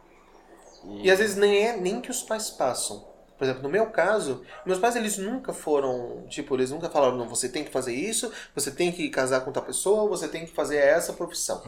E 1.02 1.10
às 1.10 1.18
vezes 1.18 1.36
nem 1.36 1.66
é 1.68 1.76
nem 1.76 2.00
que 2.00 2.10
os 2.10 2.22
pais 2.22 2.50
passam. 2.50 3.08
Por 3.36 3.44
exemplo, 3.44 3.62
no 3.62 3.70
meu 3.70 3.86
caso, 3.86 4.44
meus 4.66 4.78
pais 4.78 4.96
eles 4.96 5.16
nunca 5.16 5.54
foram, 5.54 6.26
tipo, 6.28 6.54
eles 6.54 6.70
nunca 6.70 6.90
falaram, 6.90 7.16
não, 7.16 7.26
você 7.26 7.48
tem 7.48 7.64
que 7.64 7.70
fazer 7.70 7.94
isso, 7.94 8.30
você 8.54 8.70
tem 8.70 8.92
que 8.92 9.08
casar 9.08 9.40
com 9.40 9.52
tal 9.52 9.62
pessoa, 9.62 10.06
você 10.08 10.28
tem 10.28 10.44
que 10.44 10.52
fazer 10.52 10.76
essa 10.76 11.14
profissão. 11.14 11.62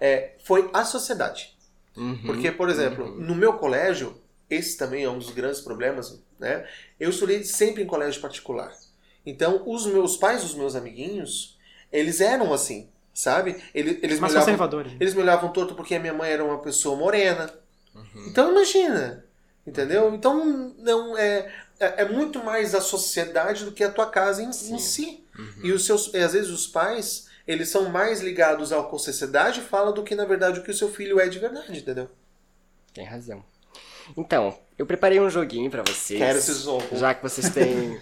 É, 0.00 0.36
foi 0.42 0.70
a 0.72 0.86
sociedade. 0.86 1.54
Uhum. 1.94 2.22
Porque, 2.24 2.50
por 2.50 2.70
exemplo, 2.70 3.06
no 3.10 3.34
meu 3.34 3.54
colégio, 3.54 4.18
esse 4.48 4.78
também 4.78 5.04
é 5.04 5.10
um 5.10 5.18
dos 5.18 5.30
grandes 5.30 5.60
problemas, 5.60 6.18
né? 6.38 6.66
Eu 6.98 7.10
estudei 7.10 7.44
sempre 7.44 7.82
em 7.82 7.86
colégio 7.86 8.22
particular. 8.22 8.72
Então, 9.28 9.62
os 9.66 9.84
meus 9.84 10.16
pais, 10.16 10.42
os 10.42 10.54
meus 10.54 10.74
amiguinhos, 10.74 11.58
eles 11.92 12.22
eram 12.22 12.50
assim, 12.50 12.88
sabe? 13.12 13.62
Eles, 13.74 13.98
eles, 14.02 14.14
me 14.14 14.22
Mais 14.22 14.32
olhavam, 14.32 14.46
conservadores. 14.46 14.92
eles 14.98 15.12
me 15.12 15.20
olhavam 15.20 15.52
torto 15.52 15.74
porque 15.74 15.94
a 15.94 16.00
minha 16.00 16.14
mãe 16.14 16.30
era 16.30 16.42
uma 16.42 16.58
pessoa 16.58 16.96
morena. 16.96 17.52
Então, 18.26 18.50
imagina, 18.50 19.22
entendeu? 19.66 20.14
Então, 20.14 20.74
não 20.78 21.14
é, 21.18 21.52
é, 21.78 22.02
é 22.02 22.04
muito 22.08 22.42
mais 22.42 22.74
a 22.74 22.80
sociedade 22.80 23.66
do 23.66 23.72
que 23.72 23.84
a 23.84 23.90
tua 23.90 24.06
casa 24.06 24.42
em, 24.42 24.48
em 24.48 24.78
si. 24.78 25.22
E 25.62 25.72
os 25.72 25.84
seus, 25.84 26.12
e 26.14 26.18
às 26.18 26.32
vezes 26.32 26.48
os 26.50 26.66
pais, 26.66 27.28
eles 27.46 27.68
são 27.68 27.90
mais 27.90 28.20
ligados 28.22 28.72
ao 28.72 28.88
que 28.88 28.96
a 28.96 28.98
sociedade 28.98 29.60
fala 29.60 29.92
do 29.92 30.02
que, 30.02 30.14
na 30.14 30.24
verdade, 30.24 30.60
o 30.60 30.62
que 30.62 30.70
o 30.70 30.74
seu 30.74 30.88
filho 30.88 31.20
é 31.20 31.28
de 31.28 31.38
verdade, 31.38 31.78
entendeu? 31.80 32.08
Tem 32.94 33.04
razão. 33.04 33.44
Então, 34.16 34.58
eu 34.78 34.86
preparei 34.86 35.20
um 35.20 35.28
joguinho 35.28 35.70
pra 35.70 35.82
vocês. 35.82 36.18
Quero 36.18 36.38
esse 36.38 36.54
jogo. 36.54 36.96
Já 36.96 37.14
que 37.14 37.22
vocês 37.22 37.50
têm 37.50 38.00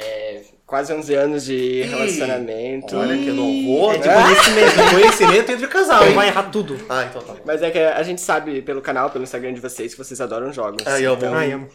é, 0.00 0.42
quase 0.66 0.92
11 0.92 1.14
anos 1.14 1.44
de 1.44 1.82
relacionamento. 1.82 2.96
Olha 2.96 3.16
que 3.18 3.28
eu 3.28 3.34
não 3.34 3.64
vou, 3.64 3.92
É 3.92 3.98
de 3.98 4.06
né? 4.06 4.14
conhecimento. 4.22 4.90
Conhecimento 4.90 5.52
entre 5.52 5.66
casal, 5.68 6.00
Não 6.02 6.08
hein? 6.08 6.14
vai 6.14 6.28
errar 6.28 6.44
tudo. 6.50 6.78
Ah, 6.88 7.04
então 7.04 7.20
tá. 7.22 7.34
Mas 7.44 7.62
é 7.62 7.70
que 7.70 7.78
a 7.78 8.02
gente 8.02 8.20
sabe 8.20 8.62
pelo 8.62 8.80
canal, 8.80 9.10
pelo 9.10 9.24
Instagram 9.24 9.52
de 9.54 9.60
vocês, 9.60 9.92
que 9.94 9.98
vocês 9.98 10.20
adoram 10.20 10.52
jogos. 10.52 10.86
Ai, 10.86 11.04
amo. 11.04 11.16
Então, 11.16 11.34
amo. 11.34 11.68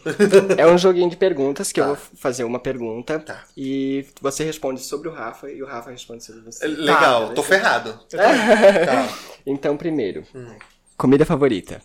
é 0.56 0.66
um 0.66 0.78
joguinho 0.78 1.10
de 1.10 1.16
perguntas 1.16 1.70
que 1.72 1.80
Tá. 1.80 1.86
eu 1.88 1.94
vou 1.94 2.04
fazer 2.16 2.44
uma 2.44 2.58
pergunta 2.58 3.18
Tá. 3.18 3.44
e 3.56 4.06
você 4.20 4.42
responde 4.44 4.80
sobre 4.80 5.08
o 5.08 5.12
Rafa 5.12 5.50
e 5.50 5.62
o 5.62 5.66
Rafa 5.66 5.90
responde 5.90 6.24
sobre 6.24 6.40
você. 6.42 6.66
Legal, 6.66 7.28
Tá, 7.28 7.34
tô 7.34 7.42
ferrado. 7.42 7.98
Tá. 8.08 9.08
Então, 9.46 9.76
primeiro, 9.76 10.24
Hum. 10.34 10.56
comida 10.96 11.24
favorita, 11.26 11.82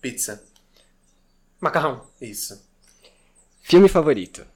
Pizza. 0.00 0.42
Macarrão. 1.60 2.02
Isso. 2.20 2.64
filme 3.62 3.88
favorito, 3.88 4.46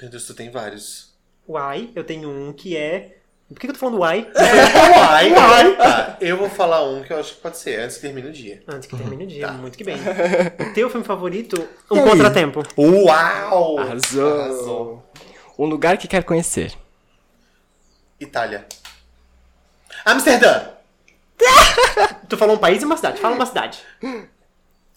Meu 0.00 0.10
Deus, 0.10 0.24
tu 0.26 0.34
tem 0.34 0.50
vários. 0.50 1.14
Uai, 1.48 1.90
eu 1.94 2.04
tenho 2.04 2.28
um 2.30 2.52
que 2.52 2.76
é. 2.76 3.16
Por 3.48 3.54
que 3.58 3.66
que 3.66 3.70
eu 3.70 3.74
tô 3.74 3.80
falando 3.80 3.98
uai? 4.00 4.30
Uai, 4.36 5.32
uai. 5.32 5.76
Tá, 5.76 6.18
eu 6.20 6.36
vou 6.36 6.50
falar 6.50 6.82
um 6.86 7.02
que 7.02 7.12
eu 7.12 7.18
acho 7.18 7.34
que 7.34 7.40
pode 7.40 7.56
ser 7.56 7.80
antes 7.80 7.96
que 7.96 8.02
termine 8.02 8.28
o 8.28 8.32
dia. 8.32 8.62
Antes 8.68 8.86
que 8.86 8.96
termine 8.96 9.24
o 9.24 9.26
dia, 9.26 9.46
Tá. 9.46 9.52
muito 9.54 9.76
que 9.78 9.84
bem. 9.84 9.96
O 10.60 10.74
teu 10.74 10.90
filme 10.90 11.04
favorito? 11.06 11.56
Um? 11.90 12.02
Contratempo. 12.04 12.62
Uau! 12.76 13.78
arrasou. 13.78 14.40
Arrasou. 14.40 15.12
um 15.58 15.64
lugar 15.64 15.96
que 15.96 16.06
quer 16.06 16.22
conhecer, 16.24 16.74
Itália. 18.20 18.66
Amsterdã! 20.04 20.68
Tu 22.28 22.36
falou 22.36 22.56
um 22.56 22.58
país 22.58 22.82
e 22.82 22.84
uma 22.84 22.96
cidade. 22.96 23.18
Fala 23.20 23.34
uma 23.34 23.46
cidade. 23.46 23.78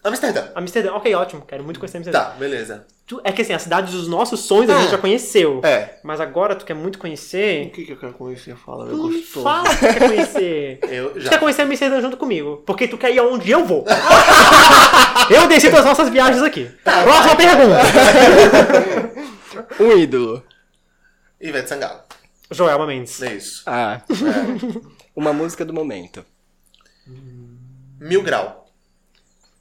Amsterdã. 0.03 0.49
Amsterdã. 0.55 0.93
Ok, 0.93 1.13
ótimo. 1.15 1.43
Quero 1.45 1.63
muito 1.63 1.79
conhecer 1.79 1.97
Amsterdã. 1.97 2.19
Tá, 2.19 2.29
beleza. 2.31 2.85
Tu- 3.11 3.19
é 3.25 3.31
que 3.33 3.41
assim, 3.41 3.51
a 3.51 3.59
cidade 3.59 3.91
dos 3.91 4.07
nossos 4.07 4.39
sonhos 4.39 4.69
a 4.69 4.79
gente 4.79 4.91
já 4.91 4.97
conheceu. 4.97 5.59
É. 5.65 5.95
Mas 6.01 6.21
agora 6.21 6.55
tu 6.55 6.63
quer 6.63 6.73
muito 6.75 6.97
conhecer. 6.97 7.69
que, 7.71 7.83
que 7.83 7.91
eu 7.91 7.97
quero 7.97 8.13
conhecer? 8.13 8.55
Fala, 8.55 8.87
Tu 8.87 9.09
me 9.09 9.21
fala 9.21 9.67
que 9.67 9.75
tu 9.85 9.93
quer 9.93 10.07
conhecer. 10.07 10.79
Eu 10.89 11.09
Tu 11.11 11.19
já. 11.19 11.29
quer 11.31 11.39
conhecer 11.41 11.63
Amsterdã 11.63 11.99
junto 11.99 12.15
comigo. 12.15 12.63
Porque 12.65 12.87
tu 12.87 12.97
quer 12.97 13.11
ir 13.13 13.19
aonde 13.19 13.51
eu 13.51 13.65
vou. 13.65 13.83
eu 15.29 15.45
decido 15.49 15.75
as 15.75 15.83
nossas 15.83 16.07
viagens 16.07 16.41
aqui. 16.41 16.71
Tá, 16.85 17.03
Próxima 17.03 17.35
pergunta. 17.35 17.81
um 19.83 19.97
ídolo, 19.97 20.41
Ivete 21.41 21.67
Sangalo. 21.67 21.99
Joelma 22.49 22.87
Mendes. 22.87 23.21
É 23.21 23.33
isso. 23.33 23.63
ah, 23.65 24.01
É. 24.09 24.11
uma 25.13 25.33
música 25.33 25.65
do 25.65 25.73
momento, 25.73 26.25
Mil 27.99 28.23
grau. 28.23 28.71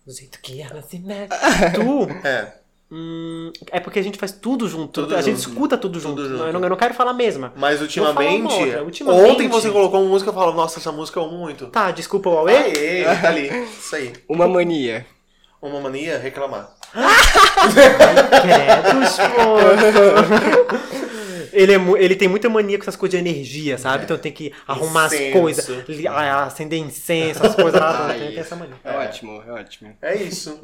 Do 0.06 0.12
jeito 0.12 0.38
que 0.40 0.62
ela 0.62 0.80
se 0.82 1.00
mete. 1.00 1.30
Tu. 1.74 2.26
É. 2.26 2.59
hum, 2.90 3.52
é 3.70 3.80
porque 3.80 3.98
a 3.98 4.02
gente 4.02 4.18
faz 4.18 4.32
tudo 4.32 4.68
junto. 4.68 5.02
Tudo 5.02 5.14
a 5.16 5.20
gente 5.22 5.36
junto. 5.38 5.48
escuta 5.48 5.78
tudo 5.78 6.00
junto. 6.00 6.22
junto. 6.22 6.42
Eu, 6.44 6.52
não, 6.52 6.60
eu 6.60 6.70
não 6.70 6.76
quero 6.76 6.94
falar 6.94 7.12
a 7.12 7.14
mesma. 7.14 7.52
Mas 7.56 7.80
ultimamente, 7.80 8.52
outra, 8.52 8.82
ultimamente. 8.84 9.30
Ontem 9.30 9.48
você 9.48 9.70
colocou 9.70 10.00
uma 10.00 10.08
música 10.08 10.30
e 10.30 10.34
falou, 10.34 10.54
nossa, 10.54 10.78
essa 10.78 10.92
música 10.92 11.20
é 11.20 11.26
muito. 11.26 11.66
Tá, 11.68 11.90
desculpa 11.90 12.28
o 12.28 12.32
Huawei. 12.34 12.56
Aê, 12.56 13.04
tá 13.04 13.28
ali. 13.28 13.48
Isso 13.64 13.96
aí. 13.96 14.12
uma 14.28 14.46
mania, 14.48 15.06
Uma 15.60 15.80
mania, 15.80 16.18
reclamar. 16.18 16.70
Credo, 18.42 19.02
esposo. 19.04 21.00
Ele, 21.52 21.72
é, 21.74 21.78
ele 21.98 22.16
tem 22.16 22.28
muita 22.28 22.48
mania 22.48 22.76
com 22.78 22.82
essas 22.84 22.96
coisas 22.96 23.20
de 23.20 23.28
energia, 23.28 23.76
sabe? 23.78 24.04
Então 24.04 24.16
tem 24.18 24.32
que 24.32 24.52
arrumar 24.66 25.04
as 25.06 25.12
Incenso. 25.12 25.38
coisas, 25.38 25.68
li- 25.88 26.06
ah, 26.08 26.44
acender 26.44 26.78
incenso, 26.78 27.44
as 27.44 27.54
coisas 27.54 27.80
lá. 27.80 28.06
Ai, 28.08 28.18
Tem, 28.20 28.28
tem 28.30 28.38
essa 28.38 28.56
mania. 28.56 28.74
É 28.84 28.96
ótimo, 28.96 29.42
é 29.46 29.52
ótimo. 29.52 29.96
É 30.02 30.14
isso. 30.16 30.60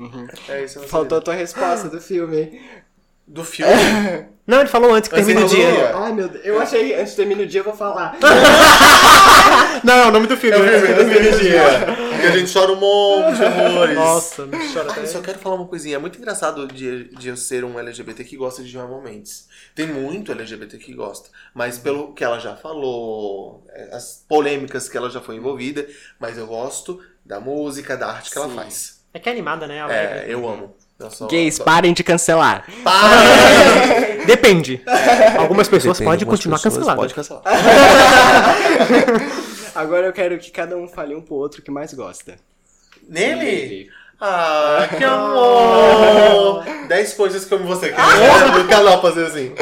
É 0.48 0.64
isso. 0.64 0.80
Faltou 0.80 1.18
a 1.18 1.20
tua 1.20 1.34
resposta 1.34 1.88
do 1.88 2.00
filme. 2.00 2.60
Do 3.26 3.44
filme. 3.44 3.72
Não, 4.46 4.60
ele 4.60 4.68
falou 4.68 4.94
antes 4.94 5.08
que 5.08 5.14
termina 5.16 5.44
o 5.44 5.48
falou- 5.48 5.56
dia. 5.64 5.96
Ai, 5.96 6.12
meu 6.12 6.28
Deus. 6.28 6.44
Eu 6.46 6.60
achei, 6.60 6.94
antes 6.94 7.10
de 7.10 7.16
terminar 7.16 7.42
o 7.42 7.46
dia, 7.46 7.60
eu 7.60 7.64
vou 7.64 7.74
falar. 7.74 8.16
Não, 9.82 9.94
é 9.94 10.06
o 10.06 10.10
nome 10.12 10.26
do 10.28 10.36
filme. 10.36 10.56
É 10.56 10.76
o 10.76 10.80
filme 10.80 10.94
do 11.04 11.12
energia. 11.12 11.62
Que 12.20 12.26
a 12.26 12.30
gente 12.30 12.52
chora 12.52 12.72
um 12.72 12.76
monte 12.76 13.36
de 13.36 13.44
amores. 13.44 13.94
Nossa, 13.96 14.46
não 14.46 14.58
chora 14.72 14.88
Ah, 14.88 14.92
até. 14.92 15.00
eu 15.02 15.06
só 15.06 15.20
quero 15.20 15.38
falar 15.38 15.56
uma 15.56 15.66
coisinha. 15.66 15.96
É 15.96 15.98
muito 15.98 16.18
engraçado 16.18 16.66
de, 16.68 17.04
de 17.16 17.28
eu 17.28 17.36
ser 17.36 17.64
um 17.64 17.78
LGBT 17.78 18.24
que 18.24 18.36
gosta 18.36 18.62
de 18.62 18.68
Joan 18.68 18.86
Moments. 18.86 19.48
Tem 19.74 19.86
muito 19.86 20.32
LGBT 20.32 20.78
que 20.78 20.94
gosta. 20.94 21.28
Mas 21.54 21.78
pelo 21.78 22.12
que 22.14 22.24
ela 22.24 22.38
já 22.38 22.54
falou, 22.56 23.64
é, 23.70 23.94
as 23.94 24.24
polêmicas 24.28 24.88
que 24.88 24.96
ela 24.96 25.10
já 25.10 25.20
foi 25.20 25.36
envolvida, 25.36 25.86
mas 26.20 26.38
eu 26.38 26.46
gosto 26.46 27.00
da 27.24 27.40
música, 27.40 27.96
da 27.96 28.08
arte 28.08 28.30
que 28.30 28.38
ela 28.38 28.48
Sim. 28.48 28.54
faz. 28.54 29.00
É 29.12 29.18
que 29.18 29.28
é 29.28 29.32
animada, 29.32 29.66
né? 29.66 29.78
É, 29.90 30.24
eu 30.28 30.48
amo. 30.48 30.74
Sou- 31.10 31.28
Gays, 31.28 31.58
parem 31.58 31.92
de 31.92 32.02
cancelar. 32.02 32.64
Depende. 34.26 34.82
Algumas 35.38 35.68
pessoas 35.68 35.98
Depende, 35.98 36.24
podem 36.24 36.28
continuar 36.28 36.60
canceladas. 36.60 36.96
Pode 36.96 37.14
cancelar. 37.14 37.42
Agora 39.74 40.06
eu 40.06 40.12
quero 40.12 40.38
que 40.38 40.50
cada 40.50 40.76
um 40.76 40.88
fale 40.88 41.14
um 41.14 41.20
pro 41.20 41.34
outro 41.34 41.62
que 41.62 41.70
mais 41.70 41.92
gosta. 41.92 42.36
Nele? 43.06 43.90
Ah, 44.18 44.88
que 44.96 45.04
amor! 45.04 46.64
10 46.88 47.14
coisas 47.14 47.44
que 47.44 47.52
eu 47.52 47.58
amo 47.58 47.68
você. 47.68 47.92
O 47.92 48.68
canal 48.68 49.02
fazer 49.02 49.26
assim. 49.26 49.52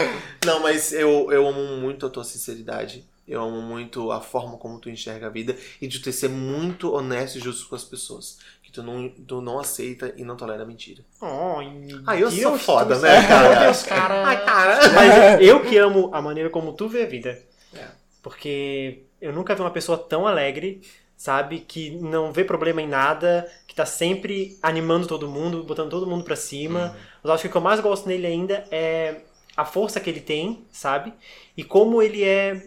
Não, 0.46 0.60
mas 0.60 0.92
eu, 0.92 1.32
eu 1.32 1.48
amo 1.48 1.76
muito 1.78 2.06
a 2.06 2.10
tua 2.10 2.22
sinceridade. 2.22 3.04
Eu 3.26 3.42
amo 3.42 3.60
muito 3.62 4.12
a 4.12 4.20
forma 4.20 4.56
como 4.56 4.78
tu 4.78 4.88
enxerga 4.88 5.26
a 5.26 5.30
vida 5.30 5.56
e 5.80 5.88
de 5.88 5.98
tu 5.98 6.12
ser 6.12 6.28
muito 6.28 6.92
honesto 6.92 7.38
e 7.38 7.40
justo 7.40 7.68
com 7.68 7.74
as 7.74 7.82
pessoas. 7.82 8.38
Tu 8.74 8.82
não, 8.82 9.08
tu 9.08 9.40
não 9.40 9.60
aceita 9.60 10.12
e 10.16 10.24
não 10.24 10.36
tolera 10.36 10.64
mentira. 10.66 11.00
Ai, 11.22 11.88
Ah, 12.06 12.16
eu 12.18 12.28
sou 12.28 12.50
Deus, 12.50 12.62
foda, 12.62 12.96
tu- 12.96 13.02
né, 13.02 13.26
cara? 13.28 13.60
Deus, 13.66 13.82
cara. 13.84 14.26
Ai, 14.26 14.44
cara. 14.44 14.80
Mas 14.92 15.40
eu 15.40 15.62
que 15.62 15.78
amo 15.78 16.10
a 16.12 16.20
maneira 16.20 16.50
como 16.50 16.72
tu 16.72 16.88
vê 16.88 17.04
a 17.04 17.06
vida. 17.06 17.40
É. 17.72 17.86
Porque 18.20 19.04
eu 19.20 19.32
nunca 19.32 19.54
vi 19.54 19.60
uma 19.60 19.70
pessoa 19.70 19.96
tão 19.96 20.26
alegre, 20.26 20.80
sabe? 21.16 21.60
Que 21.60 21.90
não 21.90 22.32
vê 22.32 22.42
problema 22.44 22.82
em 22.82 22.88
nada, 22.88 23.48
que 23.66 23.74
tá 23.76 23.86
sempre 23.86 24.58
animando 24.60 25.06
todo 25.06 25.28
mundo, 25.28 25.62
botando 25.62 25.90
todo 25.90 26.06
mundo 26.06 26.24
pra 26.24 26.34
cima. 26.34 26.96
Mas 27.22 27.24
eu 27.24 27.32
acho 27.32 27.42
que 27.42 27.48
o 27.48 27.50
que 27.52 27.56
eu 27.56 27.60
mais 27.62 27.78
gosto 27.78 28.08
nele 28.08 28.26
ainda 28.26 28.64
é 28.72 29.20
a 29.56 29.64
força 29.64 30.00
que 30.00 30.10
ele 30.10 30.20
tem, 30.20 30.64
sabe? 30.72 31.14
E 31.56 31.62
como 31.62 32.02
ele 32.02 32.24
é 32.24 32.66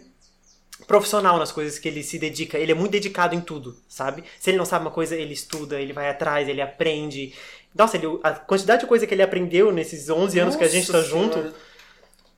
profissional 0.87 1.37
nas 1.37 1.51
coisas 1.51 1.77
que 1.77 1.87
ele 1.87 2.01
se 2.01 2.17
dedica. 2.17 2.57
Ele 2.57 2.71
é 2.71 2.75
muito 2.75 2.91
dedicado 2.93 3.35
em 3.35 3.41
tudo, 3.41 3.75
sabe? 3.87 4.23
Se 4.39 4.49
ele 4.49 4.57
não 4.57 4.65
sabe 4.65 4.85
uma 4.85 4.91
coisa, 4.91 5.15
ele 5.15 5.33
estuda, 5.33 5.79
ele 5.79 5.93
vai 5.93 6.09
atrás, 6.09 6.47
ele 6.47 6.61
aprende. 6.61 7.33
Nossa, 7.75 7.97
ele, 7.97 8.07
a 8.23 8.31
quantidade 8.31 8.81
de 8.81 8.87
coisa 8.87 9.05
que 9.05 9.13
ele 9.13 9.21
aprendeu 9.21 9.71
nesses 9.71 10.09
11 10.09 10.39
anos 10.39 10.55
que 10.55 10.63
a 10.63 10.67
gente 10.69 10.91
tá 10.91 11.01
junto. 11.01 11.53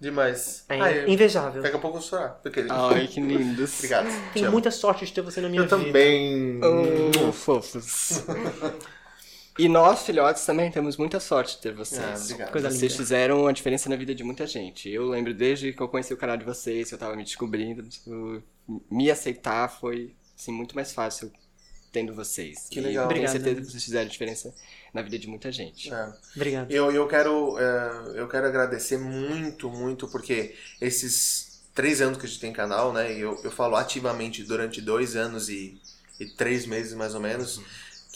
Demais. 0.02 0.64
é 0.70 0.80
Ai, 0.80 1.00
eu- 1.04 1.08
invejável. 1.10 1.62
Daqui 1.62 1.76
a 1.76 1.80
pouco 1.80 1.98
eu 1.98 2.02
vou 2.02 2.10
chorar. 2.10 2.40
Porque... 2.42 2.66
Ai, 2.70 3.06
que 3.08 3.20
lindos. 3.20 3.76
Obrigado. 3.80 4.08
Te 4.08 4.34
Tenho 4.40 4.52
muita 4.52 4.72
sorte 4.72 5.06
de 5.06 5.12
ter 5.14 5.22
você 5.22 5.42
na 5.42 5.50
minha 5.50 5.62
Eu 5.62 5.66
vida. 5.66 5.78
também. 5.78 6.60
Oh, 7.28 7.32
fofos. 7.34 8.24
E 9.60 9.68
nós, 9.68 10.04
filhotes, 10.04 10.46
também 10.46 10.72
temos 10.72 10.96
muita 10.98 11.20
sorte 11.20 11.56
de 11.58 11.62
ter 11.62 11.74
vocês. 11.74 12.02
Ah, 12.02 12.16
obrigado. 12.24 12.52
Coisa 12.52 12.70
vocês 12.72 12.94
linda. 12.94 13.04
fizeram 13.04 13.42
uma 13.42 13.54
diferença 13.54 13.90
na 13.90 13.96
vida 13.96 14.16
de 14.16 14.24
muita 14.24 14.48
gente. 14.48 14.90
Eu 14.90 15.10
lembro 15.10 15.34
desde 15.34 15.74
que 15.74 15.82
eu 15.82 15.90
conheci 15.90 16.14
o 16.14 16.18
canal 16.18 16.38
de 16.38 16.46
vocês, 16.46 16.88
que 16.90 16.96
eu 16.96 17.00
tava 17.00 17.16
me 17.16 17.24
descobrindo, 17.24 17.84
tipo, 17.84 18.42
me 18.90 19.12
aceitar 19.12 19.68
foi 19.70 20.16
assim, 20.38 20.52
muito 20.52 20.76
mais 20.76 20.94
fácil 20.94 21.32
tendo 21.92 22.14
vocês. 22.14 22.68
Que 22.70 22.80
E 22.80 22.84
legal. 22.84 23.06
eu 23.06 23.14
tenho 23.14 23.28
certeza 23.28 23.62
que 23.62 23.68
vocês 23.68 23.84
fizeram 23.84 24.08
diferença 24.08 24.54
na 24.94 25.02
vida 25.02 25.20
de 25.20 25.28
muita 25.28 25.52
gente. 25.52 25.94
É. 25.94 26.14
Obrigado. 26.36 26.72
Eu, 26.72 26.92
eu, 26.92 27.08
quero, 27.08 27.58
é, 27.60 28.20
eu 28.22 28.28
quero 28.28 28.46
agradecer 28.48 28.98
muito, 28.98 29.70
muito, 29.70 30.08
porque 30.08 30.56
esses 30.80 31.62
três 31.74 32.02
anos 32.02 32.18
que 32.18 32.26
a 32.26 32.30
gente 32.30 32.40
tem 32.40 32.54
canal, 32.54 32.94
né? 32.94 33.12
e 33.14 33.20
Eu, 33.20 33.40
eu 33.44 33.52
falo 33.52 33.76
ativamente 33.76 34.44
durante 34.44 34.82
dois 34.82 35.16
anos 35.16 35.50
e, 35.50 35.80
e 36.20 36.26
três 36.28 36.66
meses, 36.66 36.94
mais 36.94 37.16
ou 37.16 37.22
menos, 37.22 37.62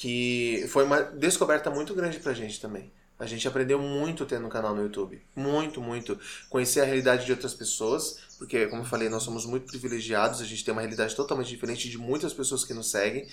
que 0.04 0.66
foi 0.68 0.84
uma 0.84 1.02
descoberta 1.02 1.70
muito 1.70 1.94
grande 1.94 2.20
pra 2.20 2.34
gente 2.34 2.60
também. 2.60 2.92
A 3.18 3.26
gente 3.26 3.48
aprendeu 3.48 3.80
muito 3.80 4.26
tendo 4.26 4.46
um 4.46 4.50
canal 4.50 4.76
no 4.76 4.82
YouTube. 4.82 5.22
Muito, 5.34 5.80
muito. 5.80 6.20
Conhecer 6.50 6.82
a 6.82 6.84
realidade 6.84 7.26
de 7.26 7.32
outras 7.32 7.54
pessoas, 7.54 8.20
porque, 8.38 8.68
como 8.68 8.82
eu 8.82 8.86
falei, 8.86 9.08
nós 9.08 9.24
somos 9.24 9.46
muito 9.46 9.66
privilegiados, 9.66 10.42
a 10.42 10.44
gente 10.44 10.62
tem 10.66 10.74
uma 10.74 10.82
realidade 10.82 11.16
totalmente 11.16 11.48
diferente 11.48 11.90
de 11.90 11.98
muitas 11.98 12.34
pessoas 12.34 12.66
que 12.66 12.74
nos 12.74 12.92
seguem. 12.92 13.26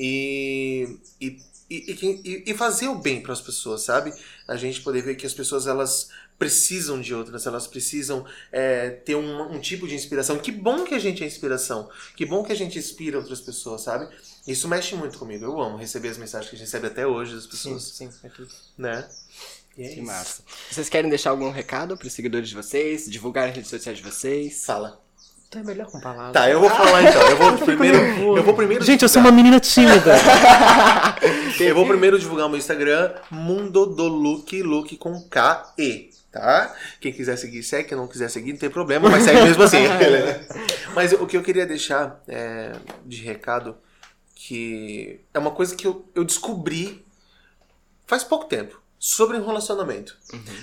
E, 0.00 0.98
e, 1.20 1.38
e, 1.70 2.20
e 2.24 2.44
e 2.50 2.54
fazer 2.54 2.88
o 2.88 2.96
bem 2.96 3.22
para 3.22 3.32
as 3.32 3.40
pessoas, 3.40 3.82
sabe? 3.82 4.12
A 4.48 4.56
gente 4.56 4.80
poder 4.80 5.02
ver 5.02 5.14
que 5.14 5.26
as 5.26 5.34
pessoas 5.34 5.68
elas 5.68 6.10
precisam 6.38 7.00
de 7.00 7.14
outras, 7.14 7.46
elas 7.46 7.66
precisam 7.66 8.24
é, 8.52 8.90
ter 8.90 9.14
um, 9.16 9.52
um 9.54 9.60
tipo 9.60 9.86
de 9.88 9.94
inspiração. 9.94 10.38
Que 10.38 10.52
bom 10.52 10.84
que 10.84 10.94
a 10.94 10.98
gente 10.98 11.22
é 11.24 11.26
inspiração, 11.26 11.88
que 12.16 12.26
bom 12.26 12.42
que 12.44 12.52
a 12.52 12.56
gente 12.56 12.78
inspira 12.78 13.18
outras 13.18 13.40
pessoas, 13.40 13.82
sabe? 13.82 14.08
Isso 14.46 14.68
mexe 14.68 14.94
muito 14.94 15.18
comigo. 15.18 15.44
Eu 15.44 15.60
amo 15.60 15.76
receber 15.76 16.08
as 16.08 16.18
mensagens 16.18 16.48
que 16.50 16.56
a 16.56 16.58
gente 16.58 16.66
recebe 16.66 16.86
até 16.86 17.06
hoje 17.06 17.34
das 17.34 17.44
Sim, 17.44 17.50
pessoas, 17.50 17.82
sim, 17.82 18.10
é 18.22 18.28
tudo. 18.28 18.48
né? 18.78 19.08
E 19.76 19.82
é 19.82 19.88
Que 19.88 19.94
isso. 19.94 20.02
massa. 20.04 20.42
Vocês 20.70 20.88
querem 20.88 21.10
deixar 21.10 21.30
algum 21.30 21.50
recado 21.50 21.96
pros 21.96 22.12
seguidores 22.12 22.48
de 22.48 22.54
vocês? 22.54 23.10
Divulgar 23.10 23.48
as 23.48 23.54
redes 23.56 23.70
sociais 23.70 23.98
de 23.98 24.04
vocês? 24.04 24.64
Fala. 24.64 25.04
Tu 25.50 25.58
é 25.58 25.62
melhor 25.62 25.86
com 25.86 26.00
palavras. 26.00 26.32
Tá, 26.32 26.50
eu 26.50 26.60
vou 26.60 26.68
falar 26.68 27.02
então. 27.02 27.22
Eu 27.22 27.36
vou 27.36 27.52
primeiro. 27.64 27.98
Eu 28.36 28.42
vou 28.42 28.54
primeiro. 28.54 28.84
Gente, 28.84 29.02
eu 29.02 29.08
sou 29.08 29.22
divulgar. 29.22 29.32
uma 29.32 29.36
menina 29.36 29.60
tímida. 29.60 30.16
Eu 31.58 31.74
vou 31.74 31.86
primeiro 31.86 32.18
divulgar 32.18 32.46
o 32.46 32.48
meu 32.50 32.58
Instagram, 32.58 33.14
Mundo 33.30 33.86
do 33.86 34.06
Look, 34.06 34.62
Look 34.62 34.94
com 34.98 35.22
K-E, 35.22 36.10
tá? 36.30 36.74
Quem 37.00 37.10
quiser 37.10 37.36
seguir, 37.36 37.62
segue. 37.62 37.88
Quem 37.88 37.96
não 37.96 38.06
quiser 38.06 38.28
seguir, 38.28 38.52
não 38.52 38.58
tem 38.58 38.68
problema, 38.68 39.08
mas 39.08 39.22
segue 39.24 39.42
mesmo 39.42 39.62
assim. 39.62 39.78
mas 40.94 41.12
o 41.14 41.26
que 41.26 41.36
eu 41.36 41.42
queria 41.42 41.64
deixar 41.64 42.20
é, 42.28 42.72
de 43.06 43.22
recado, 43.22 43.78
que 44.34 45.20
é 45.32 45.38
uma 45.38 45.50
coisa 45.50 45.74
que 45.74 45.86
eu, 45.86 46.06
eu 46.14 46.24
descobri 46.24 47.04
faz 48.06 48.22
pouco 48.22 48.44
tempo. 48.44 48.80
Sobre 48.98 49.36
um 49.36 49.44
relacionamento. 49.44 50.16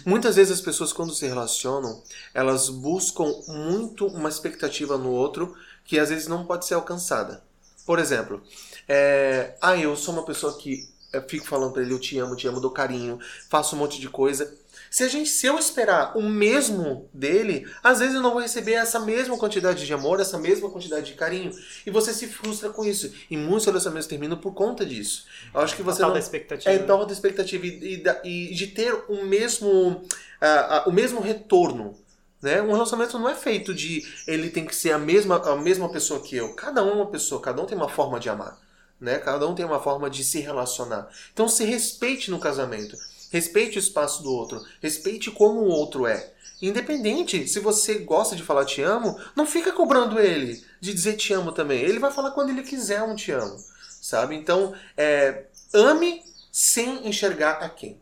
Muitas 0.06 0.36
vezes 0.36 0.54
as 0.54 0.62
pessoas, 0.62 0.91
quando 0.91 1.13
se 1.13 1.28
relacionam, 1.28 2.02
elas 2.34 2.69
buscam 2.69 3.26
muito 3.48 4.08
uma 4.08 4.30
expectativa 4.30 4.98
no 4.98 5.12
outro 5.12 5.56
que 5.86 6.00
às 6.00 6.10
vezes 6.10 6.28
não 6.28 6.46
pode 6.46 6.65
ser 6.65 6.74
alcançada. 6.74 7.43
Por 7.86 8.00
exemplo, 8.00 8.41
é, 8.88 9.56
ah, 9.62 9.78
eu 9.78 9.96
sou 9.96 10.13
uma 10.13 10.26
pessoa 10.26 10.58
que 10.58 10.88
eu 11.12 11.22
fico 11.30 11.46
falando 11.46 11.74
pra 11.74 11.84
ele, 11.84 11.93
eu 11.93 12.00
te 12.00 12.17
amo, 12.17 12.36
te 12.36 12.48
amo, 12.48 12.60
dou 12.60 12.72
carinho, 12.72 13.19
faço 13.50 13.76
um 13.76 13.80
monte 13.80 14.00
de 14.00 14.10
coisa. 14.10 14.52
Se 14.94 15.04
a 15.04 15.08
gente, 15.08 15.28
se 15.28 15.48
eu 15.48 15.58
esperar 15.58 16.16
o 16.16 16.22
mesmo 16.22 17.10
dele, 17.12 17.68
às 17.82 17.98
vezes 17.98 18.14
eu 18.14 18.22
não 18.22 18.30
vou 18.30 18.44
receber 18.44 18.74
essa 18.74 19.00
mesma 19.00 19.36
quantidade 19.36 19.88
de 19.88 19.92
amor, 19.92 20.20
essa 20.20 20.38
mesma 20.38 20.70
quantidade 20.70 21.08
de 21.08 21.14
carinho. 21.16 21.52
E 21.84 21.90
você 21.90 22.14
se 22.14 22.28
frustra 22.28 22.70
com 22.70 22.86
isso. 22.86 23.12
E 23.28 23.36
muitos 23.36 23.66
relacionamentos 23.66 24.08
terminam 24.08 24.38
por 24.38 24.54
conta 24.54 24.86
disso. 24.86 25.26
Eu 25.52 25.62
acho 25.62 25.76
que 25.76 25.82
você 25.82 25.98
Tal 25.98 26.10
não 26.10 26.14
da 26.14 26.20
expectativa. 26.20 26.70
é 26.70 26.78
tal 26.78 27.08
da 27.08 27.12
expectativa 27.12 27.66
e, 27.66 28.04
e 28.24 28.52
e 28.52 28.54
de 28.54 28.68
ter 28.68 28.94
o 29.10 29.26
mesmo, 29.26 30.04
ah, 30.40 30.84
ah, 30.86 30.90
o 30.90 30.92
mesmo 30.92 31.20
retorno. 31.20 31.98
Né? 32.40 32.62
Um 32.62 32.74
relacionamento 32.74 33.18
não 33.18 33.28
é 33.28 33.34
feito 33.34 33.74
de 33.74 34.04
ele 34.28 34.52
tem 34.52 34.64
que 34.64 34.76
ser 34.76 34.92
a 34.92 35.00
mesma, 35.00 35.38
a 35.38 35.56
mesma 35.56 35.92
pessoa 35.92 36.20
que 36.20 36.36
eu. 36.36 36.54
Cada 36.54 36.84
um 36.84 36.90
é 36.90 36.94
uma 36.94 37.08
pessoa, 37.10 37.42
cada 37.42 37.60
um 37.60 37.66
tem 37.66 37.76
uma 37.76 37.90
forma 37.90 38.20
de 38.20 38.30
amar. 38.30 38.60
Né? 39.02 39.18
Cada 39.18 39.48
um 39.48 39.56
tem 39.56 39.66
uma 39.66 39.80
forma 39.80 40.08
de 40.08 40.24
se 40.24 40.40
relacionar. 40.40 41.10
Então 41.34 41.48
se 41.50 41.64
respeite 41.64 42.30
no 42.30 42.38
casamento. 42.38 42.96
Respeite 43.34 43.78
o 43.78 43.80
espaço 43.80 44.22
do 44.22 44.32
outro. 44.32 44.63
Respeite 44.80 45.32
como 45.32 45.62
o 45.62 45.67
outro 45.67 46.06
é. 46.06 46.32
Independente, 46.62 47.48
se 47.48 47.60
você 47.60 47.96
gosta 47.96 48.36
de 48.36 48.43
falar 48.43 48.63
te 48.63 48.80
amo, 48.84 49.19
não 49.36 49.48
fica 49.48 49.72
cobrando 49.74 50.19
ele 50.19 50.63
de 50.80 50.93
dizer 50.93 51.17
te 51.17 51.34
amo 51.34 51.52
também. 51.52 51.82
Ele 51.82 51.98
vai 51.98 52.12
falar 52.12 52.30
quando 52.32 52.52
ele 52.52 52.62
quiser 52.62 53.02
um 53.02 53.15
te 53.15 53.32
amo. 53.32 53.58
Sabe? 54.00 54.36
Então, 54.36 54.74
é, 54.96 55.46
ame 55.74 56.22
sem 56.52 57.08
enxergar 57.08 57.54
a 57.54 57.67
quem. 57.69 58.00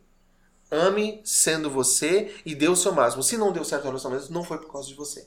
Ame 0.70 1.22
sendo 1.24 1.70
você 1.70 2.34
e 2.44 2.54
dê 2.54 2.68
o 2.68 2.76
seu 2.76 2.92
máximo. 2.92 3.22
Se 3.22 3.38
não 3.38 3.52
deu 3.52 3.64
certo 3.64 3.84
o 3.84 3.86
relacionamento, 3.86 4.30
não 4.30 4.44
foi 4.44 4.58
por 4.58 4.70
causa 4.70 4.86
de 4.88 4.94
você. 4.94 5.26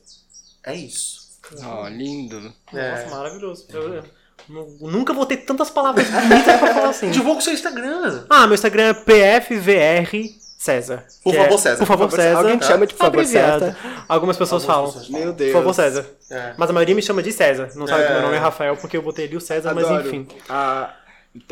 É 0.64 0.76
isso. 0.76 1.26
Oh, 1.64 1.88
lindo. 1.88 2.40
Nossa, 2.42 2.78
É. 2.78 3.10
maravilhoso. 3.10 3.66
Eu, 3.70 3.82
eu 3.94 4.02
nu- 4.04 4.10
nunca 4.82 5.14
vou 5.14 5.26
ter 5.26 5.38
tantas 5.38 5.70
palavras 5.70 6.08
bonitas 6.10 6.60
pra 6.60 6.74
falar 6.74 6.90
assim. 6.90 7.10
Divulga 7.12 7.40
o 7.40 7.42
seu 7.44 7.54
Instagram. 7.54 8.26
Ah, 8.30 8.46
meu 8.48 8.56
Instagram 8.56 8.84
é 8.84 8.94
PFVR 8.94 10.30
César. 10.58 11.06
Por 11.24 11.32
que 11.34 11.38
favor, 11.40 11.54
é- 11.54 11.58
César. 11.58 11.78
Por 11.78 11.86
favor, 11.88 12.12
César. 12.12 12.38
Alguém 12.40 12.58
te 12.58 12.66
chama 12.66 12.88
de 12.88 12.94
por 12.94 13.06
favor. 13.06 13.26
César? 13.26 13.78
Algumas 14.08 14.38
pessoas 14.38 14.64
Algumas 14.68 14.94
falam. 14.94 15.02
pessoas 15.04 15.10
Meu 15.24 15.34
Deus. 15.34 15.52
Por 15.52 15.58
favor, 15.60 15.74
César. 15.74 16.06
É. 16.32 16.54
Mas 16.58 16.70
a 16.70 16.74
maioria 16.74 16.96
me 16.96 17.02
chama 17.02 17.22
de 17.22 17.32
César. 17.32 17.70
Não 17.76 17.86
sabe 17.88 18.04
É. 18.04 18.08
que 18.08 18.14
meu 18.14 18.22
nome 18.24 18.36
é 18.36 18.40
Rafael 18.40 18.76
porque 18.78 18.98
eu 18.98 19.02
botei 19.02 19.26
ali 19.26 19.36
o 19.38 19.42
César, 19.42 19.74
mas 19.76 19.86
Adoro. 19.86 20.08
enfim. 20.08 20.28
Ah, 20.50 20.94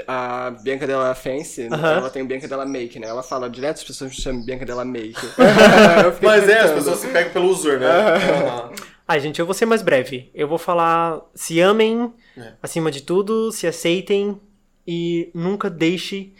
a 0.07 0.51
Bianca 0.63 0.87
Della 0.87 1.13
Fence, 1.13 1.67
Aham. 1.71 1.97
ela 1.97 2.09
tem 2.09 2.23
o 2.23 2.25
Bianca 2.25 2.47
Della 2.47 2.65
Make, 2.65 2.99
né? 2.99 3.07
Ela 3.07 3.21
fala 3.21 3.49
direto 3.49 3.77
as 3.79 3.83
pessoas 3.83 4.09
me 4.11 4.15
chamam 4.15 4.41
Bianca 4.43 4.65
Della 4.65 4.85
Make. 4.85 5.13
Mas 6.23 6.47
é, 6.49 6.59
as 6.61 6.71
pessoas 6.71 6.99
se 6.99 7.07
pegam 7.07 7.33
pelo 7.33 7.49
user, 7.49 7.79
né? 7.79 7.87
Aham. 7.87 8.69
Ai, 9.07 9.19
gente, 9.19 9.39
eu 9.39 9.45
vou 9.45 9.53
ser 9.53 9.65
mais 9.65 9.81
breve. 9.81 10.29
Eu 10.33 10.47
vou 10.47 10.57
falar: 10.57 11.21
se 11.35 11.59
amem 11.59 12.13
É. 12.37 12.53
acima 12.61 12.89
de 12.91 13.01
tudo, 13.01 13.51
se 13.51 13.67
aceitem 13.67 14.39
e 14.87 15.29
nunca 15.33 15.69
deixe 15.69 16.33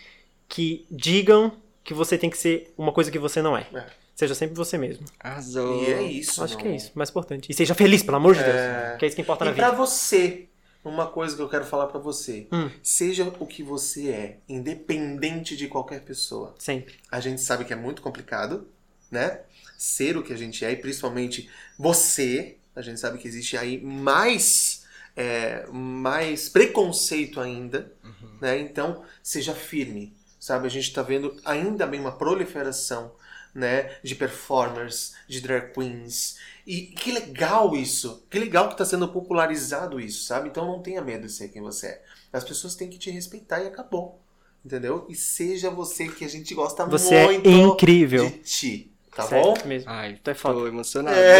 que 0.47 0.85
digam 0.89 1.51
que 1.83 1.93
você 1.93 2.17
tem 2.17 2.29
que 2.29 2.37
ser 2.37 2.73
uma 2.77 2.91
coisa 2.91 3.11
que 3.11 3.19
você 3.19 3.41
não 3.41 3.57
é. 3.57 3.67
É. 3.73 3.85
Seja 4.15 4.35
sempre 4.35 4.55
você 4.55 4.77
mesmo. 4.77 5.05
Arrasou. 5.19 5.83
E 5.83 5.91
é 5.91 6.01
isso. 6.03 6.43
Acho 6.43 6.55
que 6.57 6.63
não- 6.65 6.71
é 6.71 6.75
isso, 6.75 6.91
mais 6.93 7.09
importante. 7.09 7.51
E 7.51 7.53
seja 7.53 7.73
feliz, 7.73 8.03
pelo 8.03 8.17
amor 8.17 8.35
de 8.35 8.43
Deus. 8.43 8.55
É. 8.55 8.95
Que 8.99 9.05
é 9.05 9.07
isso 9.07 9.15
que 9.15 9.21
importa 9.23 9.43
na 9.43 9.51
E 9.51 9.55
pra 9.55 9.71
vida. 9.71 9.77
você, 9.77 10.47
uma 10.85 11.07
coisa 11.07 11.35
que 11.35 11.41
eu 11.41 11.49
quero 11.49 11.65
falar 11.65 11.87
pra 11.87 11.99
você. 11.99 12.47
Hum. 12.51 12.69
Seja 12.83 13.23
o 13.39 13.45
que 13.47 13.63
você 13.63 14.09
é, 14.09 14.37
independente 14.47 15.57
de 15.57 15.67
qualquer 15.67 16.01
pessoa. 16.01 16.53
Sempre. 16.59 16.95
A 17.11 17.19
gente 17.19 17.41
sabe 17.41 17.65
que 17.65 17.73
é 17.73 17.75
muito 17.75 18.01
complicado, 18.01 18.67
né? 19.11 19.39
Ser 19.83 20.15
o 20.15 20.23
que 20.23 20.31
a 20.31 20.37
gente 20.37 20.63
é, 20.63 20.71
e 20.71 20.77
principalmente 20.77 21.49
você. 21.77 22.55
A 22.73 22.81
gente 22.81 23.01
sabe 23.01 23.17
que 23.17 23.27
existe 23.27 23.57
aí 23.57 23.81
mais, 23.81 24.85
é, 25.13 25.67
mais 25.67 26.47
preconceito 26.47 27.41
ainda, 27.41 27.91
né? 28.39 28.57
Então, 28.59 29.03
seja 29.21 29.53
firme, 29.53 30.15
sabe? 30.39 30.67
A 30.67 30.69
gente 30.69 30.93
tá 30.93 31.01
vendo 31.01 31.35
ainda 31.43 31.85
bem 31.85 31.99
uma 31.99 32.17
proliferação, 32.17 33.11
né? 33.53 33.97
De 34.01 34.15
performers, 34.15 35.15
de 35.27 35.41
drag 35.41 35.73
queens. 35.73 36.37
E 36.65 36.83
que 36.83 37.11
legal 37.11 37.75
isso! 37.75 38.25
Que 38.29 38.39
legal 38.39 38.69
que 38.69 38.77
tá 38.77 38.85
sendo 38.85 39.09
popularizado 39.09 39.99
isso, 39.99 40.23
sabe? 40.23 40.47
Então 40.47 40.65
não 40.65 40.81
tenha 40.81 41.01
medo 41.01 41.27
de 41.27 41.33
ser 41.33 41.49
quem 41.49 41.61
você 41.61 41.87
é. 41.87 42.03
As 42.31 42.45
pessoas 42.45 42.73
têm 42.73 42.89
que 42.89 42.97
te 42.97 43.11
respeitar 43.11 43.61
e 43.61 43.67
acabou. 43.67 44.21
Entendeu? 44.65 45.05
E 45.09 45.13
seja 45.15 45.69
você 45.69 46.07
que 46.07 46.23
a 46.23 46.29
gente 46.29 46.55
gosta 46.55 46.85
Você 46.85 47.15
é 47.15 47.25
muito 47.25 47.49
incrível. 47.49 48.29
de 48.29 48.37
ti. 48.37 48.92
Tá 49.15 49.23
Sério 49.23 49.43
bom? 49.53 49.57
mesmo. 49.65 49.89
Ai, 49.91 50.17
Tu 50.23 50.31
é 50.31 50.33
foda. 50.33 50.59
tô 50.59 50.67
emocionado. 50.67 51.15
É. 51.15 51.39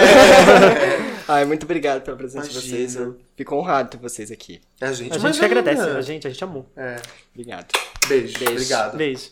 Ai, 1.27 1.43
muito 1.45 1.63
obrigado 1.63 2.01
pela 2.03 2.15
presença 2.15 2.47
de 2.47 2.53
Imagina. 2.53 2.77
vocês. 2.77 2.95
Eu 2.95 3.17
fico 3.35 3.55
honrado 3.55 3.89
ter 3.89 3.97
vocês 3.97 4.29
aqui. 4.31 4.61
A 4.79 4.91
gente, 4.91 5.15
A 5.15 5.17
gente 5.17 5.39
que 5.39 5.45
agradece. 5.45 5.81
A 5.81 6.01
gente, 6.01 6.27
a 6.27 6.29
gente 6.29 6.43
amou. 6.43 6.69
É. 6.77 6.97
Obrigado. 7.33 7.67
Beijo. 8.07 8.37
Beijo. 8.37 8.51
Obrigado. 8.53 8.97
Beijo. 8.97 9.31